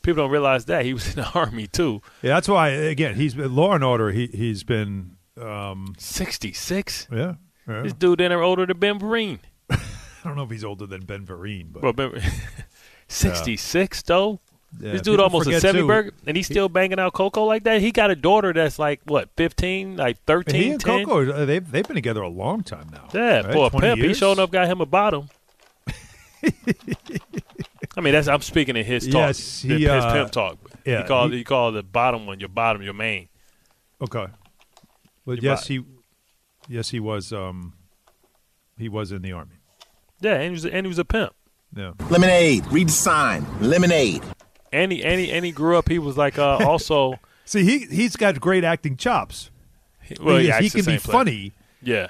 People 0.02 0.22
don't 0.24 0.30
realize 0.30 0.66
that 0.66 0.84
he 0.84 0.92
was 0.92 1.08
in 1.08 1.14
the 1.22 1.28
army 1.34 1.66
too. 1.66 2.02
Yeah, 2.22 2.34
that's 2.34 2.48
why. 2.48 2.68
Again, 2.68 3.14
he's 3.14 3.34
Law 3.36 3.72
and 3.72 3.82
Order. 3.82 4.10
He 4.12 4.26
he's 4.26 4.62
been. 4.62 5.12
Um, 5.40 5.94
Sixty 5.98 6.52
six. 6.52 7.08
yeah, 7.12 7.34
yeah. 7.68 7.82
This 7.82 7.92
dude 7.94 8.18
then 8.20 8.32
older 8.32 8.66
than 8.66 8.78
Ben 8.78 8.98
Vereen. 8.98 9.38
I 9.70 9.78
don't 10.24 10.36
know 10.36 10.44
if 10.44 10.50
he's 10.50 10.64
older 10.64 10.86
than 10.86 11.04
Ben 11.06 11.24
Vereen, 11.26 11.72
but 11.72 11.82
Well, 11.82 11.92
ben, 11.92 12.22
sixty 13.08 13.56
six 13.56 14.02
though. 14.02 14.40
Yeah, 14.80 14.92
this 14.92 15.02
dude 15.02 15.20
almost 15.20 15.42
a 15.42 15.50
forget, 15.50 15.62
seventy 15.62 15.82
too, 15.82 15.86
burger, 15.86 16.10
and 16.26 16.36
he's 16.36 16.46
still 16.46 16.68
banging 16.68 16.98
out 16.98 17.12
Coco 17.14 17.44
like 17.44 17.64
that. 17.64 17.80
He 17.80 17.92
got 17.92 18.10
a 18.10 18.16
daughter 18.16 18.52
that's 18.52 18.78
like 18.78 19.00
what 19.04 19.30
fifteen, 19.36 19.96
like 19.96 20.16
And 20.16 20.26
13, 20.26 20.62
he 20.62 20.70
and 20.70 20.80
10? 20.80 21.04
Coco, 21.06 21.32
uh, 21.32 21.44
they've 21.44 21.70
they've 21.70 21.86
been 21.86 21.94
together 21.94 22.22
a 22.22 22.28
long 22.28 22.62
time 22.62 22.88
now. 22.92 23.08
Yeah, 23.14 23.40
right? 23.40 23.52
for 23.52 23.66
a 23.68 23.70
20 23.70 23.86
pimp, 23.86 23.98
he 23.98 24.04
years? 24.04 24.18
showing 24.18 24.38
up 24.38 24.50
got 24.50 24.66
him 24.68 24.80
a 24.80 24.86
bottom. 24.86 25.28
I 27.96 28.00
mean, 28.02 28.12
that's 28.12 28.28
I'm 28.28 28.42
speaking 28.42 28.76
in 28.76 28.84
his 28.84 29.04
talk. 29.06 29.14
Yes, 29.14 29.62
he, 29.62 29.80
his 29.80 29.88
uh, 29.88 30.12
pimp 30.12 30.30
talk. 30.30 30.58
yeah, 30.84 31.02
he 31.02 31.08
called 31.08 31.32
he- 31.32 31.38
he, 31.38 31.44
called 31.44 31.74
the 31.74 31.82
bottom 31.82 32.26
one 32.26 32.40
your 32.40 32.48
bottom, 32.50 32.82
your 32.82 32.92
main. 32.94 33.28
Okay, 34.02 34.26
but 35.24 35.42
You're 35.42 35.52
yes, 35.52 35.62
right. 35.62 35.66
he, 35.68 35.84
yes, 36.68 36.90
he 36.90 37.00
was. 37.00 37.32
Um, 37.32 37.72
he 38.78 38.88
was 38.90 39.10
in 39.12 39.22
the 39.22 39.32
army. 39.32 39.56
Yeah, 40.20 40.34
and 40.34 40.44
he 40.44 40.50
was 40.50 40.66
and 40.66 40.84
he 40.84 40.88
was 40.88 40.98
a 40.98 41.04
pimp. 41.04 41.32
Yeah, 41.74 41.92
Lemonade. 42.10 42.66
Read 42.68 42.88
the 42.88 42.92
sign. 42.92 43.46
Lemonade. 43.60 44.22
And 44.72 44.92
he 44.92 45.04
and 45.04 45.20
he, 45.20 45.30
and 45.32 45.44
he 45.44 45.52
grew 45.52 45.76
up. 45.78 45.88
He 45.88 45.98
was 45.98 46.16
like 46.16 46.38
uh, 46.38 46.58
also. 46.66 47.18
see, 47.44 47.64
he 47.64 47.78
he's 47.86 48.16
got 48.16 48.40
great 48.40 48.64
acting 48.64 48.96
chops. 48.96 49.50
Well, 50.20 50.38
He 50.38 50.50
he, 50.50 50.58
he 50.64 50.70
can 50.70 50.78
be 50.80 50.82
same 50.82 51.00
play. 51.00 51.12
funny. 51.12 51.52
Yeah, 51.82 52.08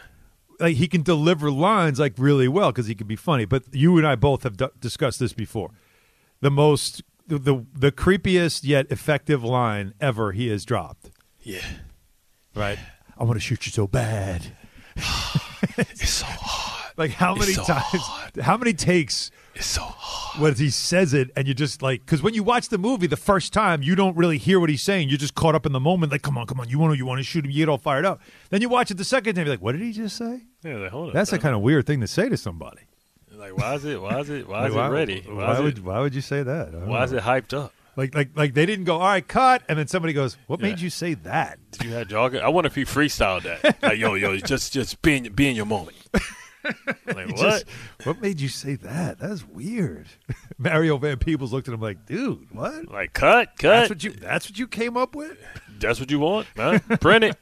Like 0.60 0.76
he 0.76 0.86
can 0.88 1.02
deliver 1.02 1.50
lines 1.50 1.98
like 1.98 2.14
really 2.18 2.48
well 2.48 2.70
because 2.72 2.86
he 2.86 2.94
can 2.94 3.06
be 3.06 3.16
funny. 3.16 3.44
But 3.44 3.64
you 3.72 3.98
and 3.98 4.06
I 4.06 4.14
both 4.16 4.42
have 4.44 4.56
d- 4.56 4.68
discussed 4.80 5.18
this 5.20 5.32
before. 5.32 5.70
The 6.40 6.50
most, 6.50 7.02
the, 7.26 7.38
the 7.38 7.66
the 7.74 7.92
creepiest 7.92 8.64
yet 8.64 8.86
effective 8.90 9.42
line 9.44 9.92
ever 10.00 10.32
he 10.32 10.48
has 10.48 10.64
dropped. 10.64 11.10
yeah. 11.42 11.64
Right. 12.54 12.78
I 13.18 13.24
want 13.24 13.36
to 13.36 13.40
shoot 13.40 13.66
you 13.66 13.72
so 13.72 13.86
bad. 13.86 14.42
It's 15.78 16.08
so 16.10 16.26
hard. 16.26 16.72
Like 16.98 17.10
how 17.10 17.34
many 17.34 17.52
so 17.52 17.62
times? 17.62 17.82
hard. 17.92 18.36
How 18.36 18.56
many 18.56 18.72
takes? 18.72 19.30
It's 19.56 19.66
so 19.66 19.80
hard. 19.82 20.42
when 20.42 20.54
he 20.54 20.68
says 20.70 21.14
it 21.14 21.30
and 21.36 21.48
you 21.48 21.54
just 21.54 21.80
like 21.82 22.00
because 22.04 22.22
when 22.22 22.34
you 22.34 22.42
watch 22.42 22.68
the 22.68 22.76
movie 22.78 23.06
the 23.06 23.16
first 23.16 23.52
time 23.54 23.82
you 23.82 23.94
don't 23.96 24.16
really 24.16 24.36
hear 24.38 24.60
what 24.60 24.68
he's 24.70 24.82
saying 24.82 25.08
you're 25.08 25.16
just 25.18 25.34
caught 25.34 25.54
up 25.54 25.64
in 25.66 25.72
the 25.72 25.80
moment 25.80 26.12
like 26.12 26.20
come 26.22 26.36
on 26.36 26.46
come 26.46 26.60
on 26.60 26.68
you 26.68 26.78
want 26.78 26.92
to 26.92 26.98
you 26.98 27.06
want 27.06 27.18
to 27.18 27.24
shoot 27.24 27.44
him 27.44 27.50
you 27.50 27.56
get 27.64 27.68
all 27.70 27.78
fired 27.78 28.04
up 28.04 28.20
then 28.50 28.60
you 28.60 28.68
watch 28.68 28.90
it 28.90 28.98
the 28.98 29.04
second 29.04 29.34
time 29.34 29.46
you're 29.46 29.54
like 29.54 29.62
what 29.62 29.72
did 29.72 29.80
he 29.80 29.92
just 29.92 30.16
say 30.16 30.42
Yeah, 30.62 30.76
like, 30.76 30.90
hold 30.90 31.12
that's 31.14 31.32
a 31.32 31.38
kind 31.38 31.54
of 31.54 31.62
weird 31.62 31.86
thing 31.86 32.00
to 32.02 32.06
say 32.06 32.28
to 32.28 32.36
somebody 32.36 32.82
like 33.32 33.56
why 33.56 33.74
is 33.74 33.84
it 33.86 34.00
why 34.00 34.20
is 34.20 34.28
it 34.30 34.46
why 34.46 34.60
Like, 34.68 34.70
is 34.70 34.76
it 34.76 34.80
ready? 34.80 35.22
why, 35.26 35.32
Why, 35.34 35.52
is 35.54 35.60
would 35.60 35.78
it 35.78 35.84
why 35.84 36.00
would 36.00 36.14
you 36.14 36.20
say 36.20 36.42
that 36.42 36.72
why 36.86 37.02
is 37.04 37.12
it 37.12 37.22
hyped 37.22 37.56
up? 37.56 37.72
like 37.96 38.14
like 38.14 38.28
like 38.36 38.52
they 38.52 38.66
didn't 38.66 38.84
go 38.84 38.96
all 38.96 39.06
right 39.06 39.26
cut 39.26 39.62
and 39.70 39.78
then 39.78 39.86
somebody 39.88 40.12
goes 40.12 40.36
what 40.48 40.60
Yeah. 40.60 40.66
made 40.68 40.80
you 40.80 40.90
say 40.90 41.14
that 41.14 41.58
you 41.82 41.90
have 41.94 42.08
jogger? 42.08 42.42
I 42.42 42.48
wonder 42.48 42.66
if 42.68 42.74
he 42.74 42.84
freestyled 42.84 43.44
that. 43.44 43.76
Like 43.82 43.98
yo 43.98 44.14
yo, 44.14 44.36
just 44.36 44.72
just 44.74 45.00
be 45.02 45.16
in 45.16 45.32
be 45.32 45.48
in 45.48 45.56
your 45.56 45.64
moment. 45.66 45.96
Like 47.06 47.28
what? 47.30 47.36
Just, 47.36 47.64
what 48.04 48.20
made 48.20 48.40
you 48.40 48.48
say 48.48 48.74
that 48.76 49.18
that's 49.18 49.46
weird 49.46 50.06
Mario 50.58 50.96
Van 50.98 51.18
Peebles 51.18 51.52
looked 51.52 51.68
at 51.68 51.74
him 51.74 51.80
like 51.80 52.04
dude 52.06 52.46
what 52.52 52.90
like 52.90 53.12
cut 53.12 53.50
cut. 53.58 53.62
that's 53.62 53.90
what 53.90 54.04
you 54.04 54.10
that's 54.10 54.48
what 54.50 54.58
you 54.58 54.66
came 54.66 54.96
up 54.96 55.14
with 55.14 55.36
That's 55.78 56.00
what 56.00 56.10
you 56.10 56.18
want, 56.18 56.46
man. 56.56 56.80
Print 57.00 57.24
it. 57.24 57.36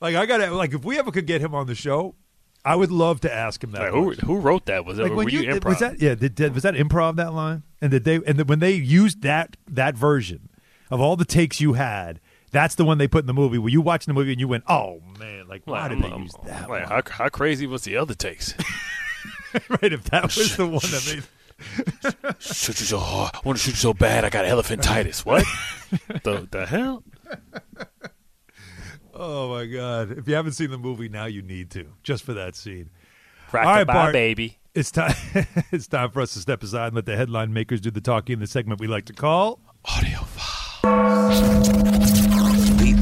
like 0.00 0.14
I 0.14 0.26
gotta 0.26 0.50
like 0.54 0.72
if 0.74 0.84
we 0.84 0.98
ever 0.98 1.10
could 1.10 1.26
get 1.26 1.40
him 1.40 1.54
on 1.54 1.66
the 1.66 1.74
show 1.74 2.14
I 2.64 2.76
would 2.76 2.90
love 2.90 3.20
to 3.22 3.34
ask 3.34 3.62
him 3.62 3.72
that 3.72 3.82
Like, 3.82 3.90
who 3.92 4.12
who 4.12 4.38
wrote 4.38 4.66
that? 4.66 4.84
Was 4.84 4.98
it 4.98 5.02
like 5.02 5.12
were 5.12 5.28
you, 5.28 5.40
you, 5.40 5.54
improv? 5.54 5.64
was 5.64 5.78
that 5.80 6.00
yeah 6.00 6.14
did, 6.14 6.34
did- 6.34 6.54
was 6.54 6.62
that 6.62 6.74
improv 6.74 7.16
that 7.16 7.32
line 7.34 7.62
and 7.82 7.90
did 7.90 8.04
they 8.04 8.16
and 8.16 8.38
then 8.38 8.46
when 8.46 8.60
they 8.60 8.72
used 8.72 9.22
that 9.22 9.56
that 9.68 9.96
version 9.96 10.48
of 10.90 11.00
all 11.00 11.16
the 11.16 11.24
takes 11.24 11.60
you 11.60 11.72
had 11.74 12.20
that's 12.54 12.76
the 12.76 12.84
one 12.84 12.96
they 12.98 13.08
put 13.08 13.20
in 13.20 13.26
the 13.26 13.34
movie 13.34 13.58
where 13.58 13.68
you 13.70 13.80
watching 13.82 14.14
the 14.14 14.18
movie 14.18 14.32
and 14.32 14.40
you 14.40 14.48
went 14.48 14.64
oh 14.68 15.00
man 15.18 15.46
like 15.48 15.62
why 15.66 15.88
did 15.88 16.00
they 16.02 16.08
I'm- 16.08 16.22
use 16.22 16.32
that 16.46 16.68
Like, 16.70 16.88
one? 16.88 17.02
how, 17.02 17.02
how 17.24 17.28
crazy 17.28 17.66
was 17.66 17.82
the 17.82 17.96
other 17.98 18.14
takes? 18.14 18.54
right 19.68 19.92
if 19.92 20.04
that 20.04 20.24
was 20.24 20.56
the 20.56 20.66
one 20.66 20.80
that 20.80 21.04
made 21.14 21.24
shoot 22.40 22.80
you 22.80 22.86
so 22.86 22.98
hard. 22.98 23.30
I 23.34 23.40
want 23.44 23.58
to 23.58 23.64
shoot 23.64 23.70
you 23.72 23.76
so 23.76 23.94
bad. 23.94 24.24
I 24.24 24.28
got 24.30 24.44
elephantitis. 24.44 25.24
What? 25.24 25.44
the 26.24 26.48
the 26.50 26.66
hell? 26.66 27.04
oh 29.14 29.48
my 29.54 29.64
god 29.66 30.10
if 30.18 30.26
you 30.28 30.34
haven't 30.34 30.52
seen 30.52 30.70
the 30.70 30.78
movie 30.78 31.08
now 31.08 31.26
you 31.26 31.40
need 31.42 31.70
to 31.70 31.86
just 32.02 32.24
for 32.24 32.34
that 32.34 32.56
scene 32.56 32.90
Rock 33.52 33.64
All 33.66 33.72
right, 33.72 33.86
bye, 33.86 33.92
Bart. 33.92 34.12
baby. 34.12 34.58
it's 34.74 34.90
time 34.90 35.14
it's 35.70 35.86
time 35.86 36.10
for 36.10 36.20
us 36.20 36.32
to 36.34 36.40
step 36.40 36.62
aside 36.64 36.86
and 36.88 36.96
let 36.96 37.06
the 37.06 37.14
headline 37.16 37.52
makers 37.52 37.80
do 37.80 37.90
the 37.92 38.00
talking 38.00 38.34
in 38.34 38.40
the 38.40 38.46
segment 38.48 38.80
we 38.80 38.88
like 38.88 39.04
to 39.06 39.12
call 39.12 39.60
Audio 39.84 40.18
file. 40.20 42.14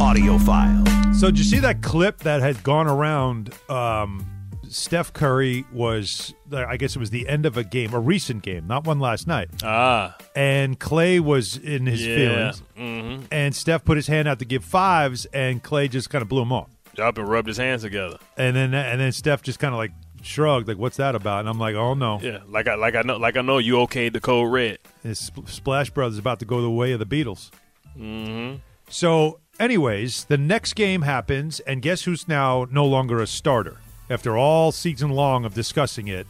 The 0.02 0.08
audio 0.08 0.36
file. 0.38 0.84
So 1.14 1.28
did 1.28 1.38
you 1.38 1.44
see 1.44 1.60
that 1.60 1.80
clip 1.80 2.18
that 2.18 2.40
had 2.42 2.62
gone 2.64 2.88
around? 2.88 3.54
Um, 3.70 4.26
Steph 4.68 5.12
Curry 5.12 5.64
was, 5.72 6.34
I 6.52 6.76
guess 6.76 6.96
it 6.96 6.98
was 6.98 7.10
the 7.10 7.28
end 7.28 7.46
of 7.46 7.56
a 7.56 7.62
game, 7.62 7.94
a 7.94 8.00
recent 8.00 8.42
game, 8.42 8.66
not 8.66 8.84
one 8.84 8.98
last 8.98 9.28
night, 9.28 9.48
Ah, 9.62 10.16
and 10.34 10.78
Klay 10.78 11.20
was 11.20 11.56
in 11.56 11.86
his 11.86 12.04
yeah. 12.04 12.16
feelings, 12.16 12.62
Mm-hmm. 12.76 13.24
and 13.30 13.54
Steph 13.54 13.84
put 13.84 13.96
his 13.96 14.08
hand 14.08 14.26
out 14.26 14.40
to 14.40 14.44
give 14.44 14.64
fives, 14.64 15.24
and 15.26 15.62
Klay 15.62 15.88
just 15.88 16.10
kind 16.10 16.20
of 16.20 16.28
blew 16.28 16.42
him 16.42 16.52
off, 16.52 16.68
Up 16.98 17.16
and 17.16 17.28
rubbed 17.28 17.46
his 17.48 17.56
hands 17.58 17.82
together. 17.82 18.18
and 18.36 18.56
then 18.56 18.74
and 18.74 19.00
then 19.00 19.12
Steph 19.12 19.40
just 19.42 19.60
kind 19.60 19.72
of 19.72 19.78
like 19.78 19.92
shrugged, 20.20 20.66
like, 20.66 20.78
"What's 20.78 20.96
that 20.96 21.14
about?" 21.14 21.40
And 21.40 21.48
I'm 21.48 21.60
like, 21.60 21.76
"Oh 21.76 21.94
no, 21.94 22.18
Yeah, 22.20 22.40
like 22.48 22.66
I 22.66 22.74
like 22.74 22.96
I 22.96 23.02
know 23.02 23.18
like 23.18 23.36
I 23.36 23.40
know 23.42 23.58
you 23.58 23.74
okayed 23.76 24.14
the 24.14 24.20
code 24.20 24.52
red. 24.52 24.78
his 25.04 25.20
Sp- 25.22 25.46
Splash 25.48 25.90
Brothers 25.90 26.18
about 26.18 26.40
to 26.40 26.44
go 26.44 26.60
the 26.60 26.70
way 26.70 26.90
of 26.92 26.98
the 26.98 27.06
Beatles." 27.06 27.50
Mm-hmm. 27.96 28.56
So, 28.88 29.38
anyways, 29.62 30.24
the 30.24 30.38
next 30.38 30.74
game 30.74 31.02
happens, 31.02 31.60
and 31.60 31.80
guess 31.80 32.02
who's 32.02 32.28
now 32.28 32.66
no 32.70 32.84
longer 32.84 33.20
a 33.20 33.26
starter? 33.26 33.78
after 34.12 34.36
all 34.36 34.72
season 34.72 35.10
long 35.10 35.44
of 35.44 35.54
discussing 35.54 36.06
it. 36.06 36.26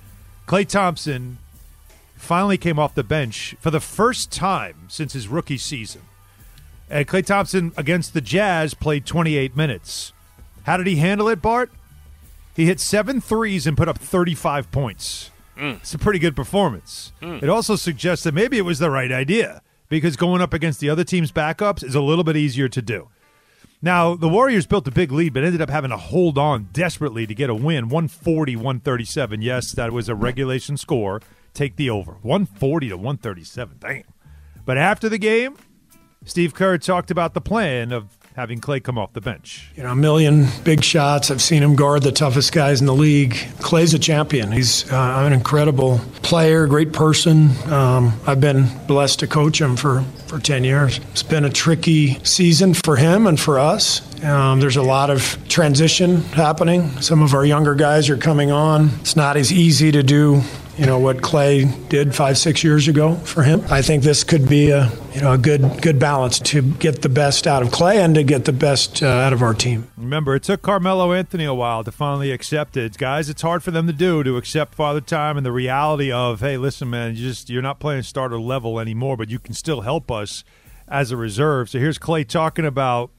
Klay 0.46 0.66
Thompson 0.66 1.38
finally 2.16 2.56
came 2.56 2.78
off 2.78 2.94
the 2.94 3.02
bench 3.02 3.56
for 3.60 3.70
the 3.70 3.80
first 3.80 4.30
time 4.30 4.86
since 4.88 5.12
his 5.12 5.28
rookie 5.28 5.58
season. 5.58 6.02
And 6.88 7.06
Klay 7.08 7.26
Thompson 7.26 7.72
against 7.76 8.14
the 8.14 8.20
Jazz 8.20 8.74
played 8.74 9.04
28 9.04 9.56
minutes. 9.56 10.12
How 10.64 10.76
did 10.76 10.86
he 10.86 10.96
handle 10.96 11.28
it, 11.28 11.42
Bart? 11.42 11.70
He 12.54 12.66
hit 12.66 12.78
seven 12.78 13.20
threes 13.20 13.66
and 13.66 13.76
put 13.76 13.88
up 13.88 13.98
35 13.98 14.70
points. 14.70 15.30
Hmm. 15.56 15.76
It's 15.80 15.94
a 15.94 15.98
pretty 15.98 16.18
good 16.18 16.36
performance. 16.36 17.12
Hmm. 17.20 17.38
It 17.42 17.48
also 17.48 17.76
suggests 17.76 18.24
that 18.24 18.34
maybe 18.34 18.58
it 18.58 18.62
was 18.62 18.78
the 18.78 18.90
right 18.90 19.10
idea 19.10 19.62
because 19.88 20.16
going 20.16 20.40
up 20.40 20.54
against 20.54 20.80
the 20.80 20.90
other 20.90 21.04
team's 21.04 21.32
backups 21.32 21.82
is 21.82 21.94
a 21.94 22.00
little 22.00 22.24
bit 22.24 22.36
easier 22.36 22.68
to 22.68 22.82
do. 22.82 23.08
Now, 23.84 24.14
the 24.14 24.28
Warriors 24.28 24.64
built 24.64 24.86
a 24.86 24.92
big 24.92 25.10
lead, 25.10 25.34
but 25.34 25.42
ended 25.42 25.60
up 25.60 25.68
having 25.68 25.90
to 25.90 25.96
hold 25.96 26.38
on 26.38 26.68
desperately 26.72 27.26
to 27.26 27.34
get 27.34 27.50
a 27.50 27.54
win 27.54 27.88
140 27.88 28.54
137. 28.54 29.42
Yes, 29.42 29.72
that 29.72 29.92
was 29.92 30.08
a 30.08 30.14
regulation 30.14 30.76
score. 30.76 31.20
Take 31.52 31.74
the 31.74 31.90
over 31.90 32.12
140 32.22 32.90
to 32.90 32.96
137. 32.96 33.78
Damn. 33.80 34.04
But 34.64 34.78
after 34.78 35.08
the 35.08 35.18
game, 35.18 35.56
Steve 36.24 36.54
Kerr 36.54 36.78
talked 36.78 37.10
about 37.10 37.34
the 37.34 37.40
plan 37.40 37.90
of 37.90 38.16
having 38.34 38.60
Klay 38.60 38.82
come 38.82 38.98
off 38.98 39.12
the 39.12 39.20
bench. 39.20 39.70
You 39.76 39.82
know, 39.82 39.90
a 39.90 39.96
million 39.96 40.46
big 40.64 40.82
shots. 40.82 41.30
I've 41.30 41.42
seen 41.42 41.62
him 41.62 41.76
guard 41.76 42.02
the 42.02 42.12
toughest 42.12 42.52
guys 42.52 42.80
in 42.80 42.86
the 42.86 42.94
league. 42.94 43.32
Klay's 43.60 43.94
a 43.94 43.98
champion. 43.98 44.52
He's 44.52 44.90
uh, 44.90 45.24
an 45.26 45.32
incredible 45.32 46.00
player, 46.22 46.66
great 46.66 46.92
person. 46.92 47.50
Um, 47.70 48.12
I've 48.26 48.40
been 48.40 48.66
blessed 48.86 49.20
to 49.20 49.26
coach 49.26 49.60
him 49.60 49.76
for, 49.76 50.02
for 50.26 50.38
10 50.38 50.64
years. 50.64 50.98
It's 51.10 51.22
been 51.22 51.44
a 51.44 51.50
tricky 51.50 52.22
season 52.24 52.74
for 52.74 52.96
him 52.96 53.26
and 53.26 53.38
for 53.38 53.58
us. 53.58 54.00
Um, 54.24 54.60
there's 54.60 54.76
a 54.76 54.82
lot 54.82 55.10
of 55.10 55.36
transition 55.48 56.22
happening. 56.22 56.88
Some 57.00 57.22
of 57.22 57.34
our 57.34 57.44
younger 57.44 57.74
guys 57.74 58.08
are 58.08 58.16
coming 58.16 58.50
on. 58.50 58.90
It's 59.00 59.16
not 59.16 59.36
as 59.36 59.52
easy 59.52 59.92
to 59.92 60.02
do 60.02 60.42
you 60.82 60.88
know 60.88 60.98
what 60.98 61.18
Klay 61.18 61.88
did 61.88 62.12
five 62.12 62.36
six 62.36 62.64
years 62.64 62.88
ago 62.88 63.14
for 63.14 63.44
him. 63.44 63.62
I 63.70 63.82
think 63.82 64.02
this 64.02 64.24
could 64.24 64.48
be 64.48 64.70
a 64.70 64.90
you 65.14 65.20
know 65.20 65.30
a 65.30 65.38
good 65.38 65.80
good 65.80 66.00
balance 66.00 66.40
to 66.40 66.60
get 66.60 67.02
the 67.02 67.08
best 67.08 67.46
out 67.46 67.62
of 67.62 67.68
Klay 67.68 68.04
and 68.04 68.16
to 68.16 68.24
get 68.24 68.46
the 68.46 68.52
best 68.52 69.00
uh, 69.00 69.06
out 69.06 69.32
of 69.32 69.42
our 69.42 69.54
team. 69.54 69.88
Remember, 69.96 70.34
it 70.34 70.42
took 70.42 70.60
Carmelo 70.60 71.12
Anthony 71.12 71.44
a 71.44 71.54
while 71.54 71.84
to 71.84 71.92
finally 71.92 72.32
accept 72.32 72.76
it, 72.76 72.98
guys. 72.98 73.28
It's 73.28 73.42
hard 73.42 73.62
for 73.62 73.70
them 73.70 73.86
to 73.86 73.92
do 73.92 74.24
to 74.24 74.36
accept 74.36 74.74
Father 74.74 75.00
Time 75.00 75.36
and 75.36 75.46
the 75.46 75.52
reality 75.52 76.10
of, 76.10 76.40
hey, 76.40 76.56
listen, 76.56 76.90
man, 76.90 77.14
you 77.14 77.28
just 77.28 77.48
you're 77.48 77.62
not 77.62 77.78
playing 77.78 78.02
starter 78.02 78.40
level 78.40 78.80
anymore, 78.80 79.16
but 79.16 79.30
you 79.30 79.38
can 79.38 79.54
still 79.54 79.82
help 79.82 80.10
us 80.10 80.42
as 80.88 81.12
a 81.12 81.16
reserve. 81.16 81.70
So 81.70 81.78
here's 81.78 82.00
Klay 82.00 82.26
talking 82.26 82.66
about 82.66 83.12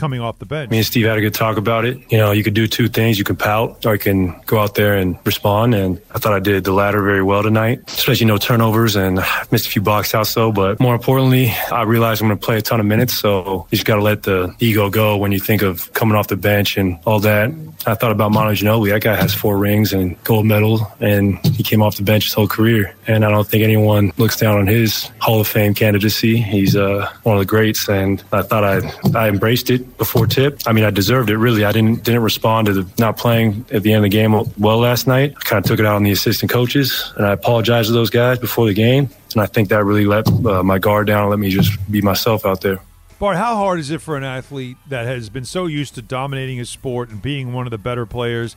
coming 0.00 0.20
off 0.20 0.38
the 0.38 0.46
bench. 0.46 0.70
Me 0.70 0.78
and 0.78 0.86
Steve 0.86 1.04
had 1.06 1.18
a 1.18 1.20
good 1.20 1.34
talk 1.34 1.58
about 1.58 1.84
it. 1.84 1.98
You 2.10 2.16
know, 2.16 2.32
you 2.32 2.42
could 2.42 2.54
do 2.54 2.66
two 2.66 2.88
things. 2.88 3.18
You 3.18 3.24
can 3.24 3.36
pout 3.36 3.84
or 3.84 3.92
you 3.92 3.98
can 3.98 4.40
go 4.46 4.58
out 4.58 4.74
there 4.74 4.94
and 4.96 5.18
respond. 5.24 5.74
And 5.74 6.00
I 6.10 6.18
thought 6.18 6.32
I 6.32 6.40
did 6.40 6.64
the 6.64 6.72
latter 6.72 7.02
very 7.02 7.22
well 7.22 7.42
tonight, 7.42 7.82
especially 7.86 8.26
no 8.26 8.38
turnovers 8.38 8.96
and 8.96 9.20
missed 9.50 9.66
a 9.66 9.70
few 9.70 9.82
box 9.82 10.14
outs 10.14 10.32
though. 10.32 10.52
But 10.52 10.80
more 10.80 10.94
importantly, 10.94 11.50
I 11.70 11.82
realized 11.82 12.22
I'm 12.22 12.28
going 12.28 12.38
to 12.38 12.44
play 12.44 12.56
a 12.56 12.62
ton 12.62 12.80
of 12.80 12.86
minutes. 12.86 13.18
So 13.18 13.66
you 13.70 13.76
just 13.76 13.86
got 13.86 13.96
to 13.96 14.02
let 14.02 14.22
the 14.22 14.54
ego 14.58 14.88
go 14.88 15.18
when 15.18 15.32
you 15.32 15.38
think 15.38 15.60
of 15.60 15.92
coming 15.92 16.16
off 16.16 16.28
the 16.28 16.36
bench 16.36 16.78
and 16.78 16.98
all 17.04 17.20
that. 17.20 17.50
I 17.86 17.94
thought 17.94 18.12
about 18.12 18.32
Manu 18.32 18.52
Ginobili. 18.54 18.90
That 18.90 19.02
guy 19.02 19.16
has 19.16 19.34
four 19.34 19.56
rings 19.56 19.92
and 19.92 20.22
gold 20.24 20.46
medal, 20.46 20.86
and 21.00 21.38
he 21.46 21.62
came 21.62 21.82
off 21.82 21.96
the 21.96 22.02
bench 22.02 22.24
his 22.24 22.34
whole 22.34 22.46
career. 22.46 22.94
And 23.06 23.24
I 23.24 23.30
don't 23.30 23.46
think 23.46 23.64
anyone 23.64 24.12
looks 24.18 24.36
down 24.36 24.58
on 24.58 24.66
his 24.66 25.10
Hall 25.20 25.40
of 25.40 25.48
Fame 25.48 25.72
candidacy. 25.74 26.36
He's 26.36 26.76
uh, 26.76 27.10
one 27.22 27.36
of 27.36 27.40
the 27.40 27.46
greats, 27.46 27.88
and 27.88 28.22
I 28.32 28.42
thought 28.42 28.64
I 28.64 28.80
I 29.14 29.28
embraced 29.28 29.70
it 29.70 29.96
before 29.96 30.26
tip. 30.26 30.60
I 30.66 30.72
mean, 30.72 30.84
I 30.84 30.90
deserved 30.90 31.30
it 31.30 31.38
really. 31.38 31.64
I 31.64 31.72
didn't 31.72 32.04
didn't 32.04 32.22
respond 32.22 32.66
to 32.66 32.74
the 32.74 32.86
not 32.98 33.16
playing 33.16 33.64
at 33.72 33.82
the 33.82 33.92
end 33.92 34.04
of 34.04 34.10
the 34.10 34.16
game 34.16 34.32
well 34.58 34.78
last 34.78 35.06
night. 35.06 35.34
I 35.36 35.40
kind 35.40 35.64
of 35.64 35.68
took 35.68 35.80
it 35.80 35.86
out 35.86 35.96
on 35.96 36.02
the 36.02 36.12
assistant 36.12 36.50
coaches, 36.50 37.12
and 37.16 37.26
I 37.26 37.32
apologized 37.32 37.88
to 37.88 37.92
those 37.92 38.10
guys 38.10 38.38
before 38.38 38.66
the 38.66 38.74
game. 38.74 39.08
And 39.32 39.42
I 39.42 39.46
think 39.46 39.68
that 39.68 39.84
really 39.84 40.06
let 40.06 40.28
uh, 40.28 40.62
my 40.62 40.78
guard 40.78 41.06
down 41.06 41.22
and 41.22 41.30
let 41.30 41.38
me 41.38 41.50
just 41.50 41.72
be 41.90 42.02
myself 42.02 42.44
out 42.44 42.60
there. 42.60 42.80
Bart, 43.20 43.36
how 43.36 43.54
hard 43.54 43.78
is 43.78 43.90
it 43.90 44.00
for 44.00 44.16
an 44.16 44.24
athlete 44.24 44.78
that 44.88 45.04
has 45.06 45.28
been 45.28 45.44
so 45.44 45.66
used 45.66 45.94
to 45.96 46.02
dominating 46.02 46.56
his 46.56 46.70
sport 46.70 47.10
and 47.10 47.20
being 47.20 47.52
one 47.52 47.66
of 47.66 47.70
the 47.70 47.76
better 47.78 48.06
players 48.06 48.56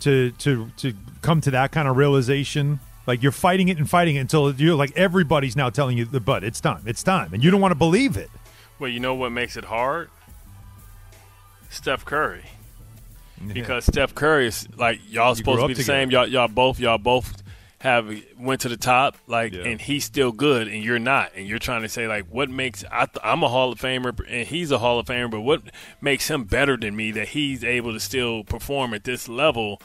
to 0.00 0.30
to 0.38 0.70
to 0.76 0.94
come 1.22 1.40
to 1.40 1.50
that 1.50 1.72
kind 1.72 1.88
of 1.88 1.96
realization? 1.96 2.78
Like 3.08 3.20
you're 3.20 3.32
fighting 3.32 3.66
it 3.68 3.78
and 3.78 3.90
fighting 3.90 4.14
it 4.14 4.20
until 4.20 4.54
you're 4.54 4.76
like 4.76 4.96
everybody's 4.96 5.56
now 5.56 5.70
telling 5.70 5.98
you 5.98 6.04
the 6.04 6.20
but 6.20 6.44
it's 6.44 6.60
time, 6.60 6.82
it's 6.86 7.02
time, 7.02 7.34
and 7.34 7.42
you 7.42 7.50
don't 7.50 7.60
want 7.60 7.72
to 7.72 7.78
believe 7.78 8.16
it. 8.16 8.30
Well, 8.78 8.88
you 8.90 9.00
know 9.00 9.14
what 9.14 9.32
makes 9.32 9.56
it 9.56 9.64
hard? 9.64 10.08
Steph 11.68 12.04
Curry. 12.04 12.44
Because 13.52 13.86
Steph 13.86 14.14
Curry 14.14 14.46
is 14.46 14.68
like 14.76 15.00
y'all 15.08 15.34
supposed 15.34 15.62
to 15.62 15.66
be 15.66 15.74
the 15.74 15.82
together. 15.82 16.00
same. 16.00 16.10
Y'all, 16.10 16.26
y'all 16.28 16.46
both, 16.46 16.78
y'all 16.78 16.98
both 16.98 17.39
have 17.80 18.14
went 18.38 18.60
to 18.60 18.68
the 18.68 18.76
top. 18.76 19.16
Like, 19.26 19.52
and 19.54 19.80
he's 19.80 20.04
still 20.04 20.32
good, 20.32 20.68
and 20.68 20.84
you're 20.84 20.98
not. 20.98 21.32
And 21.34 21.46
you're 21.46 21.58
trying 21.58 21.82
to 21.82 21.88
say 21.88 22.06
like, 22.06 22.26
what 22.26 22.48
makes 22.50 22.84
I 22.90 23.06
th- 23.06 23.18
I'm 23.24 23.42
a 23.42 23.48
Hall 23.48 23.72
of 23.72 23.80
Famer, 23.80 24.18
and 24.28 24.46
he's 24.46 24.70
a 24.70 24.78
Hall 24.78 24.98
of 24.98 25.06
Famer, 25.06 25.30
but 25.30 25.40
what 25.40 25.62
makes 26.00 26.28
him 26.28 26.44
better 26.44 26.76
than 26.76 26.94
me 26.94 27.10
that 27.12 27.28
he's 27.28 27.64
able 27.64 27.92
to 27.92 28.00
still 28.00 28.44
perform 28.44 28.94
at 28.94 29.04
this 29.04 29.28
level? 29.28 29.80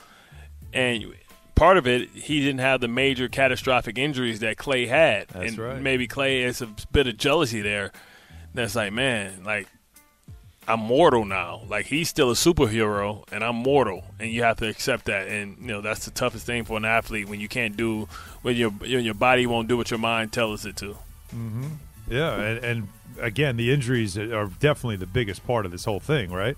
And 0.73 1.15
part 1.55 1.77
of 1.77 1.87
it, 1.87 2.09
he 2.09 2.41
didn't 2.41 2.59
have 2.59 2.81
the 2.81 2.89
major 2.89 3.29
catastrophic 3.29 3.97
injuries 3.97 4.39
that 4.41 4.57
Klay 4.57 4.89
had, 4.89 5.29
That's 5.29 5.51
and 5.51 5.57
right. 5.57 5.81
maybe 5.81 6.05
Klay 6.07 6.43
has 6.43 6.61
a 6.61 6.67
bit 6.91 7.07
of 7.07 7.17
jealousy 7.17 7.61
there. 7.61 7.91
That's 8.53 8.75
like, 8.75 8.91
man, 8.91 9.43
like 9.45 9.67
I'm 10.67 10.79
mortal 10.79 11.25
now. 11.25 11.61
Like 11.67 11.85
he's 11.85 12.09
still 12.09 12.31
a 12.31 12.33
superhero, 12.33 13.23
and 13.31 13.43
I'm 13.43 13.55
mortal, 13.55 14.03
and 14.19 14.31
you 14.31 14.43
have 14.43 14.57
to 14.57 14.67
accept 14.67 15.05
that. 15.05 15.27
And 15.27 15.57
you 15.59 15.67
know 15.67 15.81
that's 15.81 16.05
the 16.05 16.11
toughest 16.11 16.45
thing 16.45 16.63
for 16.63 16.77
an 16.77 16.85
athlete 16.85 17.29
when 17.29 17.39
you 17.39 17.47
can't 17.47 17.77
do 17.77 18.07
when 18.41 18.55
your 18.55 18.71
when 18.71 19.05
your 19.05 19.13
body 19.13 19.45
won't 19.45 19.67
do 19.67 19.77
what 19.77 19.91
your 19.91 19.99
mind 19.99 20.33
tells 20.33 20.65
it 20.65 20.75
to. 20.77 20.97
Mm-hmm. 21.33 21.67
Yeah, 22.09 22.39
and, 22.39 22.65
and 22.65 22.87
again, 23.19 23.57
the 23.57 23.71
injuries 23.71 24.17
are 24.17 24.47
definitely 24.59 24.97
the 24.97 25.07
biggest 25.07 25.45
part 25.45 25.65
of 25.65 25.71
this 25.71 25.85
whole 25.85 25.99
thing, 25.99 26.31
right? 26.31 26.57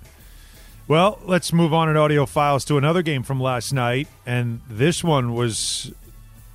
Well, 0.87 1.19
let's 1.25 1.51
move 1.51 1.73
on 1.73 1.89
in 1.89 1.97
audio 1.97 2.25
files 2.25 2.63
to 2.65 2.77
another 2.77 3.01
game 3.01 3.23
from 3.23 3.41
last 3.41 3.73
night, 3.73 4.07
and 4.25 4.61
this 4.69 5.03
one 5.03 5.33
was 5.33 5.91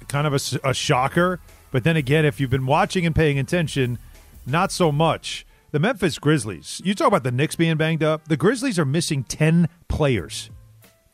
kind 0.09 0.27
of 0.27 0.35
a 0.65 0.73
shocker. 0.75 1.41
But 1.71 1.85
then 1.85 1.97
again, 1.97 2.25
if 2.25 2.41
you've 2.41 2.51
been 2.51 2.67
watching 2.67 3.05
and 3.05 3.15
paying 3.15 3.39
attention, 3.39 3.99
not 4.47 4.73
so 4.73 4.91
much. 4.91 5.45
The 5.73 5.81
Memphis 5.81 6.19
Grizzlies. 6.19 6.83
You 6.85 6.95
talk 6.95 7.09
about 7.09 7.25
the 7.25 7.33
Knicks 7.33 7.57
being 7.57 7.79
banged 7.79 8.03
up. 8.03 8.29
The 8.29 8.37
Grizzlies 8.37 8.79
are 8.79 8.85
missing 8.85 9.25
ten 9.25 9.71
players, 9.89 10.51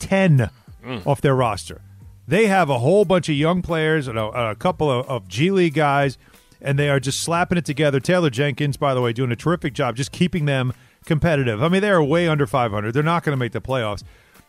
ten 0.01 0.51
mm. 0.85 1.07
off 1.07 1.21
their 1.21 1.37
roster. 1.37 1.81
They 2.27 2.47
have 2.49 2.69
a 2.69 2.81
whole 2.81 3.05
bunch 3.05 3.29
of 3.29 3.37
young 3.37 3.63
players 3.63 4.09
and 4.09 4.19
a, 4.19 4.27
a 4.27 4.57
couple 4.57 4.91
of, 4.91 5.09
of 5.09 5.29
G 5.29 5.53
League 5.53 5.75
guys, 5.75 6.19
and 6.61 6.77
they 6.77 6.91
are 6.91 6.99
just 6.99 7.21
slapping 7.23 7.57
it 7.57 7.65
together. 7.65 8.01
Taylor 8.01 8.31
Jenkins, 8.31 8.77
by 8.77 8.95
the 8.95 9.01
way, 9.01 9.13
doing 9.13 9.31
a 9.31 9.37
terrific 9.37 9.75
job 9.75 9.95
just 9.95 10.11
keeping 10.11 10.45
them 10.45 10.73
competitive. 11.05 11.63
I 11.63 11.69
mean, 11.69 11.81
they 11.81 11.91
are 11.91 12.03
way 12.03 12.29
under 12.29 12.47
500. 12.47 12.93
They're 12.93 13.03
not 13.05 13.23
going 13.23 13.35
to 13.35 13.39
make 13.39 13.53
the 13.53 13.61
playoffs. 13.61 14.03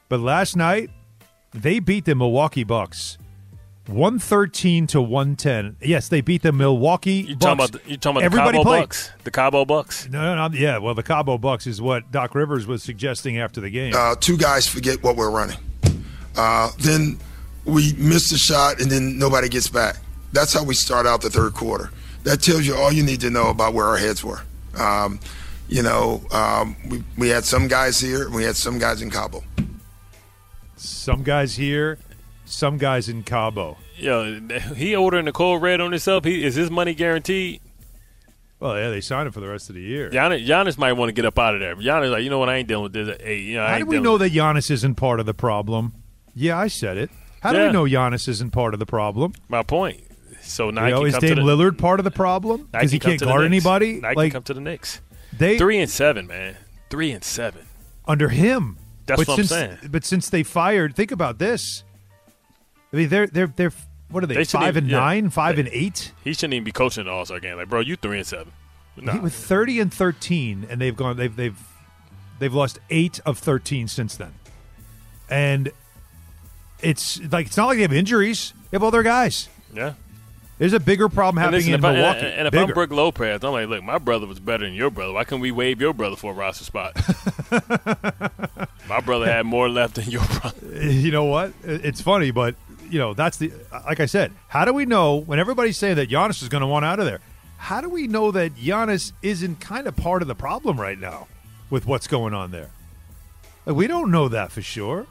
But 0.09 0.21
last 0.21 0.57
night, 0.57 0.89
they 1.53 1.79
beat 1.79 2.05
the 2.05 2.15
Milwaukee 2.15 2.63
Bucks. 2.63 3.19
113 3.89 4.87
to 4.87 5.01
110. 5.01 5.77
Yes, 5.81 6.07
they 6.07 6.21
beat 6.21 6.41
the 6.43 6.51
Milwaukee 6.51 7.11
You 7.27 7.35
Bucks. 7.35 7.39
talking 7.39 7.53
about 7.53 7.71
the, 7.71 7.91
you 7.91 7.97
talking 7.97 8.17
about 8.17 8.23
Everybody 8.25 8.57
the 8.57 8.63
Cabo 8.63 8.69
played. 8.69 8.81
Bucks? 8.83 9.11
The 9.23 9.31
Cabo 9.31 9.65
Bucks. 9.65 10.09
No, 10.09 10.35
no, 10.35 10.47
no. 10.47 10.55
Yeah, 10.57 10.77
well, 10.77 10.93
the 10.93 11.03
Cabo 11.03 11.37
Bucks 11.37 11.67
is 11.67 11.81
what 11.81 12.11
Doc 12.11 12.35
Rivers 12.35 12.67
was 12.67 12.83
suggesting 12.83 13.37
after 13.39 13.59
the 13.61 13.69
game. 13.69 13.93
uh, 13.95 14.15
two 14.15 14.37
guys 14.37 14.67
forget 14.67 15.01
what 15.03 15.15
we're 15.15 15.31
running. 15.31 15.57
Uh, 16.35 16.69
then 16.79 17.19
we 17.65 17.93
miss 17.97 18.29
the 18.29 18.37
shot, 18.37 18.79
and 18.79 18.89
then 18.91 19.17
nobody 19.17 19.49
gets 19.49 19.67
back. 19.67 19.97
That's 20.31 20.53
how 20.53 20.63
we 20.63 20.73
start 20.75 21.05
out 21.05 21.21
the 21.21 21.29
third 21.29 21.53
quarter. 21.53 21.89
That 22.23 22.41
tells 22.41 22.65
you 22.67 22.75
all 22.75 22.91
you 22.91 23.03
need 23.03 23.21
to 23.21 23.29
know 23.29 23.49
about 23.49 23.73
where 23.73 23.85
our 23.85 23.97
heads 23.97 24.23
were. 24.23 24.41
Um, 24.77 25.19
you 25.67 25.81
know, 25.83 26.21
um, 26.31 26.75
we, 26.89 27.03
we 27.17 27.27
had 27.29 27.45
some 27.45 27.67
guys 27.67 27.99
here, 27.99 28.25
and 28.25 28.33
we 28.35 28.43
had 28.43 28.55
some 28.55 28.77
guys 28.79 29.01
in 29.01 29.09
Cabo. 29.09 29.43
Some 30.77 31.23
guys 31.23 31.55
here, 31.55 31.97
some 32.49 32.77
guys 32.77 33.07
in 33.09 33.23
Cabo. 33.23 33.77
Yo, 33.95 34.39
he 34.75 34.95
ordering 34.95 35.25
the 35.25 35.31
cold 35.31 35.61
red 35.61 35.81
on 35.81 35.91
himself. 35.91 36.23
He 36.25 36.43
is 36.43 36.55
his 36.55 36.69
money 36.71 36.93
guaranteed? 36.93 37.61
Well, 38.59 38.77
yeah, 38.77 38.89
they 38.89 38.99
signed 39.01 39.27
him 39.27 39.31
for 39.31 39.39
the 39.39 39.47
rest 39.47 39.69
of 39.69 39.75
the 39.75 39.81
year. 39.81 40.09
Giannis, 40.09 40.45
Giannis 40.45 40.77
might 40.77 40.93
want 40.93 41.07
to 41.09 41.13
get 41.13 41.23
up 41.25 41.39
out 41.39 41.53
of 41.53 41.61
there. 41.61 41.75
Giannis 41.77 42.11
like, 42.11 42.23
you 42.23 42.29
know 42.29 42.39
what? 42.39 42.49
I 42.49 42.55
ain't 42.57 42.67
dealing 42.67 42.83
with 42.83 42.93
this. 42.93 43.17
Hey, 43.21 43.37
you 43.39 43.55
know, 43.55 43.65
How 43.65 43.77
do 43.77 43.85
we 43.85 43.99
know 44.01 44.17
that 44.17 44.33
Giannis 44.33 44.69
isn't 44.69 44.95
part 44.95 45.21
of 45.21 45.25
the 45.25 45.33
problem? 45.33 45.93
Yeah, 46.35 46.57
I 46.57 46.67
said 46.67 46.97
it. 46.97 47.09
How 47.41 47.53
do 47.53 47.57
Yeah. 47.57 47.67
we 47.67 47.71
know 47.73 47.83
Giannis 47.83 48.27
isn't 48.27 48.51
part 48.51 48.73
of 48.73 48.79
the 48.81 48.85
problem? 48.85 49.33
My 49.47 49.63
point. 49.63 50.01
So 50.41 50.71
now 50.71 50.85
you 50.85 50.91
know, 50.91 51.05
is 51.05 51.17
Dame 51.17 51.35
the, 51.35 51.41
Lillard 51.41 51.77
part 51.77 51.99
of 51.99 52.03
the 52.03 52.11
problem 52.11 52.67
because 52.71 52.91
he 52.91 52.99
can't 52.99 53.19
guard 53.19 53.45
anybody? 53.45 53.99
Now 54.01 54.13
like 54.13 54.31
can 54.31 54.39
come 54.39 54.43
to 54.43 54.53
the 54.53 54.61
Knicks. 54.61 55.01
they 55.37 55.57
Three 55.57 55.79
and 55.79 55.89
seven, 55.89 56.27
man. 56.27 56.57
Three 56.89 57.11
and 57.11 57.23
seven. 57.23 57.65
under 58.07 58.29
him. 58.29 58.77
That's 59.05 59.21
but 59.21 59.27
what 59.27 59.39
I'm 59.39 59.45
saying. 59.45 59.77
But 59.89 60.05
since 60.05 60.29
they 60.29 60.43
fired, 60.43 60.95
think 60.95 61.11
about 61.11 61.39
this. 61.39 61.83
I 62.91 62.95
mean, 62.95 63.09
they're 63.09 63.27
they're 63.27 63.47
they're 63.47 63.71
what 64.09 64.23
are 64.23 64.27
they? 64.27 64.35
They 64.35 64.43
five 64.45 64.69
even- 64.75 64.85
and 64.85 64.91
yeah. 64.91 64.99
nine, 64.99 65.29
five 65.29 65.55
They- 65.55 65.61
and 65.63 65.69
eight. 65.71 66.11
He 66.23 66.33
shouldn't 66.33 66.53
even 66.55 66.63
be 66.63 66.71
coaching 66.71 67.05
the 67.05 67.11
All 67.11 67.25
Star 67.25 67.39
game. 67.39 67.57
Like, 67.57 67.69
bro, 67.69 67.79
you 67.81 67.95
three 67.95 68.17
and 68.17 68.27
seven. 68.27 68.51
Nah. 68.97 69.13
He- 69.13 69.19
with 69.19 69.33
thirty 69.33 69.79
and 69.79 69.93
thirteen, 69.93 70.65
and 70.69 70.81
they've 70.81 70.95
gone 70.95 71.17
they've 71.17 71.35
they've 71.35 71.57
they've 72.39 72.53
lost 72.53 72.79
eight 72.89 73.19
of 73.25 73.37
thirteen 73.37 73.87
since 73.87 74.15
then. 74.15 74.33
And 75.29 75.71
it's 76.81 77.19
like 77.31 77.47
it's 77.47 77.57
not 77.57 77.67
like 77.67 77.77
they 77.77 77.83
have 77.83 77.93
injuries. 77.93 78.53
They 78.71 78.75
have 78.75 78.83
other 78.83 79.03
guys. 79.03 79.47
Yeah. 79.73 79.93
There's 80.57 80.73
a 80.73 80.79
bigger 80.79 81.07
problem 81.07 81.37
happening 81.41 81.59
listen, 81.59 81.73
in 81.75 81.85
I, 81.85 81.93
Milwaukee. 81.93 82.19
and, 82.19 82.27
and 82.27 82.47
if 82.47 82.51
Bigger. 82.51 82.63
I'm 82.65 82.73
Brook 82.73 82.91
Lopez, 82.91 83.43
I'm 83.45 83.53
like, 83.53 83.69
look, 83.69 83.81
my 83.81 83.97
brother 83.97 84.27
was 84.27 84.41
better 84.41 84.65
than 84.65 84.73
your 84.73 84.89
brother. 84.89 85.13
Why 85.13 85.23
can't 85.23 85.41
we 85.41 85.51
waive 85.51 85.79
your 85.79 85.93
brother 85.93 86.17
for 86.17 86.33
a 86.33 86.35
roster 86.35 86.65
spot? 86.65 86.97
my 88.89 88.99
brother 88.99 89.25
had 89.25 89.45
more 89.45 89.69
left 89.69 89.95
than 89.95 90.09
your 90.09 90.25
brother. 90.25 90.67
you 90.83 91.11
know 91.11 91.23
what? 91.25 91.53
It's 91.63 92.01
funny, 92.01 92.31
but 92.31 92.55
you 92.89 92.99
know 92.99 93.13
that's 93.13 93.37
the 93.37 93.51
like 93.85 93.99
I 93.99 94.05
said. 94.05 94.31
How 94.47 94.65
do 94.65 94.73
we 94.73 94.85
know 94.85 95.15
when 95.15 95.39
everybody's 95.39 95.77
saying 95.77 95.95
that 95.95 96.09
Giannis 96.09 96.41
is 96.41 96.49
going 96.49 96.61
to 96.61 96.67
want 96.67 96.85
out 96.85 96.99
of 96.99 97.05
there? 97.05 97.19
How 97.57 97.81
do 97.81 97.89
we 97.89 98.07
know 98.07 98.31
that 98.31 98.55
Giannis 98.55 99.11
isn't 99.21 99.59
kind 99.59 99.87
of 99.87 99.95
part 99.95 100.21
of 100.21 100.27
the 100.27 100.35
problem 100.35 100.79
right 100.79 100.97
now 100.99 101.27
with 101.69 101.85
what's 101.85 102.07
going 102.07 102.33
on 102.33 102.51
there? 102.51 102.69
Like, 103.65 103.75
we 103.75 103.85
don't 103.87 104.11
know 104.11 104.29
that 104.29 104.51
for 104.51 104.61
sure. 104.61 105.05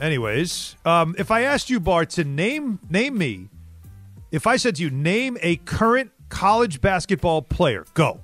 Anyways, 0.00 0.76
um, 0.84 1.14
if 1.18 1.30
I 1.30 1.42
asked 1.42 1.68
you, 1.70 1.78
Bart, 1.78 2.10
to 2.10 2.24
name 2.24 2.78
name 2.88 3.16
me, 3.18 3.48
if 4.30 4.46
I 4.46 4.56
said 4.56 4.76
to 4.76 4.82
you, 4.82 4.90
name 4.90 5.36
a 5.42 5.56
current 5.56 6.10
college 6.30 6.80
basketball 6.80 7.42
player, 7.42 7.84
go. 7.94 8.20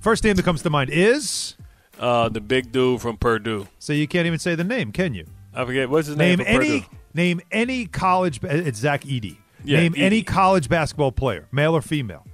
First 0.00 0.22
name 0.24 0.36
that 0.36 0.44
comes 0.44 0.62
to 0.62 0.70
mind 0.70 0.90
is 0.90 1.56
Uh, 1.98 2.28
the 2.28 2.40
big 2.40 2.70
dude 2.70 3.00
from 3.00 3.16
Purdue. 3.16 3.66
so 3.78 3.92
you 3.92 4.06
can't 4.06 4.26
even 4.26 4.38
say 4.38 4.54
the 4.54 4.62
name, 4.64 4.92
can 4.92 5.14
you? 5.14 5.26
I 5.54 5.64
forget 5.64 5.88
what's 5.88 6.08
his 6.08 6.16
name 6.16 6.38
name. 6.38 6.46
any 6.48 6.86
name 7.14 7.40
any 7.50 7.86
college. 7.86 8.40
It's 8.42 8.78
Zach 8.78 9.02
Edey. 9.02 9.36
Yeah, 9.64 9.80
name 9.80 9.94
Edey. 9.94 10.02
any 10.02 10.22
college 10.22 10.68
basketball 10.68 11.12
player, 11.12 11.48
male 11.52 11.74
or 11.74 11.82
female. 11.82 12.24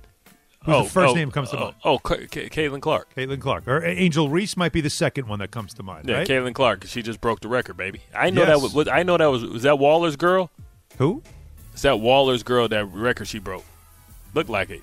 Who's 0.64 0.74
oh, 0.74 0.82
the 0.84 0.90
first 0.90 1.12
oh, 1.12 1.14
name 1.14 1.30
comes 1.30 1.50
to 1.50 1.58
oh, 1.58 1.60
mind? 1.60 1.74
Oh, 1.84 1.98
Ca- 1.98 2.26
Ca- 2.26 2.48
Caitlin 2.48 2.80
Clark. 2.80 3.14
Caitlin 3.14 3.40
Clark 3.40 3.68
or 3.68 3.84
Angel 3.84 4.30
Reese 4.30 4.56
might 4.56 4.72
be 4.72 4.80
the 4.80 4.88
second 4.88 5.28
one 5.28 5.38
that 5.40 5.50
comes 5.50 5.74
to 5.74 5.82
mind. 5.82 6.08
Yeah, 6.08 6.18
right? 6.18 6.28
Caitlin 6.28 6.54
Clark. 6.54 6.84
She 6.86 7.02
just 7.02 7.20
broke 7.20 7.40
the 7.40 7.48
record, 7.48 7.76
baby. 7.76 8.00
I 8.14 8.30
know 8.30 8.42
Yes. 8.42 8.48
that 8.48 8.60
was. 8.62 8.74
was- 8.74 8.88
I 8.88 9.02
know 9.02 9.18
that 9.18 9.26
was. 9.26 9.44
Was 9.44 9.62
that 9.64 9.78
Waller's 9.78 10.16
girl? 10.16 10.50
Who? 10.96 11.22
Is 11.74 11.82
that 11.82 12.00
Waller's 12.00 12.42
girl? 12.42 12.66
That 12.68 12.86
record 12.86 13.28
she 13.28 13.38
broke. 13.38 13.64
Looked 14.32 14.48
like 14.48 14.70
it. 14.70 14.82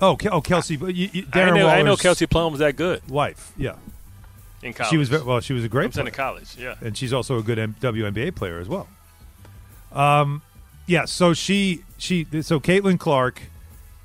Oh, 0.00 0.16
Ke- 0.16 0.32
oh, 0.32 0.40
Kelsey. 0.40 0.76
You, 0.76 1.08
you, 1.12 1.26
I 1.32 1.50
know. 1.50 1.66
I 1.66 1.82
know 1.82 1.96
Kelsey 1.96 2.26
Plum 2.26 2.52
was 2.52 2.60
that 2.60 2.76
good 2.76 3.06
wife. 3.08 3.52
Yeah, 3.56 3.74
in 4.62 4.72
college. 4.72 4.90
she 4.90 4.96
was 4.96 5.08
very, 5.08 5.22
well. 5.22 5.40
She 5.40 5.52
was 5.52 5.64
a 5.64 5.68
great 5.68 5.92
player. 5.92 6.06
in 6.06 6.12
college. 6.12 6.56
Yeah. 6.58 6.74
and 6.80 6.96
she's 6.96 7.12
also 7.12 7.38
a 7.38 7.42
good 7.42 7.58
M- 7.58 7.76
WNBA 7.80 8.34
player 8.34 8.58
as 8.58 8.68
well. 8.68 8.88
Um, 9.92 10.42
yeah. 10.86 11.04
So 11.04 11.32
she 11.34 11.84
she 11.98 12.26
so 12.42 12.60
Caitlin 12.60 12.98
Clark 12.98 13.42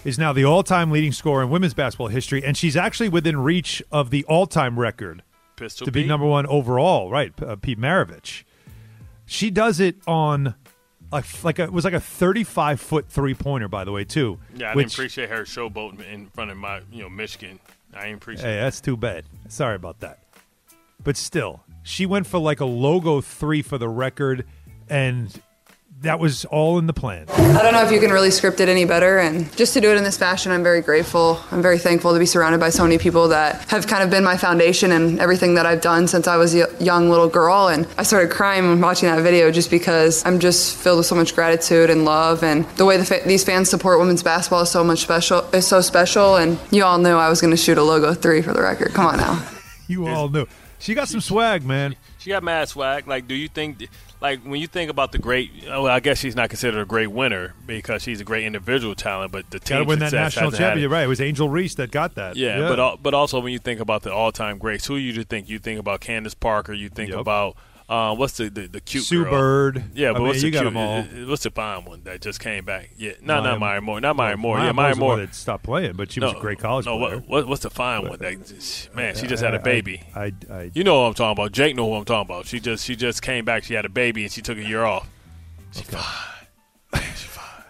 is 0.04 0.20
now 0.20 0.32
the 0.34 0.46
all-time 0.46 0.92
leading 0.92 1.12
scorer 1.12 1.44
in 1.44 1.50
women's 1.50 1.74
basketball 1.74 2.08
history, 2.08 2.44
and 2.44 2.56
she's 2.56 2.76
actually 2.76 3.10
within 3.10 3.38
reach 3.38 3.82
of 3.92 4.12
the 4.12 4.24
all-time 4.26 4.78
record 4.80 5.24
Pistol 5.56 5.86
to 5.86 5.92
be 5.92 6.06
number 6.06 6.26
one 6.26 6.46
overall. 6.46 7.10
Right, 7.10 7.34
uh, 7.42 7.56
Pete 7.56 7.80
Maravich. 7.80 8.44
She 9.26 9.50
does 9.50 9.80
it 9.80 9.96
on. 10.08 10.56
A, 11.14 11.24
like 11.44 11.60
a, 11.60 11.64
it 11.66 11.72
was 11.72 11.86
like 11.86 11.94
a 11.94 12.00
35 12.00 12.82
foot 12.82 13.06
three 13.08 13.36
pointer, 13.36 13.68
by 13.68 13.84
the 13.84 13.92
way, 13.92 14.04
too. 14.04 14.40
Yeah, 14.56 14.72
I 14.72 14.76
which, 14.76 14.88
didn't 14.88 14.94
appreciate 14.96 15.30
her 15.30 15.44
showboating 15.44 16.12
in 16.12 16.28
front 16.28 16.50
of 16.50 16.58
my, 16.58 16.82
you 16.92 17.04
know, 17.04 17.10
Michigan. 17.10 17.60
I 17.94 18.06
didn't 18.06 18.16
appreciate. 18.18 18.50
Hey, 18.50 18.56
that's 18.58 18.82
too 18.82 18.98
bad. 18.98 19.24
Sorry 19.48 19.76
about 19.76 20.00
that. 20.02 20.20
But 21.06 21.16
still, 21.18 21.64
she 21.84 22.06
went 22.06 22.28
for 22.28 22.40
like 22.40 22.60
a 22.60 22.66
logo 22.66 23.22
three 23.22 23.62
for 23.62 23.78
the 23.78 23.88
record, 23.88 24.44
and 24.90 25.32
that 26.02 26.20
was 26.20 26.46
all 26.46 26.80
in 26.80 26.88
the 26.88 26.94
plan. 26.94 27.28
I 27.30 27.62
don't 27.62 27.74
know 27.74 27.84
if 27.84 27.92
you 27.92 28.00
can 28.00 28.10
really 28.10 28.32
script 28.32 28.60
it 28.60 28.70
any 28.70 28.86
better. 28.86 29.20
And 29.20 29.56
just 29.56 29.76
to 29.76 29.82
do 29.82 29.92
it 29.92 29.98
in 29.98 30.04
this 30.04 30.18
fashion, 30.18 30.52
I'm 30.52 30.64
very 30.64 30.82
grateful. 30.82 31.40
I'm 31.52 31.62
very 31.62 31.78
thankful 31.78 32.12
to 32.14 32.20
be 32.20 32.26
surrounded 32.26 32.60
by 32.60 32.72
so 32.72 32.82
many 32.82 32.98
people 32.98 33.28
that 33.28 33.70
have 33.70 33.86
kind 33.86 34.02
of 34.04 34.10
been 34.10 34.24
my 34.24 34.36
foundation 34.36 34.92
and 34.92 35.20
everything 35.20 35.54
that 35.56 35.68
I've 35.68 35.82
done 35.82 36.08
since 36.08 36.28
I 36.28 36.38
was 36.38 36.56
a 36.56 36.68
young 36.80 37.12
little 37.12 37.30
girl. 37.30 37.68
And 37.68 37.88
I 38.00 38.04
started 38.04 38.32
crying 38.32 38.68
when 38.68 38.82
watching 38.82 39.08
that 39.08 39.22
video 39.22 39.52
just 39.52 39.70
because 39.70 40.26
I'm 40.26 40.40
just 40.40 40.76
filled 40.76 40.98
with 40.98 41.06
so 41.06 41.16
much 41.16 41.36
gratitude 41.36 41.92
and 41.92 42.04
love. 42.04 42.44
And 42.44 42.66
the 42.78 42.86
way 42.86 42.98
the 42.98 43.06
fa- 43.06 43.22
these 43.28 43.44
fans 43.44 43.70
support 43.70 44.00
women's 44.00 44.24
basketball 44.24 44.62
is 44.62 44.72
so 44.72 44.84
much 44.84 45.04
special. 45.04 45.42
Is 45.54 45.68
so 45.68 45.82
special. 45.82 46.36
And 46.36 46.60
you 46.72 46.84
all 46.84 46.98
knew 46.98 47.16
I 47.16 47.30
was 47.30 47.42
going 47.42 47.52
to 47.52 47.58
shoot 47.58 47.78
a 47.78 47.84
logo 47.84 48.16
three 48.16 48.42
for 48.42 48.54
the 48.54 48.62
record. 48.64 48.94
Come 48.94 49.06
on 49.06 49.18
now. 49.18 49.48
You 49.88 50.08
all 50.08 50.30
knew. 50.30 50.48
She 50.80 50.94
got 50.94 51.08
some 51.08 51.22
swag, 51.22 51.64
man. 51.64 51.96
She 52.20 52.30
got 52.30 52.44
mad 52.44 52.68
swag. 52.70 53.08
Like, 53.08 53.28
do 53.28 53.36
you 53.36 53.48
think, 53.48 53.88
like, 54.22 54.42
when 54.42 54.60
you 54.60 54.68
think 54.68 54.92
about 54.92 55.12
the 55.12 55.18
great? 55.18 55.52
Oh, 55.68 55.86
I 55.86 56.00
guess 56.00 56.20
she's 56.20 56.36
not 56.36 56.50
considered 56.50 56.82
a 56.82 56.86
great 56.86 57.08
winner 57.08 57.54
because 57.66 58.04
she's 58.04 58.22
a 58.22 58.24
great 58.24 58.46
individual 58.46 58.96
talent, 58.96 59.32
but 59.32 59.50
the 59.52 59.60
team 59.60 59.86
win 59.86 60.00
that 60.00 60.12
national 60.12 60.46
hasn't 60.46 60.60
had 60.60 60.66
it. 60.66 60.70
championship. 60.72 60.92
Right. 60.92 61.04
It 61.04 61.08
was 61.08 61.22
Angel 61.22 61.50
Reese 61.50 61.76
that 61.76 61.92
got 61.92 62.16
that. 62.16 62.36
Yeah, 62.36 62.68
but 62.68 62.98
but 63.02 63.14
also 63.14 63.40
when 63.40 63.54
you 63.54 63.60
think 63.60 63.80
about 63.80 64.04
the 64.04 64.14
all-time 64.14 64.58
greats, 64.58 64.86
who 64.86 64.96
you 64.98 65.24
think? 65.24 65.50
You 65.50 65.60
think 65.60 65.80
about 65.80 66.02
Candace 66.02 66.34
Parker. 66.34 66.74
You 66.74 66.90
think 66.90 67.12
about 67.12 67.56
uh, 67.88 68.16
what's 68.16 68.38
the, 68.38 68.50
the 68.50 68.68
the 68.68 68.82
cute 68.82 69.04
Sue 69.04 69.24
girl? 69.24 69.32
Bird. 69.32 69.84
Yeah, 69.94 70.10
I 70.10 70.14
but 70.14 70.20
mean, 70.20 70.28
what's 70.30 70.42
the 70.42 70.52
cute? 70.52 70.76
all. 70.76 71.00
uh, 71.00 71.04
What's 71.28 71.44
the 71.44 71.52
fine 71.52 71.86
one 71.86 72.04
that 72.06 72.22
just 72.22 72.40
came 72.40 72.66
back? 72.66 72.90
Yeah, 72.98 73.12
no, 73.22 73.42
Maya- 73.42 73.44
not 73.52 73.60
Maya 73.60 73.82
Moore, 73.82 74.02
not 74.02 74.16
Maya 74.16 74.38
Moore. 74.38 74.58
Maya 74.58 74.66
yeah, 74.68 74.72
Maya 74.72 74.96
Moore 74.96 75.18
that 75.18 75.36
stopped 75.36 75.64
playing, 75.64 75.94
but 75.94 76.12
she 76.12 76.20
was 76.20 76.34
a 76.34 76.40
great 76.40 76.58
college 76.60 76.86
no, 76.88 76.98
player. 76.98 77.18
What, 77.18 77.28
what, 77.28 77.48
what's 77.48 77.62
the 77.64 77.70
fine 77.70 78.08
one? 78.08 78.18
That 78.20 78.90
man, 78.96 79.16
she 79.16 79.28
just 79.28 79.44
had 79.44 79.54
a 79.54 79.60
baby. 79.60 80.02
I, 80.16 80.34
I, 80.50 80.72
you 80.74 80.84
know 80.84 81.02
what 81.02 81.08
I'm 81.10 81.14
talking 81.14 81.40
about. 81.44 81.52
Jake 81.52 81.76
know 81.76 81.88
who 81.88 81.94
I'm 81.96 82.06
talking 82.06 82.34
about. 82.34 82.48
She 82.48 82.60
just 82.60 82.86
she 82.86 82.96
just 82.96 83.22
came 83.22 83.46
back. 83.46 83.64
She 83.64 83.76
had 83.76 83.86
a 83.86 83.90
baby 83.90 84.24
and 84.24 84.32
she 84.32 84.42
took 84.42 84.58
a 84.58 84.64
year 84.64 84.84
off. 84.84 85.08
She 85.72 85.84
fine. 85.84 86.02
She 87.16 87.28
fine. 87.28 87.64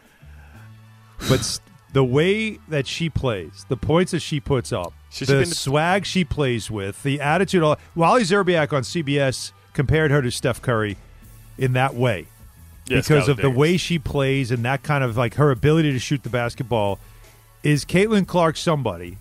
but 1.27 1.59
the 1.93 2.03
way 2.03 2.59
that 2.67 2.87
she 2.87 3.09
plays, 3.09 3.65
the 3.69 3.77
points 3.77 4.11
that 4.11 4.19
she 4.21 4.39
puts 4.39 4.71
up, 4.73 4.93
She's 5.09 5.29
the 5.29 5.45
swag 5.45 6.05
she 6.05 6.25
plays 6.25 6.69
with, 6.69 7.01
the 7.03 7.21
attitude. 7.21 7.63
all- 7.63 7.77
Wally 7.95 8.23
Szczerbiak 8.23 8.73
on 8.73 8.83
CBS 8.83 9.53
compared 9.75 10.09
her 10.09 10.21
to 10.23 10.31
Steph 10.31 10.61
Curry 10.61 10.97
in 11.57 11.73
that 11.73 11.93
way 11.93 12.25
Yeah, 12.87 12.97
because 12.97 13.27
of 13.27 13.37
the 13.37 13.49
way 13.51 13.77
she 13.77 13.99
plays 13.99 14.49
and 14.49 14.65
that 14.65 14.81
kind 14.81 15.03
of 15.03 15.15
like 15.15 15.35
her 15.35 15.51
ability 15.51 15.91
to 15.91 15.99
shoot 15.99 16.23
the 16.23 16.29
basketball. 16.29 16.97
Is 17.61 17.85
Caitlin 17.85 18.25
Clark 18.27 18.57
somebody 18.57 19.17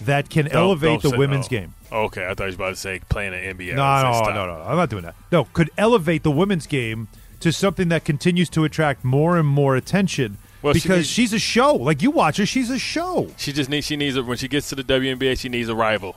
that 0.00 0.28
can 0.30 0.46
Don't- 0.46 0.54
elevate 0.54 1.02
don't 1.02 1.12
the 1.12 1.18
women's 1.18 1.46
oh. 1.46 1.50
game? 1.50 1.74
Okay, 1.92 2.24
I 2.26 2.34
thought 2.34 2.44
you 2.50 2.50
were 2.50 2.64
about 2.64 2.70
to 2.70 2.76
say 2.76 3.00
playing 3.08 3.34
an 3.34 3.56
NBA. 3.56 3.74
No, 3.76 3.84
no, 4.02 4.02
no, 4.10 4.12
stop. 4.22 4.34
no, 4.34 4.46
no. 4.46 4.62
I'm 4.66 4.76
not 4.76 4.90
doing 4.90 5.04
that. 5.04 5.14
No, 5.30 5.44
could 5.44 5.70
elevate 5.78 6.24
the 6.24 6.30
women's 6.32 6.66
game 6.66 7.06
to 7.40 7.52
something 7.52 7.88
that 7.90 8.04
continues 8.04 8.48
to 8.50 8.64
attract 8.64 9.04
more 9.04 9.36
and 9.36 9.46
more 9.46 9.76
attention 9.76 10.38
Well, 10.62 10.74
she 10.74 10.80
because 10.80 10.96
needs- 10.98 11.08
she's 11.08 11.32
a 11.32 11.38
show. 11.38 11.74
Like 11.74 12.02
you 12.02 12.10
watch 12.10 12.38
her, 12.38 12.46
she's 12.46 12.70
a 12.70 12.78
show. 12.78 13.30
She 13.36 13.52
just 13.52 13.70
needs 13.70 13.86
she 13.86 13.96
needs 13.96 14.16
a, 14.16 14.22
when 14.24 14.36
she 14.38 14.48
gets 14.48 14.68
to 14.70 14.74
the 14.74 14.82
WNBA, 14.84 15.38
she 15.38 15.48
needs 15.48 15.68
a 15.68 15.74
rival. 15.74 16.16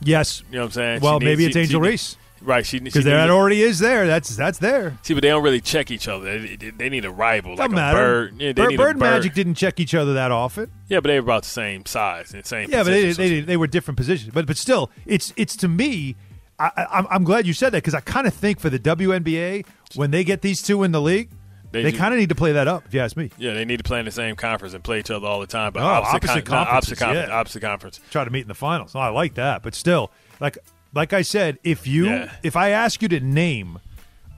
Yes. 0.00 0.42
You 0.50 0.56
know 0.56 0.62
what 0.62 0.66
I'm 0.66 0.72
saying? 0.72 1.00
Well, 1.00 1.18
She 1.18 1.24
maybe 1.24 1.46
it's 1.46 1.54
she- 1.54 1.60
Angel 1.62 1.82
she- 1.82 1.88
Reese. 1.88 2.16
Right, 2.46 2.64
she 2.64 2.78
Because 2.78 3.04
that 3.04 3.28
already 3.28 3.60
is 3.60 3.80
there. 3.80 4.06
That's 4.06 4.36
that's 4.36 4.58
there. 4.58 4.96
See, 5.02 5.14
but 5.14 5.22
they 5.22 5.28
don't 5.28 5.42
really 5.42 5.60
check 5.60 5.90
each 5.90 6.06
other. 6.08 6.38
They, 6.38 6.56
they- 6.70 6.88
need 6.88 7.04
a 7.04 7.10
rival, 7.10 7.50
like 7.52 7.58
Doesn't 7.58 7.72
a 7.72 7.76
matter. 7.76 7.98
bird. 7.98 8.34
Yeah, 8.40 8.48
they 8.48 8.52
Bird, 8.52 8.68
need 8.68 8.74
a 8.74 8.78
Bird 8.78 8.98
bird. 8.98 9.10
Magic 9.10 9.34
didn't 9.34 9.56
check 9.56 9.80
each 9.80 9.94
other 9.94 10.14
that 10.14 10.30
often. 10.30 10.70
Yeah, 10.88 11.00
but 11.00 11.08
they 11.08 11.18
were 11.20 11.24
about 11.26 11.42
the 11.42 11.48
same 11.48 11.84
size 11.84 12.32
and 12.32 12.46
same. 12.46 12.70
Yeah, 12.70 12.84
but 12.84 12.90
they, 12.90 13.06
position, 13.08 13.34
they, 13.34 13.40
they 13.40 13.56
were 13.56 13.66
different 13.66 13.96
positions. 13.98 14.32
But 14.32 14.46
but 14.46 14.56
still, 14.56 14.90
it's 15.04 15.32
it's 15.36 15.56
to 15.56 15.68
me. 15.68 16.14
I, 16.58 17.04
I'm 17.10 17.24
glad 17.24 17.46
you 17.46 17.52
said 17.52 17.70
that 17.74 17.78
because 17.82 17.94
I 17.94 18.00
kind 18.00 18.26
of 18.26 18.32
think 18.32 18.60
for 18.60 18.70
the 18.70 18.78
WNBA 18.78 19.66
when 19.94 20.10
they 20.10 20.24
get 20.24 20.40
these 20.40 20.62
two 20.62 20.84
in 20.84 20.92
the 20.92 21.02
league, 21.02 21.28
They 21.72 21.82
they, 21.82 21.92
kind 21.92 22.14
of 22.14 22.20
need 22.20 22.30
to 22.30 22.34
play 22.34 22.52
that 22.52 22.66
up. 22.66 22.84
If 22.86 22.94
you 22.94 23.00
ask 23.00 23.14
me, 23.16 23.30
Yeah, 23.36 23.52
they 23.52 23.66
need 23.66 23.76
to 23.76 23.84
play 23.84 23.98
in 23.98 24.06
the 24.06 24.10
same 24.10 24.36
conference 24.36 24.72
and 24.72 24.82
play 24.82 25.00
each 25.00 25.10
other 25.10 25.26
all 25.26 25.40
the 25.40 25.46
time. 25.46 25.72
But 25.74 25.80
No, 25.80 25.86
opposite, 25.86 26.14
opposite 26.16 26.44
con- 26.46 26.58
no, 26.60 26.64
conferences, 26.64 26.92
opposite 26.92 26.98
conference, 27.04 27.28
yeah. 27.28 27.36
opposite 27.36 27.60
conference. 27.60 28.00
try 28.10 28.24
to 28.24 28.30
meet 28.30 28.40
in 28.42 28.48
the 28.48 28.54
finals. 28.54 28.94
No, 28.94 29.00
I 29.00 29.08
like 29.08 29.34
that, 29.34 29.62
but 29.62 29.74
still, 29.74 30.10
like 30.40 30.56
like 30.96 31.12
I 31.12 31.22
said, 31.22 31.58
if 31.62 31.86
you 31.86 32.06
Yeah. 32.06 32.32
if 32.42 32.56
I 32.56 32.70
ask 32.70 33.00
you 33.02 33.08
to 33.08 33.20
name 33.20 33.78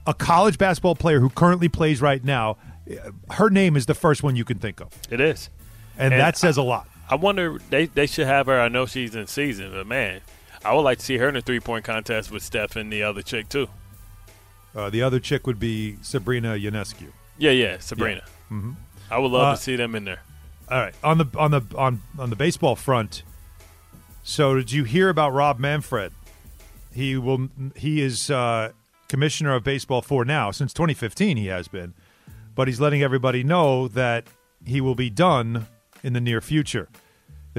a 0.05 0.13
college 0.13 0.57
basketball 0.57 0.95
player 0.95 1.19
who 1.19 1.29
currently 1.29 1.69
plays 1.69 2.01
right 2.01 2.23
now, 2.23 2.57
her 3.31 3.49
name 3.49 3.75
is 3.75 3.85
the 3.87 3.93
first 3.95 4.21
one 4.23 4.35
you 4.35 4.45
can 4.45 4.59
think 4.59 4.79
of, 4.81 4.89
It 5.09 5.19
is, 5.21 5.49
and, 5.97 6.11
that 6.13 6.37
says 6.37 6.57
a 6.57 6.61
lot. 6.61 6.87
I 7.09 7.15
wonder 7.15 7.59
they 7.69 7.87
they 7.87 8.05
should 8.05 8.27
have 8.27 8.45
her. 8.47 8.59
I 8.61 8.67
know 8.67 8.85
she's 8.85 9.15
in 9.15 9.25
season, 9.27 9.71
but 9.71 9.87
man, 9.87 10.21
I 10.63 10.73
would 10.75 10.81
like 10.81 10.99
to 10.99 11.05
see 11.05 11.17
her 11.17 11.27
in 11.29 11.35
a 11.35 11.41
three 11.41 11.59
point 11.59 11.83
contest 11.85 12.29
with 12.31 12.43
Steph 12.43 12.75
and 12.75 12.91
the 12.93 13.01
other 13.03 13.21
chick 13.23 13.49
too. 13.49 13.67
Uh, 14.75 14.89
the 14.91 15.01
other 15.01 15.19
chick 15.19 15.47
would 15.47 15.59
be 15.59 15.97
Sabrina 16.01 16.49
Ionescu. 16.55 17.07
Yeah, 17.39 17.51
yeah, 17.51 17.77
Sabrina. 17.79 18.21
Mhm. 18.51 18.75
I 19.09 19.17
would 19.17 19.31
love 19.31 19.47
Uh, 19.47 19.55
to 19.55 19.61
see 19.61 19.75
them 19.75 19.95
in 19.95 20.03
there. 20.05 20.21
All 20.69 20.77
right, 20.79 20.93
on 21.03 21.17
the 21.17 21.25
on 21.35 21.49
the 21.51 21.61
on 21.75 22.01
on 22.19 22.29
the 22.29 22.35
baseball 22.35 22.75
front. 22.75 23.23
So, 24.21 24.55
did 24.55 24.71
you 24.71 24.83
hear 24.83 25.09
about 25.09 25.33
Rob 25.33 25.57
Manfred? 25.57 26.11
He 26.91 27.17
will. 27.17 27.49
He 27.75 28.01
is 28.01 28.29
uh, 28.29 28.71
commissioner 29.07 29.55
of 29.55 29.63
baseball 29.63 30.01
for 30.01 30.25
now 30.25 30.51
since 30.51 30.73
2015. 30.73 31.37
He 31.37 31.47
has 31.47 31.67
been, 31.67 31.93
but 32.55 32.67
he's 32.67 32.79
letting 32.79 33.01
everybody 33.01 33.43
know 33.43 33.87
that 33.89 34.27
he 34.65 34.81
will 34.81 34.95
be 34.95 35.09
done 35.09 35.67
in 36.03 36.13
the 36.13 36.21
near 36.21 36.41
future. 36.41 36.87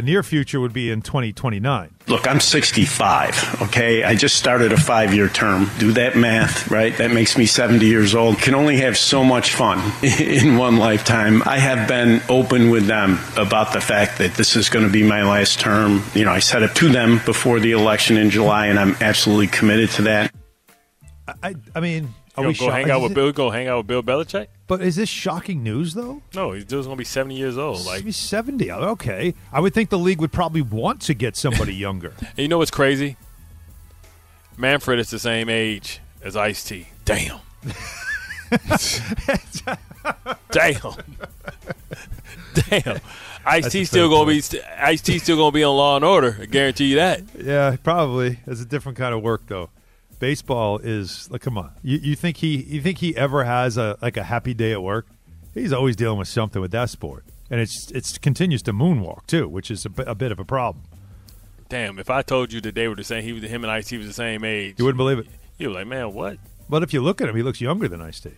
The 0.01 0.07
near 0.07 0.23
future 0.23 0.61
would 0.61 0.73
be 0.73 0.91
in 0.91 1.03
2029. 1.03 1.95
Look, 2.07 2.27
I'm 2.27 2.41
65, 2.41 3.61
okay? 3.65 4.03
I 4.03 4.15
just 4.15 4.37
started 4.37 4.73
a 4.73 4.79
five 4.79 5.13
year 5.13 5.29
term. 5.29 5.71
Do 5.79 5.93
that 5.93 6.17
math, 6.17 6.71
right? 6.71 6.97
That 6.97 7.11
makes 7.11 7.37
me 7.37 7.45
70 7.45 7.85
years 7.85 8.15
old. 8.15 8.39
Can 8.39 8.55
only 8.55 8.79
have 8.79 8.97
so 8.97 9.23
much 9.23 9.55
fun 9.55 9.79
in 10.03 10.57
one 10.57 10.79
lifetime. 10.79 11.43
I 11.45 11.59
have 11.59 11.87
been 11.87 12.23
open 12.31 12.71
with 12.71 12.87
them 12.87 13.19
about 13.37 13.75
the 13.75 13.81
fact 13.83 14.17
that 14.17 14.37
this 14.37 14.57
is 14.57 14.71
going 14.71 14.87
to 14.87 14.91
be 14.91 15.03
my 15.03 15.23
last 15.23 15.61
term. 15.61 16.03
You 16.15 16.25
know, 16.25 16.33
I 16.33 16.39
said 16.39 16.63
it 16.63 16.75
to 16.77 16.89
them 16.89 17.21
before 17.27 17.61
the 17.61 17.73
election 17.73 18.17
in 18.17 18.31
July, 18.31 18.69
and 18.69 18.79
I'm 18.79 18.97
absolutely 19.03 19.49
committed 19.49 19.91
to 19.91 20.03
that. 20.05 20.33
I, 21.43 21.57
I 21.75 21.81
mean, 21.81 22.15
Are 22.45 22.49
we 22.49 22.55
go 22.55 22.67
shocked? 22.67 22.73
hang 22.75 22.91
out 22.91 22.99
Is 22.99 23.03
with 23.05 23.13
it- 23.13 23.15
Bill? 23.15 23.33
Go 23.33 23.51
hang 23.51 23.69
out 23.69 23.79
with 23.79 23.87
Bill 23.87 24.03
Belichick? 24.03 24.47
But 24.67 24.83
is 24.83 24.97
this 24.97 25.09
shocking 25.09 25.63
news 25.63 25.95
though? 25.95 26.23
No, 26.35 26.53
he's 26.53 26.65
just 26.65 26.87
gonna 26.87 26.97
be 26.97 27.05
seventy 27.05 27.37
years 27.37 27.59
old. 27.59 27.85
Like, 27.87 28.05
He's 28.05 28.17
seventy. 28.17 28.71
Oh, 28.71 28.81
okay, 28.91 29.35
I 29.53 29.61
would 29.61 29.75
think 29.75 29.91
the 29.91 29.99
league 29.99 30.21
would 30.21 30.33
probably 30.33 30.63
want 30.63 31.01
to 31.03 31.15
get 31.15 31.37
somebody 31.37 31.75
younger. 31.87 32.15
and 32.21 32.39
you 32.39 32.49
know 32.49 32.59
what's 32.59 32.71
crazy? 32.71 33.17
Manfred 34.57 34.99
is 34.99 35.11
the 35.11 35.19
same 35.19 35.49
age 35.49 36.01
as 36.23 36.37
Ice 36.37 36.63
T. 36.65 36.87
Damn. 37.05 37.41
Damn. 40.51 40.93
Damn. 42.69 43.01
Ice 43.47 43.71
T 43.73 43.85
still 43.85 44.09
gonna 44.11 44.27
be 44.31 44.43
Ice 44.79 45.01
T 45.01 45.19
still 45.19 45.37
gonna 45.37 45.53
be 45.53 45.65
on 45.65 45.77
Law 45.77 45.97
and 45.97 46.05
Order. 46.05 46.37
I 46.41 46.47
guarantee 46.47 46.87
you 46.87 46.97
that. 46.97 47.23
Yeah, 47.43 47.77
probably. 47.83 48.39
It's 48.47 48.61
a 48.61 48.65
different 48.65 48.99
kind 48.99 49.15
of 49.15 49.23
work 49.23 49.43
though. 49.47 49.71
Baseball 50.21 50.79
is 50.79 51.29
like, 51.31 51.41
come 51.41 51.59
on. 51.59 51.73
You, 51.83 51.99
you 51.99 52.15
think 52.15 52.37
he 52.37 52.63
you 52.63 52.81
think 52.81 52.99
he 52.99 53.17
ever 53.17 53.43
has 53.45 53.77
a 53.77 53.99
like 54.01 54.17
a 54.17 54.23
happy 54.23 54.55
day 54.55 54.71
at 54.73 54.83
work? 54.83 55.07
He's 55.55 55.73
always 55.73 55.97
dealing 55.97 56.19
with 56.19 56.29
something 56.29 56.63
with 56.63 56.71
that 56.71 56.91
sport, 56.91 57.25
and 57.51 57.61
it's 57.61 57.91
it's 57.91 58.17
continues 58.19 58.63
to 58.63 58.73
moonwalk 58.73 59.27
too, 59.27 59.49
which 59.49 59.71
is 59.71 59.85
a, 59.87 60.03
a 60.03 60.15
bit 60.15 60.31
of 60.31 60.39
a 60.39 60.45
problem. 60.45 60.85
Damn, 61.69 61.99
if 61.99 62.11
I 62.11 62.23
told 62.23 62.53
you 62.53 62.61
that 62.61 62.75
they 62.75 62.87
were 62.87 62.95
the 62.97 63.03
same, 63.05 63.25
he 63.25 63.33
was 63.33 63.43
him 63.43 63.65
and 63.65 63.71
Ice 63.71 63.89
T 63.89 63.97
was 63.97 64.07
the 64.07 64.13
same 64.13 64.45
age. 64.45 64.75
You 64.79 64.85
wouldn't 64.85 64.99
believe 64.99 65.19
it. 65.21 65.27
You 65.59 65.69
were 65.69 65.75
like, 65.75 65.87
man, 65.87 66.13
what? 66.13 66.37
But 66.69 66.83
if 66.83 66.93
you 66.93 67.01
look 67.01 67.21
at 67.21 67.29
him, 67.29 67.35
he 67.35 67.43
looks 67.43 67.61
younger 67.61 67.89
than 67.89 68.01
Ice 68.03 68.21
T. 68.21 68.31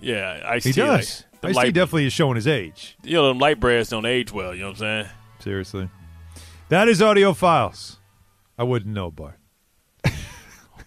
Yeah, 0.00 0.42
Ice 0.46 0.64
He 0.64 0.72
T. 0.72 0.80
does. 0.80 1.24
Like, 1.42 1.56
Ice 1.56 1.64
T 1.64 1.72
definitely 1.72 2.06
is 2.06 2.12
showing 2.12 2.36
his 2.36 2.46
age. 2.46 2.96
you 3.02 3.14
know, 3.14 3.28
them 3.28 3.38
light 3.38 3.58
breads 3.60 3.88
don't 3.88 4.04
age 4.06 4.30
well. 4.32 4.54
You 4.54 4.60
know 4.62 4.66
what 4.68 4.82
I'm 4.82 5.04
saying? 5.04 5.06
Seriously, 5.40 5.88
that 6.68 6.86
is 6.88 7.00
audio 7.00 7.32
files. 7.32 7.98
I 8.58 8.62
wouldn't 8.64 8.94
know, 8.94 9.10
Bart. 9.10 9.38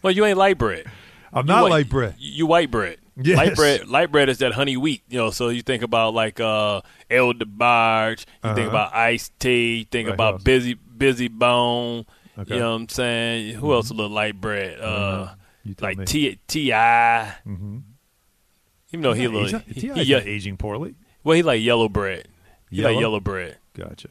Well, 0.04 0.12
you 0.14 0.26
ain't 0.26 0.38
light 0.38 0.58
bread. 0.60 0.86
I'm 1.32 1.46
not 1.48 1.64
white- 1.64 1.72
light 1.72 1.90
bread. 1.90 2.16
You, 2.20 2.32
you 2.32 2.46
white 2.46 2.70
bread. 2.70 2.98
Yes. 3.16 3.38
Light 3.38 3.56
bread. 3.56 3.88
Light 3.88 4.12
bread 4.12 4.28
is 4.30 4.40
that 4.40 4.54
honey 4.54 4.76
wheat. 4.78 5.02
You 5.08 5.18
know, 5.20 5.30
so 5.32 5.50
you 5.50 5.62
think 5.62 5.82
about 5.84 6.14
like 6.14 6.40
uh, 6.40 6.82
El 7.10 7.34
DeBarge. 7.34 8.26
You 8.44 8.54
think 8.54 8.58
Uh-huh. 8.60 8.70
about 8.70 8.94
Ice 8.96 9.32
T, 9.40 9.78
You 9.78 9.86
think 9.86 10.08
Right, 10.10 10.14
about? 10.16 10.44
Busy 10.44 10.76
Bizzy 10.76 11.30
Bone. 11.30 12.06
Okay. 12.38 12.56
You 12.56 12.60
know 12.60 12.72
what 12.72 12.76
I'm 12.82 12.90
saying? 12.90 13.56
Who 13.56 13.72
else 13.74 13.90
a 13.92 13.94
little 13.94 14.12
light 14.12 14.40
bread? 14.42 14.80
Uh, 14.80 14.84
Uh-huh. 14.84 15.36
You 15.64 15.76
like 15.80 15.98
me. 16.00 16.06
T 16.06 16.40
Ti. 16.48 16.72
Mm-hmm. 16.72 17.78
Even 18.92 19.02
though 19.02 19.14
he 19.14 19.22
He's 19.22 19.30
a 19.30 19.32
not- 19.32 19.42
little, 19.44 19.60
he's 19.74 19.82
he, 19.84 20.04
he, 20.04 20.14
aging 20.16 20.58
poorly. 20.58 20.96
well, 21.24 21.36
he 21.36 21.44
like 21.44 21.62
yellow 21.62 21.88
bread. 21.90 22.28
He 22.70 22.78
Yellow? 22.78 22.94
like 22.94 23.02
yellow 23.02 23.20
bread. 23.20 23.58
Gotcha. 23.76 24.10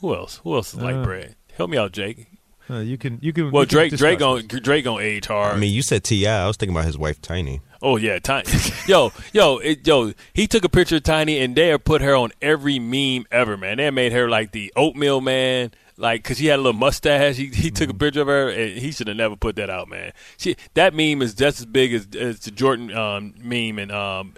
Who 0.00 0.14
else? 0.14 0.40
Who 0.42 0.54
else 0.54 0.74
is 0.74 0.80
light 0.80 0.96
Uh, 0.96 1.04
bread? 1.04 1.36
Help 1.56 1.70
me 1.70 1.78
out, 1.78 1.92
Jake. 1.92 2.26
Uh, 2.70 2.78
you 2.78 2.96
can 2.96 3.18
you 3.20 3.32
can. 3.32 3.50
Well, 3.50 3.62
we 3.62 3.66
can 3.66 3.76
Drake 3.76 3.90
discuss 3.90 4.18
Drake 4.18 4.22
on 4.22 4.46
Drake 4.46 4.84
gonna 4.84 5.02
age 5.02 5.26
hard. 5.26 5.56
I 5.56 5.58
mean, 5.58 5.72
you 5.72 5.82
said 5.82 6.04
Ti. 6.04 6.26
I 6.26 6.46
was 6.46 6.56
thinking 6.56 6.74
about 6.74 6.86
his 6.86 6.96
wife 6.98 7.20
Tiny. 7.20 7.60
Oh 7.80 7.96
yeah, 7.96 8.18
Tiny. 8.18 8.48
yo, 8.86 9.12
yo, 9.32 9.58
it, 9.58 9.86
yo. 9.86 10.12
He 10.32 10.46
took 10.46 10.64
a 10.64 10.68
picture 10.68 10.96
of 10.96 11.02
Tiny 11.02 11.38
and 11.38 11.56
they 11.56 11.76
put 11.78 12.00
her 12.02 12.14
on 12.14 12.30
every 12.40 12.78
meme 12.78 13.26
ever, 13.30 13.56
man. 13.56 13.78
They 13.78 13.90
made 13.90 14.12
her 14.12 14.28
like 14.28 14.52
the 14.52 14.72
oatmeal 14.76 15.20
man, 15.20 15.72
like 15.96 16.22
because 16.22 16.38
she 16.38 16.46
had 16.46 16.60
a 16.60 16.62
little 16.62 16.78
mustache. 16.78 17.36
He 17.36 17.46
he 17.46 17.70
took 17.70 17.90
a 17.90 17.94
picture 17.94 18.22
of 18.22 18.28
her 18.28 18.48
and 18.48 18.78
he 18.78 18.92
should 18.92 19.08
have 19.08 19.16
never 19.16 19.36
put 19.36 19.56
that 19.56 19.68
out, 19.68 19.88
man. 19.88 20.12
She 20.36 20.56
that 20.74 20.94
meme 20.94 21.22
is 21.22 21.34
just 21.34 21.60
as 21.60 21.66
big 21.66 21.92
as, 21.92 22.06
as 22.18 22.40
the 22.40 22.52
Jordan 22.52 22.92
um, 22.96 23.34
meme 23.38 23.78
and 23.78 23.90
um 23.90 24.34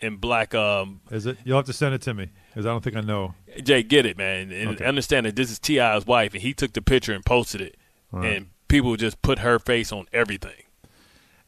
in 0.00 0.16
black 0.16 0.54
um. 0.54 1.00
Is 1.10 1.26
it? 1.26 1.38
You'll 1.44 1.56
have 1.58 1.66
to 1.66 1.72
send 1.72 1.94
it 1.94 2.02
to 2.02 2.14
me 2.14 2.28
because 2.48 2.66
I 2.66 2.70
don't 2.70 2.82
think 2.84 2.96
I 2.96 3.00
know. 3.00 3.34
Jay, 3.62 3.82
get 3.82 4.06
it, 4.06 4.16
man, 4.18 4.50
and 4.52 4.70
Okay. 4.70 4.84
understand 4.84 5.26
that 5.26 5.36
this 5.36 5.50
is 5.50 5.58
Ti's 5.58 6.06
wife, 6.06 6.32
and 6.34 6.42
he 6.42 6.52
took 6.54 6.72
the 6.72 6.82
picture 6.82 7.12
and 7.12 7.24
posted 7.24 7.60
it, 7.60 7.76
right. 8.12 8.32
and 8.32 8.46
people 8.68 8.96
just 8.96 9.20
put 9.22 9.40
her 9.40 9.58
face 9.58 9.92
on 9.92 10.06
everything. 10.12 10.62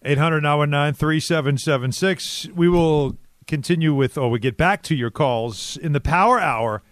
800 0.05 0.41
919 0.43 0.95
3776. 0.95 2.49
We 2.55 2.69
will 2.69 3.17
continue 3.47 3.95
with, 3.95 4.17
or 4.17 4.31
we 4.31 4.39
get 4.39 4.57
back 4.57 4.83
to 4.85 4.95
your 4.95 5.11
calls 5.11 5.77
in 5.77 5.93
the 5.93 6.01
power 6.01 6.39
hour. 6.41 6.83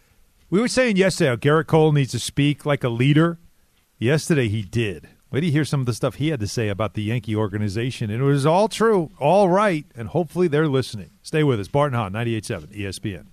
We 0.50 0.60
were 0.60 0.68
saying 0.68 0.96
yesterday 0.96 1.30
how 1.30 1.36
Gerrit 1.36 1.66
Cole 1.66 1.92
needs 1.92 2.12
to 2.12 2.18
speak 2.18 2.64
like 2.66 2.82
a 2.84 2.88
leader. 2.88 3.38
Yesterday 3.98 4.48
he 4.48 4.62
did. 4.62 5.08
Wait 5.30 5.42
you 5.42 5.50
hear 5.50 5.64
some 5.64 5.80
of 5.80 5.86
the 5.86 5.92
stuff 5.92 6.14
he 6.16 6.28
had 6.28 6.38
to 6.40 6.46
say 6.46 6.68
about 6.68 6.94
the 6.94 7.02
Yankee 7.02 7.34
organization. 7.36 8.10
And 8.10 8.22
it 8.22 8.24
was 8.24 8.46
all 8.46 8.68
true, 8.68 9.10
all 9.18 9.48
right, 9.48 9.84
and 9.96 10.08
hopefully 10.08 10.48
they're 10.48 10.68
listening. 10.68 11.10
Stay 11.22 11.42
with 11.42 11.58
us. 11.60 11.68
Barton 11.68 11.98
Hahn, 11.98 12.12
98.7 12.12 12.74
ESPN. 12.76 13.26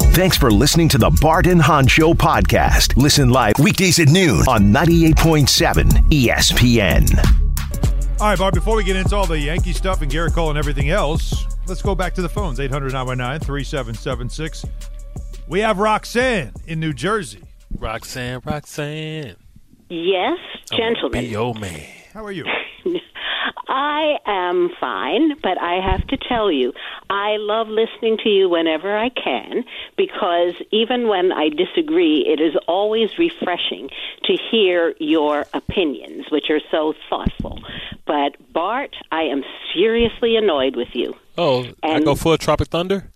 Thanks 0.00 0.36
for 0.36 0.50
listening 0.50 0.88
to 0.90 0.98
the 0.98 1.10
Bart 1.20 1.46
and 1.46 1.60
Hahn 1.60 1.86
Show 1.86 2.14
podcast. 2.14 2.96
Listen 2.96 3.30
live 3.30 3.54
weekdays 3.58 3.98
at 3.98 4.08
noon 4.08 4.40
on 4.48 4.72
98.7 4.72 5.84
ESPN. 6.10 8.20
All 8.20 8.28
right, 8.28 8.38
Bart, 8.38 8.54
before 8.54 8.76
we 8.76 8.84
get 8.84 8.96
into 8.96 9.16
all 9.16 9.26
the 9.26 9.38
Yankee 9.38 9.72
stuff 9.72 10.02
and 10.02 10.10
Gerrit 10.10 10.34
Cole 10.34 10.50
and 10.50 10.58
everything 10.58 10.90
else, 10.90 11.46
let's 11.66 11.82
go 11.82 11.94
back 11.94 12.14
to 12.14 12.22
the 12.22 12.28
phones 12.28 12.60
800 12.60 12.92
919 12.92 13.44
3776. 13.44 14.64
We 15.48 15.60
have 15.60 15.78
Roxanne 15.78 16.52
in 16.66 16.80
New 16.80 16.92
Jersey. 16.92 17.42
Roxanne, 17.76 18.40
Roxanne. 18.44 19.36
Yes, 19.90 20.38
gentlemen. 20.70 21.22
Be 21.24 21.28
your 21.28 21.54
man. 21.54 21.82
How 22.12 22.24
are 22.24 22.32
you? 22.32 22.44
I 23.68 24.18
am 24.26 24.70
fine, 24.80 25.38
but 25.42 25.60
I 25.60 25.80
have 25.80 26.06
to 26.08 26.16
tell 26.16 26.50
you, 26.50 26.72
I 27.10 27.36
love 27.38 27.68
listening 27.68 28.18
to 28.24 28.28
you 28.28 28.48
whenever 28.48 28.96
I 28.96 29.08
can 29.08 29.64
because 29.96 30.54
even 30.70 31.08
when 31.08 31.32
I 31.32 31.48
disagree, 31.48 32.24
it 32.26 32.40
is 32.40 32.54
always 32.68 33.18
refreshing 33.18 33.90
to 34.24 34.36
hear 34.50 34.94
your 34.98 35.46
opinions, 35.54 36.26
which 36.30 36.50
are 36.50 36.60
so 36.70 36.94
thoughtful. 37.08 37.60
But 38.06 38.36
Bart, 38.52 38.94
I 39.10 39.22
am 39.22 39.42
seriously 39.74 40.36
annoyed 40.36 40.76
with 40.76 40.94
you. 40.94 41.14
Oh, 41.38 41.64
I 41.82 41.96
And- 41.96 42.04
go 42.04 42.14
full 42.14 42.36
Tropic 42.36 42.68
Thunder. 42.68 43.10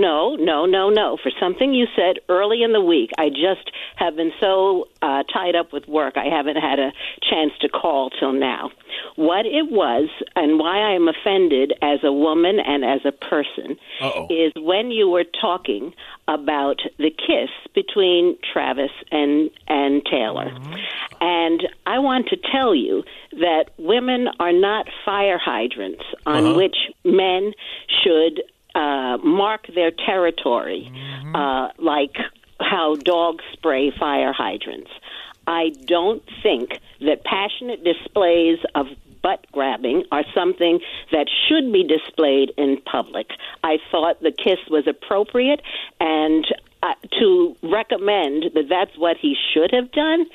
No, 0.00 0.36
no, 0.36 0.66
no, 0.66 0.90
no. 0.90 1.16
For 1.22 1.30
something 1.40 1.72
you 1.72 1.86
said 1.96 2.18
early 2.28 2.62
in 2.62 2.72
the 2.72 2.80
week, 2.80 3.10
I 3.18 3.30
just 3.30 3.70
have 3.96 4.14
been 4.16 4.32
so 4.40 4.88
uh, 5.00 5.22
tied 5.32 5.56
up 5.56 5.72
with 5.72 5.88
work, 5.88 6.14
I 6.16 6.26
haven't 6.26 6.56
had 6.56 6.78
a 6.78 6.92
chance 7.28 7.52
to 7.62 7.68
call 7.68 8.10
till 8.10 8.32
now. 8.32 8.70
What 9.16 9.46
it 9.46 9.70
was, 9.70 10.08
and 10.34 10.58
why 10.58 10.78
I 10.78 10.92
am 10.94 11.08
offended 11.08 11.72
as 11.80 12.00
a 12.04 12.12
woman 12.12 12.58
and 12.60 12.84
as 12.84 13.00
a 13.04 13.12
person, 13.12 13.76
Uh-oh. 14.00 14.26
is 14.28 14.52
when 14.56 14.90
you 14.90 15.08
were 15.08 15.24
talking 15.40 15.94
about 16.28 16.80
the 16.98 17.10
kiss 17.10 17.50
between 17.74 18.36
Travis 18.52 18.90
and 19.10 19.50
and 19.68 20.04
Taylor. 20.04 20.52
And 21.20 21.66
I 21.86 21.98
want 22.00 22.28
to 22.28 22.36
tell 22.52 22.74
you 22.74 23.02
that 23.32 23.70
women 23.78 24.28
are 24.40 24.52
not 24.52 24.86
fire 25.04 25.38
hydrants 25.38 26.04
on 26.26 26.44
Uh-huh. 26.44 26.56
which 26.56 26.76
men 27.04 27.52
should 28.02 28.42
uh, 28.76 29.16
mark 29.24 29.66
their 29.74 29.90
territory, 29.90 30.92
uh, 31.34 31.68
like 31.78 32.14
how 32.60 32.94
dogs 32.96 33.42
spray 33.54 33.90
fire 33.90 34.32
hydrants. 34.32 34.90
I 35.46 35.70
don't 35.86 36.22
think 36.42 36.78
that 37.00 37.24
passionate 37.24 37.84
displays 37.84 38.58
of 38.74 38.86
butt 39.22 39.46
grabbing 39.50 40.04
are 40.12 40.24
something 40.34 40.80
that 41.10 41.26
should 41.48 41.72
be 41.72 41.84
displayed 41.84 42.52
in 42.58 42.80
public. 42.82 43.28
I 43.64 43.78
thought 43.90 44.20
the 44.20 44.30
kiss 44.30 44.58
was 44.68 44.86
appropriate, 44.86 45.62
and 45.98 46.46
uh, 46.82 46.94
to 47.18 47.56
recommend 47.62 48.44
that 48.54 48.68
that's 48.68 48.96
what 48.98 49.16
he 49.16 49.36
should 49.52 49.72
have 49.72 49.90
done. 49.92 50.26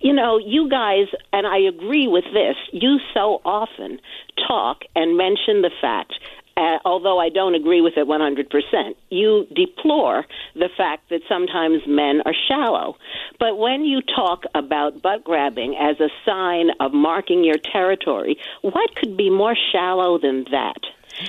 You 0.00 0.12
know, 0.12 0.38
you 0.38 0.68
guys, 0.68 1.08
and 1.32 1.46
I 1.46 1.58
agree 1.58 2.08
with 2.08 2.24
this, 2.32 2.56
you 2.72 2.98
so 3.14 3.40
often 3.44 4.00
talk 4.46 4.82
and 4.94 5.16
mention 5.16 5.62
the 5.62 5.70
fact 5.80 6.14
uh, 6.56 6.78
although 6.84 7.18
I 7.18 7.28
don't 7.28 7.54
agree 7.54 7.80
with 7.80 7.94
it 7.96 8.06
100%, 8.06 8.94
you 9.10 9.46
deplore 9.54 10.26
the 10.54 10.68
fact 10.76 11.08
that 11.10 11.20
sometimes 11.28 11.82
men 11.86 12.20
are 12.26 12.34
shallow. 12.48 12.96
But 13.38 13.58
when 13.58 13.84
you 13.84 14.00
talk 14.02 14.44
about 14.54 15.00
butt 15.02 15.24
grabbing 15.24 15.76
as 15.80 15.98
a 16.00 16.08
sign 16.24 16.70
of 16.80 16.92
marking 16.92 17.44
your 17.44 17.56
territory, 17.72 18.36
what 18.62 18.94
could 18.96 19.16
be 19.16 19.30
more 19.30 19.56
shallow 19.72 20.18
than 20.18 20.44
that? 20.50 20.78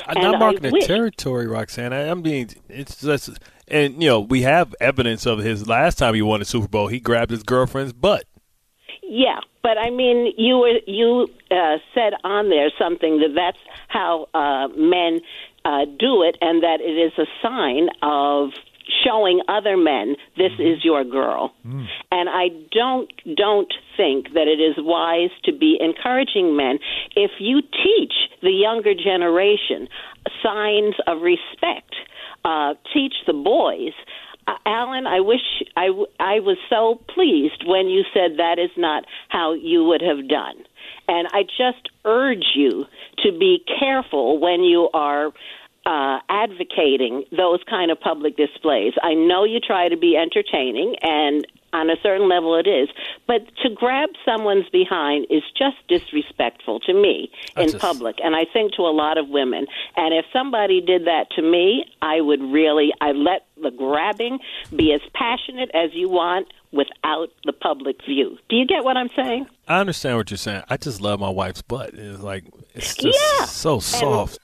I'm 0.08 0.18
And 0.18 0.32
not 0.34 0.40
marking 0.40 0.66
I 0.66 0.70
the 0.70 0.74
wish- 0.74 0.86
territory, 0.88 1.48
Roxanne. 1.48 1.92
I, 1.94 2.10
I'm 2.10 2.22
being 2.22 2.50
it's 2.70 3.02
just, 3.02 3.30
and 3.68 4.02
you 4.02 4.10
know 4.10 4.20
we 4.22 4.44
have 4.44 4.74
evidence 4.80 5.26
of 5.26 5.40
his 5.40 5.68
last 5.68 5.98
time 5.98 6.14
he 6.14 6.22
won 6.22 6.40
the 6.40 6.46
Super 6.46 6.68
Bowl. 6.68 6.88
He 6.88 7.00
grabbed 7.00 7.32
his 7.32 7.44
girlfriend's 7.44 7.92
butt. 7.94 8.26
Yeah, 9.14 9.40
but 9.62 9.78
I 9.78 9.90
mean, 9.90 10.32
you 10.38 10.60
were 10.60 10.80
you 10.88 11.28
uh, 11.52 11.80
said 11.94 12.14
on 12.24 12.50
there 12.50 12.70
something 12.80 13.20
that 13.20 13.34
that's 13.36 13.58
how 13.90 14.30
uh, 14.34 14.70
men 14.70 15.20
uh, 15.66 15.84
do 16.00 16.24
it, 16.24 16.38
and 16.40 16.64
that 16.64 16.80
it 16.80 16.96
is 16.96 17.12
a 17.18 17.28
sign 17.42 17.90
of 18.02 18.52
showing 19.04 19.42
other 19.50 19.76
men 19.76 20.16
this 20.38 20.54
is 20.60 20.86
your 20.86 21.04
girl. 21.04 21.54
And 22.10 22.30
I 22.30 22.52
don't 22.72 23.12
don't 23.36 23.74
think 23.98 24.32
that 24.34 24.48
it 24.48 24.62
is 24.62 24.76
wise 24.78 25.32
to 25.44 25.52
be 25.52 25.78
encouraging 25.82 26.56
men 26.56 26.80
if 27.14 27.32
you 27.40 27.62
teach 27.62 28.14
the 28.42 28.52
younger 28.52 28.94
generation 28.94 29.90
signs 30.42 30.96
of 31.06 31.22
respect. 31.22 31.96
Uh, 32.44 32.74
teach 32.94 33.14
the 33.28 33.34
boys. 33.34 33.94
Uh, 34.48 34.56
Alan, 34.66 35.08
I 35.08 35.20
wish 35.20 35.42
I, 35.76 35.88
w- 35.88 36.08
I 36.20 36.40
was 36.40 36.58
so 36.70 37.02
pleased 37.14 37.64
when 37.66 37.88
you 37.88 38.04
said 38.14 38.38
that 38.38 38.60
is 38.60 38.72
not 38.78 39.06
how 39.30 39.54
you 39.54 39.84
would 39.86 40.02
have 40.02 40.28
done. 40.28 40.56
And 41.08 41.28
I 41.32 41.44
just 41.44 41.90
urge 42.06 42.46
you 42.56 42.86
to 43.20 43.32
be 43.32 43.64
careful 43.80 44.40
when 44.40 44.64
you 44.64 44.90
are 44.94 45.32
uh, 45.86 46.20
advocating 46.30 47.24
those 47.32 47.60
kind 47.70 47.92
of 47.92 48.00
public 48.00 48.38
displays. 48.38 48.94
I 49.02 49.14
know 49.14 49.44
you 49.44 49.60
try 49.60 49.90
to 49.90 49.98
be 49.98 50.16
entertaining, 50.16 50.96
and 51.02 51.46
on 51.74 51.90
a 51.90 51.96
certain 52.04 52.28
level 52.30 52.56
it 52.56 52.68
is, 52.68 52.90
but 53.28 53.42
to 53.64 53.70
grab 53.70 54.10
someone's 54.26 54.68
behind 54.70 55.26
is 55.30 55.44
just 55.58 55.78
disrespectful 55.88 56.80
to 56.82 56.94
me 56.94 57.32
in 57.58 57.70
just- 57.72 57.80
public, 57.80 58.18
and 58.24 58.36
I 58.36 58.46
think 58.52 58.74
to 58.74 58.82
a 58.84 58.94
lot 58.94 59.18
of 59.18 59.30
women. 59.30 59.66
And 59.96 60.14
if 60.14 60.26
somebody 60.34 60.82
did 60.82 61.06
that 61.06 61.30
to 61.36 61.42
me, 61.42 61.86
I 62.02 62.22
would 62.22 62.42
really, 62.42 62.92
I 63.02 63.12
let 63.12 63.46
the 63.62 63.72
grabbing 63.72 64.40
be 64.76 64.92
as 64.94 65.02
passionate 65.14 65.70
as 65.74 65.92
you 65.94 66.10
want 66.10 66.48
without 66.72 67.30
the 67.46 67.54
public 67.54 68.04
view. 68.06 68.38
Do 68.50 68.56
you 68.56 68.66
get 68.66 68.84
what 68.84 68.98
I'm 68.98 69.10
saying? 69.16 69.46
I 69.68 69.80
understand 69.80 70.18
what 70.18 70.32
you're 70.32 70.38
saying. 70.38 70.64
I 70.70 70.78
just 70.78 71.02
love 71.02 71.20
my 71.20 71.30
wife's 71.30 71.62
butt. 71.62 71.94
It's 71.94 72.22
like 72.22 72.46
it's 72.74 72.96
just 72.96 73.20
Yeah. 73.40 73.46
so 73.46 73.80
soft. 73.80 74.40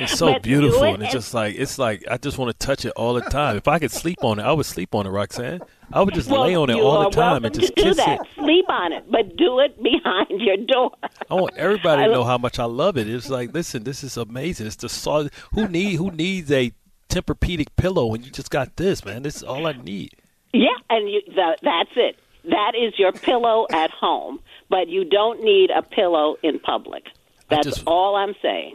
It's 0.00 0.18
so 0.18 0.32
But 0.32 0.42
beautiful, 0.42 0.84
it 0.84 0.94
and 0.94 1.02
it's 1.02 1.12
just 1.12 1.34
like 1.34 1.56
it's 1.56 1.78
like 1.78 2.04
I 2.10 2.16
just 2.16 2.38
want 2.38 2.58
to 2.58 2.66
touch 2.66 2.84
it 2.84 2.92
all 2.96 3.14
the 3.14 3.22
time. 3.22 3.56
If 3.56 3.68
I 3.68 3.78
could 3.78 3.90
sleep 3.90 4.22
on 4.22 4.38
it, 4.38 4.42
I 4.42 4.52
would 4.52 4.66
sleep 4.66 4.94
on 4.94 5.06
it, 5.06 5.10
Roxanne. 5.10 5.60
I 5.92 6.02
would 6.02 6.14
just 6.14 6.30
well, 6.30 6.42
lay 6.42 6.54
on 6.54 6.70
it 6.70 6.76
all 6.76 7.04
the 7.04 7.10
time 7.10 7.44
and 7.44 7.54
just 7.54 7.74
kiss 7.74 7.96
that. 7.96 8.20
it. 8.20 8.26
Sleep 8.36 8.64
on 8.68 8.92
it, 8.92 9.10
but 9.10 9.36
do 9.36 9.58
it 9.58 9.82
behind 9.82 10.40
your 10.40 10.56
door. 10.56 10.92
I 11.30 11.34
want 11.34 11.56
everybody 11.56 12.04
to 12.04 12.08
know 12.12 12.24
how 12.24 12.38
much 12.38 12.58
I 12.58 12.64
love 12.64 12.96
it. 12.96 13.08
It's 13.08 13.28
like, 13.28 13.52
listen, 13.52 13.82
this 13.84 14.02
is 14.04 14.16
amazing. 14.16 14.66
It's 14.66 14.76
the 14.76 14.88
solid. 14.88 15.32
Who 15.54 15.68
need 15.68 15.96
who 15.96 16.10
needs 16.10 16.50
a 16.50 16.72
Tempur-Pedic 17.08 17.68
pillow 17.76 18.06
when 18.06 18.22
you 18.22 18.30
just 18.30 18.50
got 18.50 18.76
this, 18.76 19.04
man? 19.04 19.22
This 19.22 19.36
is 19.36 19.42
all 19.42 19.66
I 19.66 19.72
need. 19.72 20.14
Yeah, 20.52 20.68
and 20.88 21.10
you, 21.10 21.22
that, 21.36 21.58
that's 21.62 21.90
it. 21.96 22.16
That 22.44 22.72
is 22.74 22.98
your 22.98 23.12
pillow 23.12 23.66
at 23.72 23.90
home, 23.90 24.40
but 24.68 24.88
you 24.88 25.04
don't 25.04 25.42
need 25.42 25.70
a 25.70 25.82
pillow 25.82 26.36
in 26.42 26.58
public. 26.58 27.04
That's 27.48 27.82
all 27.82 28.16
I'm 28.16 28.34
saying. 28.40 28.74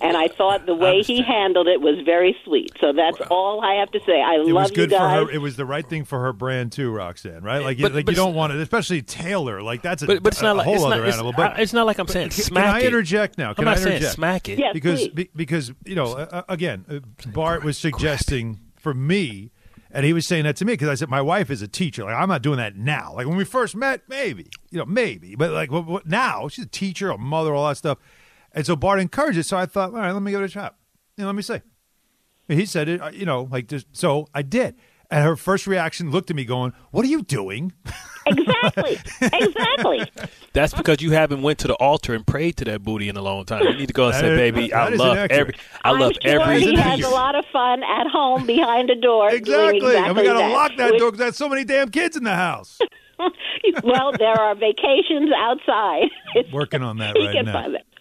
And 0.00 0.16
I 0.16 0.26
thought 0.28 0.66
the 0.66 0.74
way 0.74 1.02
he 1.02 1.22
handled 1.22 1.68
it 1.68 1.80
was 1.80 2.00
very 2.04 2.36
sweet. 2.44 2.72
So 2.80 2.92
that's 2.92 3.20
all 3.30 3.60
I 3.60 3.74
have 3.74 3.90
to 3.92 4.00
say. 4.04 4.20
I 4.20 4.34
It 4.34 4.46
love 4.46 4.54
was 4.64 4.70
good 4.72 4.90
you 4.90 4.96
for 4.96 5.02
guys. 5.02 5.26
her. 5.26 5.30
It 5.30 5.38
was 5.38 5.54
the 5.56 5.64
right 5.66 5.88
thing 5.88 6.04
for 6.04 6.18
her 6.20 6.32
brand 6.32 6.72
too, 6.72 6.90
Roxanne. 6.90 7.42
Right? 7.44 7.62
Like, 7.62 7.78
you, 7.78 7.88
like 7.88 8.06
but 8.06 8.12
you 8.12 8.16
don't 8.16 8.34
want 8.34 8.52
it, 8.52 8.58
especially 8.60 9.02
Taylor. 9.02 9.62
Like 9.62 9.82
that's 9.82 10.02
a, 10.02 10.06
But- 10.06 10.22
but 10.22 10.32
it's 10.32 10.42
not 10.42 10.54
a 10.56 10.58
like- 10.58 10.64
whole 10.64 10.74
it's 10.74 10.82
not- 10.82 10.92
other 10.92 11.02
it's- 11.02 11.14
animal. 11.14 11.32
But 11.36 11.60
it's 11.60 11.72
not 11.72 11.86
like 11.86 11.98
I'm 11.98 12.08
saying 12.08 12.30
can, 12.30 12.42
smack 12.42 12.64
Can 12.78 12.82
I 12.82 12.86
interject 12.86 13.38
now? 13.38 13.54
Can 13.54 13.68
I'm 13.68 13.74
not 13.74 13.78
I 13.78 13.82
saying 13.98 14.02
smack 14.02 14.48
it. 14.48 14.58
Yes, 14.58 14.72
because 14.74 15.08
be, 15.08 15.28
because 15.36 15.72
you 15.84 15.94
know 15.94 16.14
uh, 16.14 16.26
uh, 16.32 16.42
again, 16.48 16.84
uh, 16.90 16.98
Bart 17.30 17.62
was 17.62 17.78
suggesting 17.78 18.58
for 18.76 18.94
me. 18.94 19.50
And 19.94 20.06
he 20.06 20.14
was 20.14 20.26
saying 20.26 20.44
that 20.44 20.56
to 20.56 20.64
me 20.64 20.72
because 20.72 20.88
I 20.88 20.94
said 20.94 21.10
my 21.10 21.20
wife 21.20 21.50
is 21.50 21.60
a 21.60 21.68
teacher. 21.68 22.04
Like 22.04 22.14
I'm 22.14 22.28
not 22.30 22.40
doing 22.40 22.56
that 22.56 22.76
now. 22.76 23.12
Like 23.14 23.26
when 23.26 23.36
we 23.36 23.44
first 23.44 23.76
met, 23.76 24.00
maybe 24.08 24.46
you 24.70 24.78
know, 24.78 24.86
maybe. 24.86 25.36
But 25.36 25.50
like 25.50 25.70
what, 25.70 25.84
what, 25.86 26.06
now, 26.06 26.48
she's 26.48 26.64
a 26.64 26.68
teacher, 26.68 27.10
a 27.10 27.18
mother, 27.18 27.54
all 27.54 27.68
that 27.68 27.76
stuff. 27.76 27.98
And 28.54 28.66
so 28.66 28.76
Bart 28.76 29.00
encouraged 29.00 29.38
it. 29.38 29.44
So 29.46 29.56
I 29.56 29.66
thought, 29.66 29.90
all 29.92 29.98
right, 30.00 30.12
let 30.12 30.22
me 30.22 30.30
give 30.30 30.40
it 30.40 30.44
a 30.44 30.48
shot. 30.48 30.76
You 31.16 31.22
know, 31.22 31.28
let 31.28 31.36
me 31.36 31.42
see. 31.42 31.60
And 32.48 32.58
he 32.60 32.66
said 32.66 32.88
it, 32.88 33.00
uh, 33.00 33.10
you 33.10 33.24
know, 33.24 33.48
like 33.50 33.66
just 33.68 33.86
so 33.92 34.26
I 34.34 34.42
did. 34.42 34.74
And 35.10 35.22
her 35.24 35.36
first 35.36 35.66
reaction 35.66 36.10
looked 36.10 36.30
at 36.30 36.36
me 36.36 36.46
going, 36.46 36.72
"What 36.90 37.04
are 37.04 37.08
you 37.08 37.22
doing?" 37.22 37.72
Exactly. 38.26 38.98
exactly. 39.20 40.10
That's 40.54 40.72
because 40.72 41.02
you 41.02 41.10
haven't 41.10 41.42
went 41.42 41.58
to 41.60 41.68
the 41.68 41.74
altar 41.74 42.14
and 42.14 42.26
prayed 42.26 42.56
to 42.58 42.64
that 42.66 42.82
booty 42.82 43.08
in 43.10 43.16
a 43.18 43.20
long 43.22 43.44
time. 43.44 43.62
You 43.64 43.74
need 43.76 43.88
to 43.88 43.92
go 43.92 44.06
and 44.06 44.14
say, 44.14 44.22
That 44.22 44.32
is- 44.32 44.38
"Baby, 44.38 44.72
I 44.72 44.88
love 44.88 45.16
every, 45.30 45.54
I 45.84 45.90
I'm 45.90 46.00
love 46.00 46.12
sure 46.22 46.40
every 46.42 46.60
he 46.62 46.74
has 46.76 47.00
a 47.00 47.08
lot 47.10 47.34
of 47.34 47.44
fun 47.52 47.82
at 47.82 48.06
home 48.06 48.46
behind 48.46 48.88
a 48.90 48.94
door. 48.98 49.28
doing 49.30 49.42
Exactly. 49.42 49.96
and 49.96 50.16
we 50.16 50.22
got 50.24 50.40
to 50.40 50.52
lock 50.52 50.72
that 50.78 50.92
Which- 50.92 50.98
door 51.00 51.10
because 51.10 51.18
there's 51.18 51.36
so 51.36 51.48
many 51.48 51.64
damn 51.64 51.90
kids 51.90 52.16
in 52.16 52.24
the 52.24 52.34
house. 52.34 52.78
well, 53.84 54.12
there 54.18 54.40
are 54.40 54.54
vacations 54.54 55.30
outside. 55.36 56.08
Working 56.52 56.82
on 56.82 56.98
that 56.98 57.16
He 57.18 57.26
right 57.26 57.34
can 57.36 57.44
now. 57.46 57.52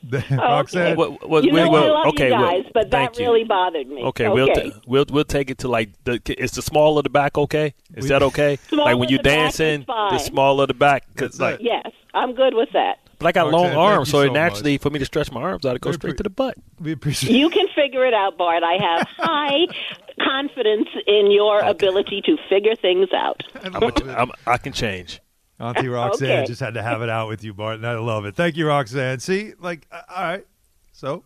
find 0.12 0.24
it. 0.32 0.38
Roxanne, 0.38 0.98
What- 0.98 1.30
what- 1.30 1.44
you 1.44 1.52
know 1.52 1.70
wait, 1.70 1.80
I 1.84 1.90
love 1.90 2.06
okay, 2.08 2.28
you 2.28 2.34
well, 2.34 2.52
guys, 2.52 2.72
but 2.74 2.90
that 2.92 3.18
you. 3.20 3.26
really 3.26 3.44
bothered 3.44 3.88
me. 3.88 4.02
Okay, 4.04 4.28
we'll 4.30 4.48
t- 4.48 4.74
we'll 4.88 5.06
we'll 5.10 5.24
take 5.24 5.50
it 5.50 5.60
to 5.60 5.68
like 5.68 5.90
the 6.06 6.20
is 6.42 6.52
the 6.52 6.62
small 6.62 6.98
of 6.98 7.04
the 7.04 7.10
back 7.10 7.38
okay? 7.38 7.74
Is 7.96 8.08
that 8.08 8.24
okay? 8.24 8.58
Like 8.72 8.98
when 8.98 9.10
you're 9.10 9.20
dancing, 9.22 9.86
the 9.88 10.18
small 10.18 10.60
of 10.62 10.68
the 10.68 10.74
back, 10.74 11.04
cause 11.16 11.40
like 11.40 11.60
yes, 11.62 11.92
I'm 12.14 12.34
good 12.34 12.54
with 12.56 12.70
that. 12.74 13.00
but 13.20 13.28
I 13.28 13.32
got 13.32 13.52
Roxanne, 13.52 13.76
long 13.76 13.76
arms, 13.76 14.08
you 14.08 14.12
so, 14.12 14.26
so 14.28 14.34
naturally 14.34 14.78
for 14.78 14.90
me 14.90 14.98
to 15.00 15.06
stretch 15.06 15.32
my 15.32 15.42
arms 15.42 15.66
out, 15.66 15.76
it 15.76 15.82
goes 15.82 15.96
straight 15.96 16.18
to 16.18 16.24
the 16.24 16.30
butt. 16.30 16.56
We 16.80 16.92
appreciate. 16.94 17.36
You 17.38 17.50
can 17.50 17.68
figure 17.76 18.06
it 18.06 18.14
out, 18.14 18.38
Bart. 18.38 18.64
I 18.64 18.78
have 18.84 19.08
high 19.18 19.68
confidence 20.24 20.88
in 21.08 21.32
your 21.32 21.60
ability 21.60 22.22
to 22.26 22.38
figure 22.50 22.76
things 22.76 23.10
out. 23.14 23.42
I'm 23.64 23.76
a, 23.84 23.92
I'm, 24.18 24.32
I 24.48 24.58
can 24.58 24.74
change. 24.74 25.20
Auntie 25.62 25.88
Roxanne 25.90 26.32
Okay. 26.40 26.46
just 26.48 26.60
had 26.60 26.74
to 26.74 26.82
have 26.82 27.02
it 27.02 27.10
out 27.10 27.28
with 27.28 27.44
you, 27.44 27.54
Barton. 27.54 27.86
I 27.86 27.94
love 27.96 28.26
it. 28.26 28.36
Thank 28.36 28.58
you, 28.58 28.68
Roxanne. 28.68 29.20
See, 29.20 29.54
like, 29.60 29.88
uh, 29.92 30.02
all 30.16 30.24
right. 30.24 30.46
So 30.92 31.24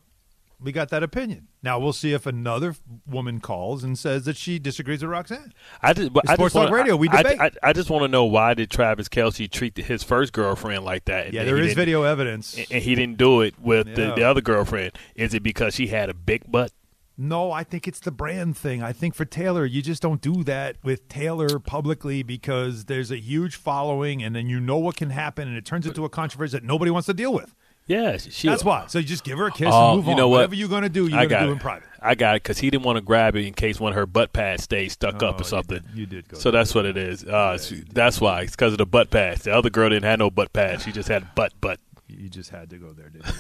we 0.62 0.72
got 0.72 0.90
that 0.90 1.04
opinion. 1.04 1.48
Now 1.64 1.80
we'll 1.80 1.94
see 1.94 2.14
if 2.14 2.26
another 2.28 2.76
woman 3.08 3.40
calls 3.40 3.84
and 3.84 3.98
says 3.98 4.26
that 4.26 4.38
she 4.38 4.60
disagrees 4.60 5.02
with 5.02 5.10
Roxanne. 5.12 5.52
I 5.82 5.94
just, 5.94 6.14
but 6.14 6.24
It's 6.26 6.32
I 6.32 6.36
Sports 6.36 6.54
just 6.54 6.56
wanna, 6.56 6.68
Talk 6.70 6.78
Radio. 6.78 6.96
We 6.96 7.08
debate. 7.08 7.40
I, 7.42 7.52
I 7.64 7.74
just 7.74 7.90
want 7.90 8.04
to 8.04 8.08
know 8.08 8.26
why 8.26 8.54
did 8.54 8.70
Travis 8.70 9.10
Kelce 9.10 9.50
treat 9.50 9.76
his 9.78 10.04
first 10.04 10.32
girlfriend 10.32 10.86
like 10.86 11.06
that? 11.06 11.26
and 11.26 11.34
Yeah, 11.34 11.40
then 11.42 11.48
there 11.48 11.56
he 11.58 11.62
is 11.64 11.68
didn't- 11.70 11.78
video 11.78 12.04
evidence. 12.04 12.56
and 12.70 12.84
he 12.84 12.94
didn't 12.96 13.18
do 13.18 13.42
it 13.42 13.56
with 13.60 13.88
the, 13.96 14.14
the 14.16 14.24
other 14.24 14.42
girlfriend. 14.42 14.92
Is 15.16 15.34
it 15.34 15.42
because 15.44 15.74
she 15.76 15.88
had 15.88 16.10
a 16.10 16.14
big 16.14 16.50
butt? 16.52 16.72
No, 17.18 17.51
I 17.51 17.63
think 17.63 17.88
it's 17.88 18.01
the 18.01 18.11
brand 18.11 18.57
thing. 18.57 18.84
I 18.84 18.91
think 18.91 19.16
for 19.16 19.24
Taylor, 19.24 19.66
you 19.66 19.82
just 19.82 20.01
don't 20.01 20.20
do 20.22 20.43
that 20.43 20.76
with 20.84 21.07
Taylor 21.07 21.59
publicly 21.59 22.24
because 22.24 22.86
there's 22.86 23.09
a 23.09 23.18
huge 23.18 23.55
following, 23.55 24.22
and 24.22 24.36
then 24.36 24.49
you 24.49 24.59
know 24.59 24.78
what 24.78 24.97
can 24.97 25.11
happen, 25.11 25.47
and 25.47 25.55
it 25.55 25.63
turns 25.66 25.86
into 25.88 26.03
a 26.03 26.09
controversy 26.09 26.57
that 26.57 26.63
nobody 26.66 26.91
wants 26.91 27.05
to 27.05 27.13
deal 27.13 27.34
with. 27.34 27.55
Yeah, 27.88 28.18
she. 28.18 28.47
That's 28.49 28.66
why. 28.66 28.86
So 28.88 28.97
you 28.99 29.05
just 29.05 29.24
give 29.24 29.38
her 29.38 29.45
a 29.45 29.51
kiss 29.51 29.70
Oh, 29.72 29.89
and 29.89 29.97
move 29.97 30.05
you 30.07 30.11
on. 30.11 30.18
know 30.18 30.28
what? 30.28 30.38
Whatever 30.38 30.55
you're 30.55 30.68
going 30.68 30.82
to 30.84 30.89
do, 30.89 31.07
you're 31.07 31.20
I 31.20 31.26
got 31.28 31.41
do 31.43 31.49
it. 31.49 31.51
in 31.53 31.59
private. 31.59 31.88
I 32.01 32.16
got 32.16 32.36
it 32.36 32.43
because 32.43 32.57
he 32.57 32.70
didn't 32.72 32.84
want 32.84 32.97
to 32.97 33.01
grab 33.01 33.36
it 33.36 33.45
in 33.45 33.53
case 33.53 33.80
one 33.80 33.91
of 33.91 33.95
her 33.95 34.07
butt 34.07 34.34
pads 34.34 34.63
stayed 34.63 34.89
stuck 34.91 35.22
up 35.24 35.36
Oh, 35.38 35.41
or 35.41 35.43
something. 35.43 35.82
you 35.93 36.05
did 36.07 36.28
go 36.28 36.38
so 36.38 36.49
that's 36.51 36.74
what 36.76 36.86
it 36.86 36.97
is. 36.97 37.24
Uh, 37.24 37.57
she- 37.59 37.84
that's 37.93 38.20
why. 38.20 38.41
It's 38.41 38.51
because 38.55 38.72
of 38.74 38.80
the 38.80 38.86
butt 38.88 39.11
pads. 39.11 39.43
The 39.43 39.53
other 39.55 39.70
girl 39.70 39.89
didn't 39.89 40.03
have 40.05 40.20
no 40.20 40.30
butt 40.32 40.51
pads. 40.51 40.84
She 40.84 40.91
just 40.91 41.07
had 41.09 41.34
butt 41.36 41.53
butt. 41.61 41.80
You 42.07 42.28
just 42.28 42.49
had 42.49 42.70
to 42.72 42.78
go 42.78 42.91
there, 42.91 43.09
didn't 43.09 43.28
you? 43.28 43.34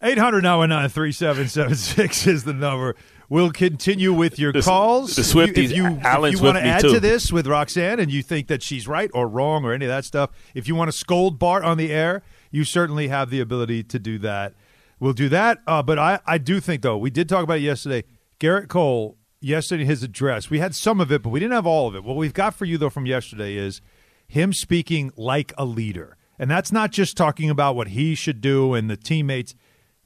800 0.00 0.42
919 0.42 0.88
3776 0.90 2.26
is 2.26 2.44
the 2.44 2.52
number. 2.52 2.94
We'll 3.28 3.50
continue 3.50 4.12
with 4.12 4.38
your 4.38 4.52
calls. 4.52 5.16
the 5.16 5.22
If 5.22 5.34
you- 5.34 5.34
Swifties, 5.34 5.64
If 5.70 5.76
you, 5.76 5.86
if 5.86 6.32
you 6.34 6.42
want 6.42 6.56
to 6.56 6.64
add 6.64 6.80
too. 6.82 6.94
to 6.94 7.00
this 7.00 7.32
with 7.32 7.46
Roxanne 7.46 7.98
and 8.00 8.10
you 8.10 8.22
think 8.22 8.46
that 8.48 8.62
she's 8.62 8.86
right 8.88 9.10
or 9.12 9.28
wrong 9.28 9.64
or 9.64 9.72
any 9.72 9.84
of 9.84 9.90
that 9.90 10.04
stuff, 10.04 10.30
if 10.54 10.68
you 10.68 10.74
want 10.74 10.90
to 10.90 10.96
scold 10.96 11.38
Bart 11.38 11.64
on 11.64 11.76
the 11.76 11.90
air, 11.92 12.22
you 12.50 12.64
certainly 12.64 13.08
have 13.08 13.30
the 13.30 13.40
ability 13.40 13.82
to 13.84 13.98
do 13.98 14.18
that. 14.20 14.54
We'll 15.00 15.12
do 15.12 15.28
that. 15.28 15.58
Uh, 15.66 15.82
but 15.82 15.98
I, 15.98 16.20
I 16.26 16.38
do 16.38 16.60
think, 16.60 16.82
though, 16.82 16.96
we 16.96 17.10
did 17.10 17.28
talk 17.28 17.44
about 17.44 17.58
it 17.58 17.62
yesterday. 17.62 18.04
Gerrit 18.40 18.68
Cole, 18.68 19.16
yesterday, 19.40 19.84
his 19.84 20.02
address, 20.02 20.48
we 20.50 20.58
had 20.58 20.74
some 20.74 21.00
of 21.00 21.12
it, 21.12 21.22
but 21.22 21.30
we 21.30 21.38
didn't 21.40 21.52
have 21.54 21.66
all 21.66 21.88
of 21.88 21.94
it. 21.94 22.02
What 22.04 22.16
we've 22.16 22.32
got 22.34 22.54
for 22.54 22.64
you, 22.64 22.78
though, 22.78 22.90
from 22.90 23.06
yesterday 23.06 23.56
is 23.56 23.80
him 24.26 24.52
speaking 24.52 25.10
like 25.16 25.52
a 25.58 25.64
leader. 25.64 26.16
And 26.38 26.50
that's 26.50 26.72
not 26.72 26.92
just 26.92 27.16
talking 27.16 27.50
about 27.50 27.76
what 27.76 27.88
he 27.88 28.14
should 28.14 28.40
do 28.40 28.74
and 28.74 28.88
the 28.88 28.96
teammates. 28.96 29.54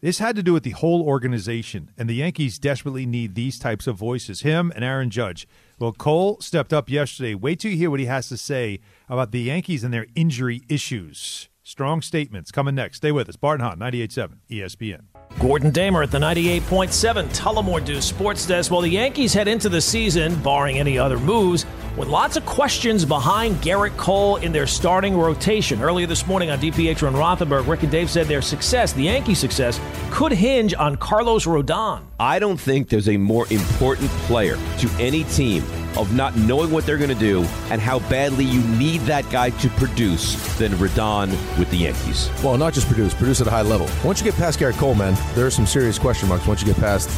This 0.00 0.18
had 0.18 0.34
to 0.34 0.42
do 0.42 0.52
with 0.52 0.64
the 0.64 0.70
whole 0.70 1.02
organization, 1.02 1.92
and 1.96 2.08
the 2.08 2.16
Yankees 2.16 2.58
desperately 2.58 3.06
need 3.06 3.34
these 3.36 3.58
types 3.58 3.86
of 3.86 3.96
voices. 3.96 4.40
Him 4.40 4.72
and 4.74 4.84
Aaron 4.84 5.10
Judge. 5.10 5.46
Well, 5.78 5.92
Cole 5.92 6.40
stepped 6.40 6.72
up 6.72 6.90
yesterday. 6.90 7.36
Wait 7.36 7.60
till 7.60 7.70
you 7.70 7.76
hear 7.76 7.90
what 7.90 8.00
he 8.00 8.06
has 8.06 8.28
to 8.28 8.36
say 8.36 8.80
about 9.08 9.30
the 9.30 9.42
Yankees 9.42 9.84
and 9.84 9.94
their 9.94 10.06
injury 10.16 10.62
issues. 10.68 11.48
Strong 11.62 12.02
statements 12.02 12.50
coming 12.50 12.74
next. 12.74 12.96
Stay 12.96 13.12
with 13.12 13.28
us. 13.28 13.36
Barton 13.36 13.64
Hahn, 13.64 13.78
98.7 13.78 14.38
ESPN. 14.50 15.11
Gordon 15.42 15.72
Damer 15.72 16.04
at 16.04 16.12
the 16.12 16.18
98.7 16.18 17.36
Tullamore 17.36 17.84
Dew 17.84 18.00
Sports 18.00 18.46
Desk. 18.46 18.70
Well, 18.70 18.80
the 18.80 18.88
Yankees 18.88 19.34
head 19.34 19.48
into 19.48 19.68
the 19.68 19.80
season, 19.80 20.40
barring 20.40 20.78
any 20.78 20.96
other 20.96 21.18
moves, 21.18 21.66
with 21.96 22.06
lots 22.06 22.36
of 22.36 22.46
questions 22.46 23.04
behind 23.04 23.56
Gerrit 23.56 23.96
Cole 23.96 24.36
in 24.36 24.52
their 24.52 24.68
starting 24.68 25.18
rotation. 25.18 25.82
Earlier 25.82 26.06
this 26.06 26.28
morning 26.28 26.50
on 26.50 26.60
DPH 26.60 27.04
and 27.04 27.16
Rothenberg, 27.16 27.66
Rick 27.66 27.82
and 27.82 27.90
Dave 27.90 28.08
said 28.08 28.28
their 28.28 28.40
success, 28.40 28.92
the 28.92 29.02
Yankee 29.02 29.34
success, 29.34 29.80
could 30.12 30.30
hinge 30.30 30.74
on 30.74 30.94
Carlos 30.94 31.44
Rodon. 31.44 32.04
I 32.20 32.38
don't 32.38 32.60
think 32.60 32.88
there's 32.88 33.08
a 33.08 33.16
more 33.16 33.48
important 33.50 34.10
player 34.28 34.56
to 34.78 34.88
any 35.00 35.24
team 35.24 35.64
of 35.96 36.14
not 36.14 36.36
knowing 36.36 36.70
what 36.70 36.86
they're 36.86 36.98
going 36.98 37.08
to 37.10 37.14
do 37.14 37.42
and 37.70 37.80
how 37.80 37.98
badly 38.08 38.44
you 38.44 38.62
need 38.76 39.00
that 39.02 39.28
guy 39.30 39.50
to 39.50 39.68
produce 39.70 40.36
than 40.58 40.72
Rodon 40.72 41.30
with 41.58 41.70
the 41.70 41.78
Yankees. 41.78 42.30
Well, 42.42 42.56
not 42.56 42.72
just 42.72 42.86
produce, 42.86 43.14
produce 43.14 43.40
at 43.40 43.46
a 43.46 43.50
high 43.50 43.62
level. 43.62 43.88
Once 44.04 44.20
you 44.20 44.24
get 44.24 44.34
past 44.38 44.58
Gerrit 44.58 44.76
Cole, 44.78 44.94
man, 44.94 45.14
there 45.34 45.46
are 45.46 45.50
some 45.50 45.66
serious 45.66 45.98
question 45.98 46.28
marks 46.28 46.46
once 46.46 46.60
you 46.60 46.66
get 46.66 46.76
past 46.76 47.08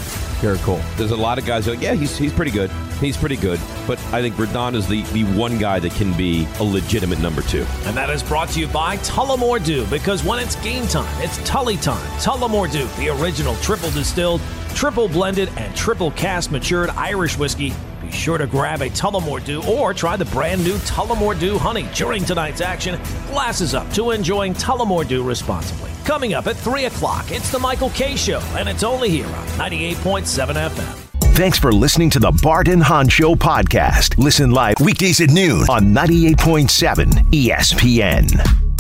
Gerrit 0.41 0.63
Cole. 0.63 0.81
There's 0.97 1.11
a 1.11 1.17
lot 1.17 1.39
of 1.39 1.47
guys 1.47 1.67
who, 1.67 1.75
yeah, 1.75 1.95
he's, 1.95 2.17
he's 2.17 2.33
pretty 2.33 2.51
good. 2.51 2.71
He's 3.01 3.17
pretty 3.17 3.37
good. 3.37 3.61
But 3.87 3.99
I 4.13 4.21
think 4.21 4.35
Rodon 4.37 4.75
is 4.75 4.87
the, 4.87 5.03
the 5.13 5.25
one 5.37 5.59
guy 5.59 5.79
that 5.79 5.93
can 5.93 6.17
be 6.17 6.47
a 6.59 6.63
legitimate 6.63 7.21
number 7.21 7.43
two. 7.43 7.67
And 7.85 7.97
that 7.97 8.11
is 8.11 8.23
brought 8.23 8.49
to 8.51 8.61
you 8.61 8.69
by 8.69 8.99
Tullamore 8.99 9.65
Dew, 9.65 9.87
because 9.87 10.25
when 10.25 10.39
it's 10.39 10.57
game 10.57 10.87
time, 10.87 11.23
it's 11.23 11.39
Tully 11.49 11.77
time. 11.77 12.05
Tullamore 12.21 12.71
Dew, 12.71 12.87
the 13.03 13.09
original 13.21 13.55
triple 13.57 13.91
distilled, 13.91 14.41
triple 14.75 15.09
blended, 15.09 15.51
and 15.57 15.75
triple 15.77 16.11
cast 16.13 16.51
matured 16.51 16.91
Irish 16.91 17.39
whiskey 17.39 17.73
Be 18.05 18.13
sure 18.13 18.39
to 18.39 18.47
grab 18.47 18.83
a 18.83 18.91
Tullamore 18.91 19.45
Dew 19.45 19.63
or 19.65 19.95
try 19.95 20.17
the 20.17 20.27
brand 20.27 20.63
new 20.63 20.75
Tullamore 20.79 21.39
Dew 21.39 21.59
Honey 21.59 21.89
during 21.95 22.25
tonight's 22.25 22.61
action. 22.61 23.01
Glasses 23.29 23.75
up 23.75 23.91
to 23.95 24.11
enjoying 24.11 24.55
Tullamore 24.55 25.09
Dew 25.09 25.23
responsibly. 25.23 25.91
Coming 26.05 26.35
up 26.35 26.47
at 26.47 26.57
3 26.57 26.85
o'clock, 26.85 27.31
it's 27.31 27.51
the 27.51 27.59
Michael 27.59 27.91
Kay 27.91 28.15
Show, 28.17 28.41
and 28.57 28.69
it's 28.69 28.83
only 28.83 29.09
here 29.09 29.27
on 29.27 29.47
98.7 29.71 30.71
FM. 30.71 31.01
Thanks 31.35 31.59
for 31.59 31.73
listening 31.73 32.11
to 32.11 32.19
the 32.21 32.31
Bart 32.43 32.69
and 32.69 32.83
Hahn 32.83 33.09
Show 33.09 33.35
podcast. 33.35 34.19
Listen 34.19 34.51
live 34.51 34.77
weekdays 34.81 35.21
at 35.21 35.31
noon 35.31 35.63
on 35.71 35.95
98.7 35.95 37.09
ESPN. 37.33 38.74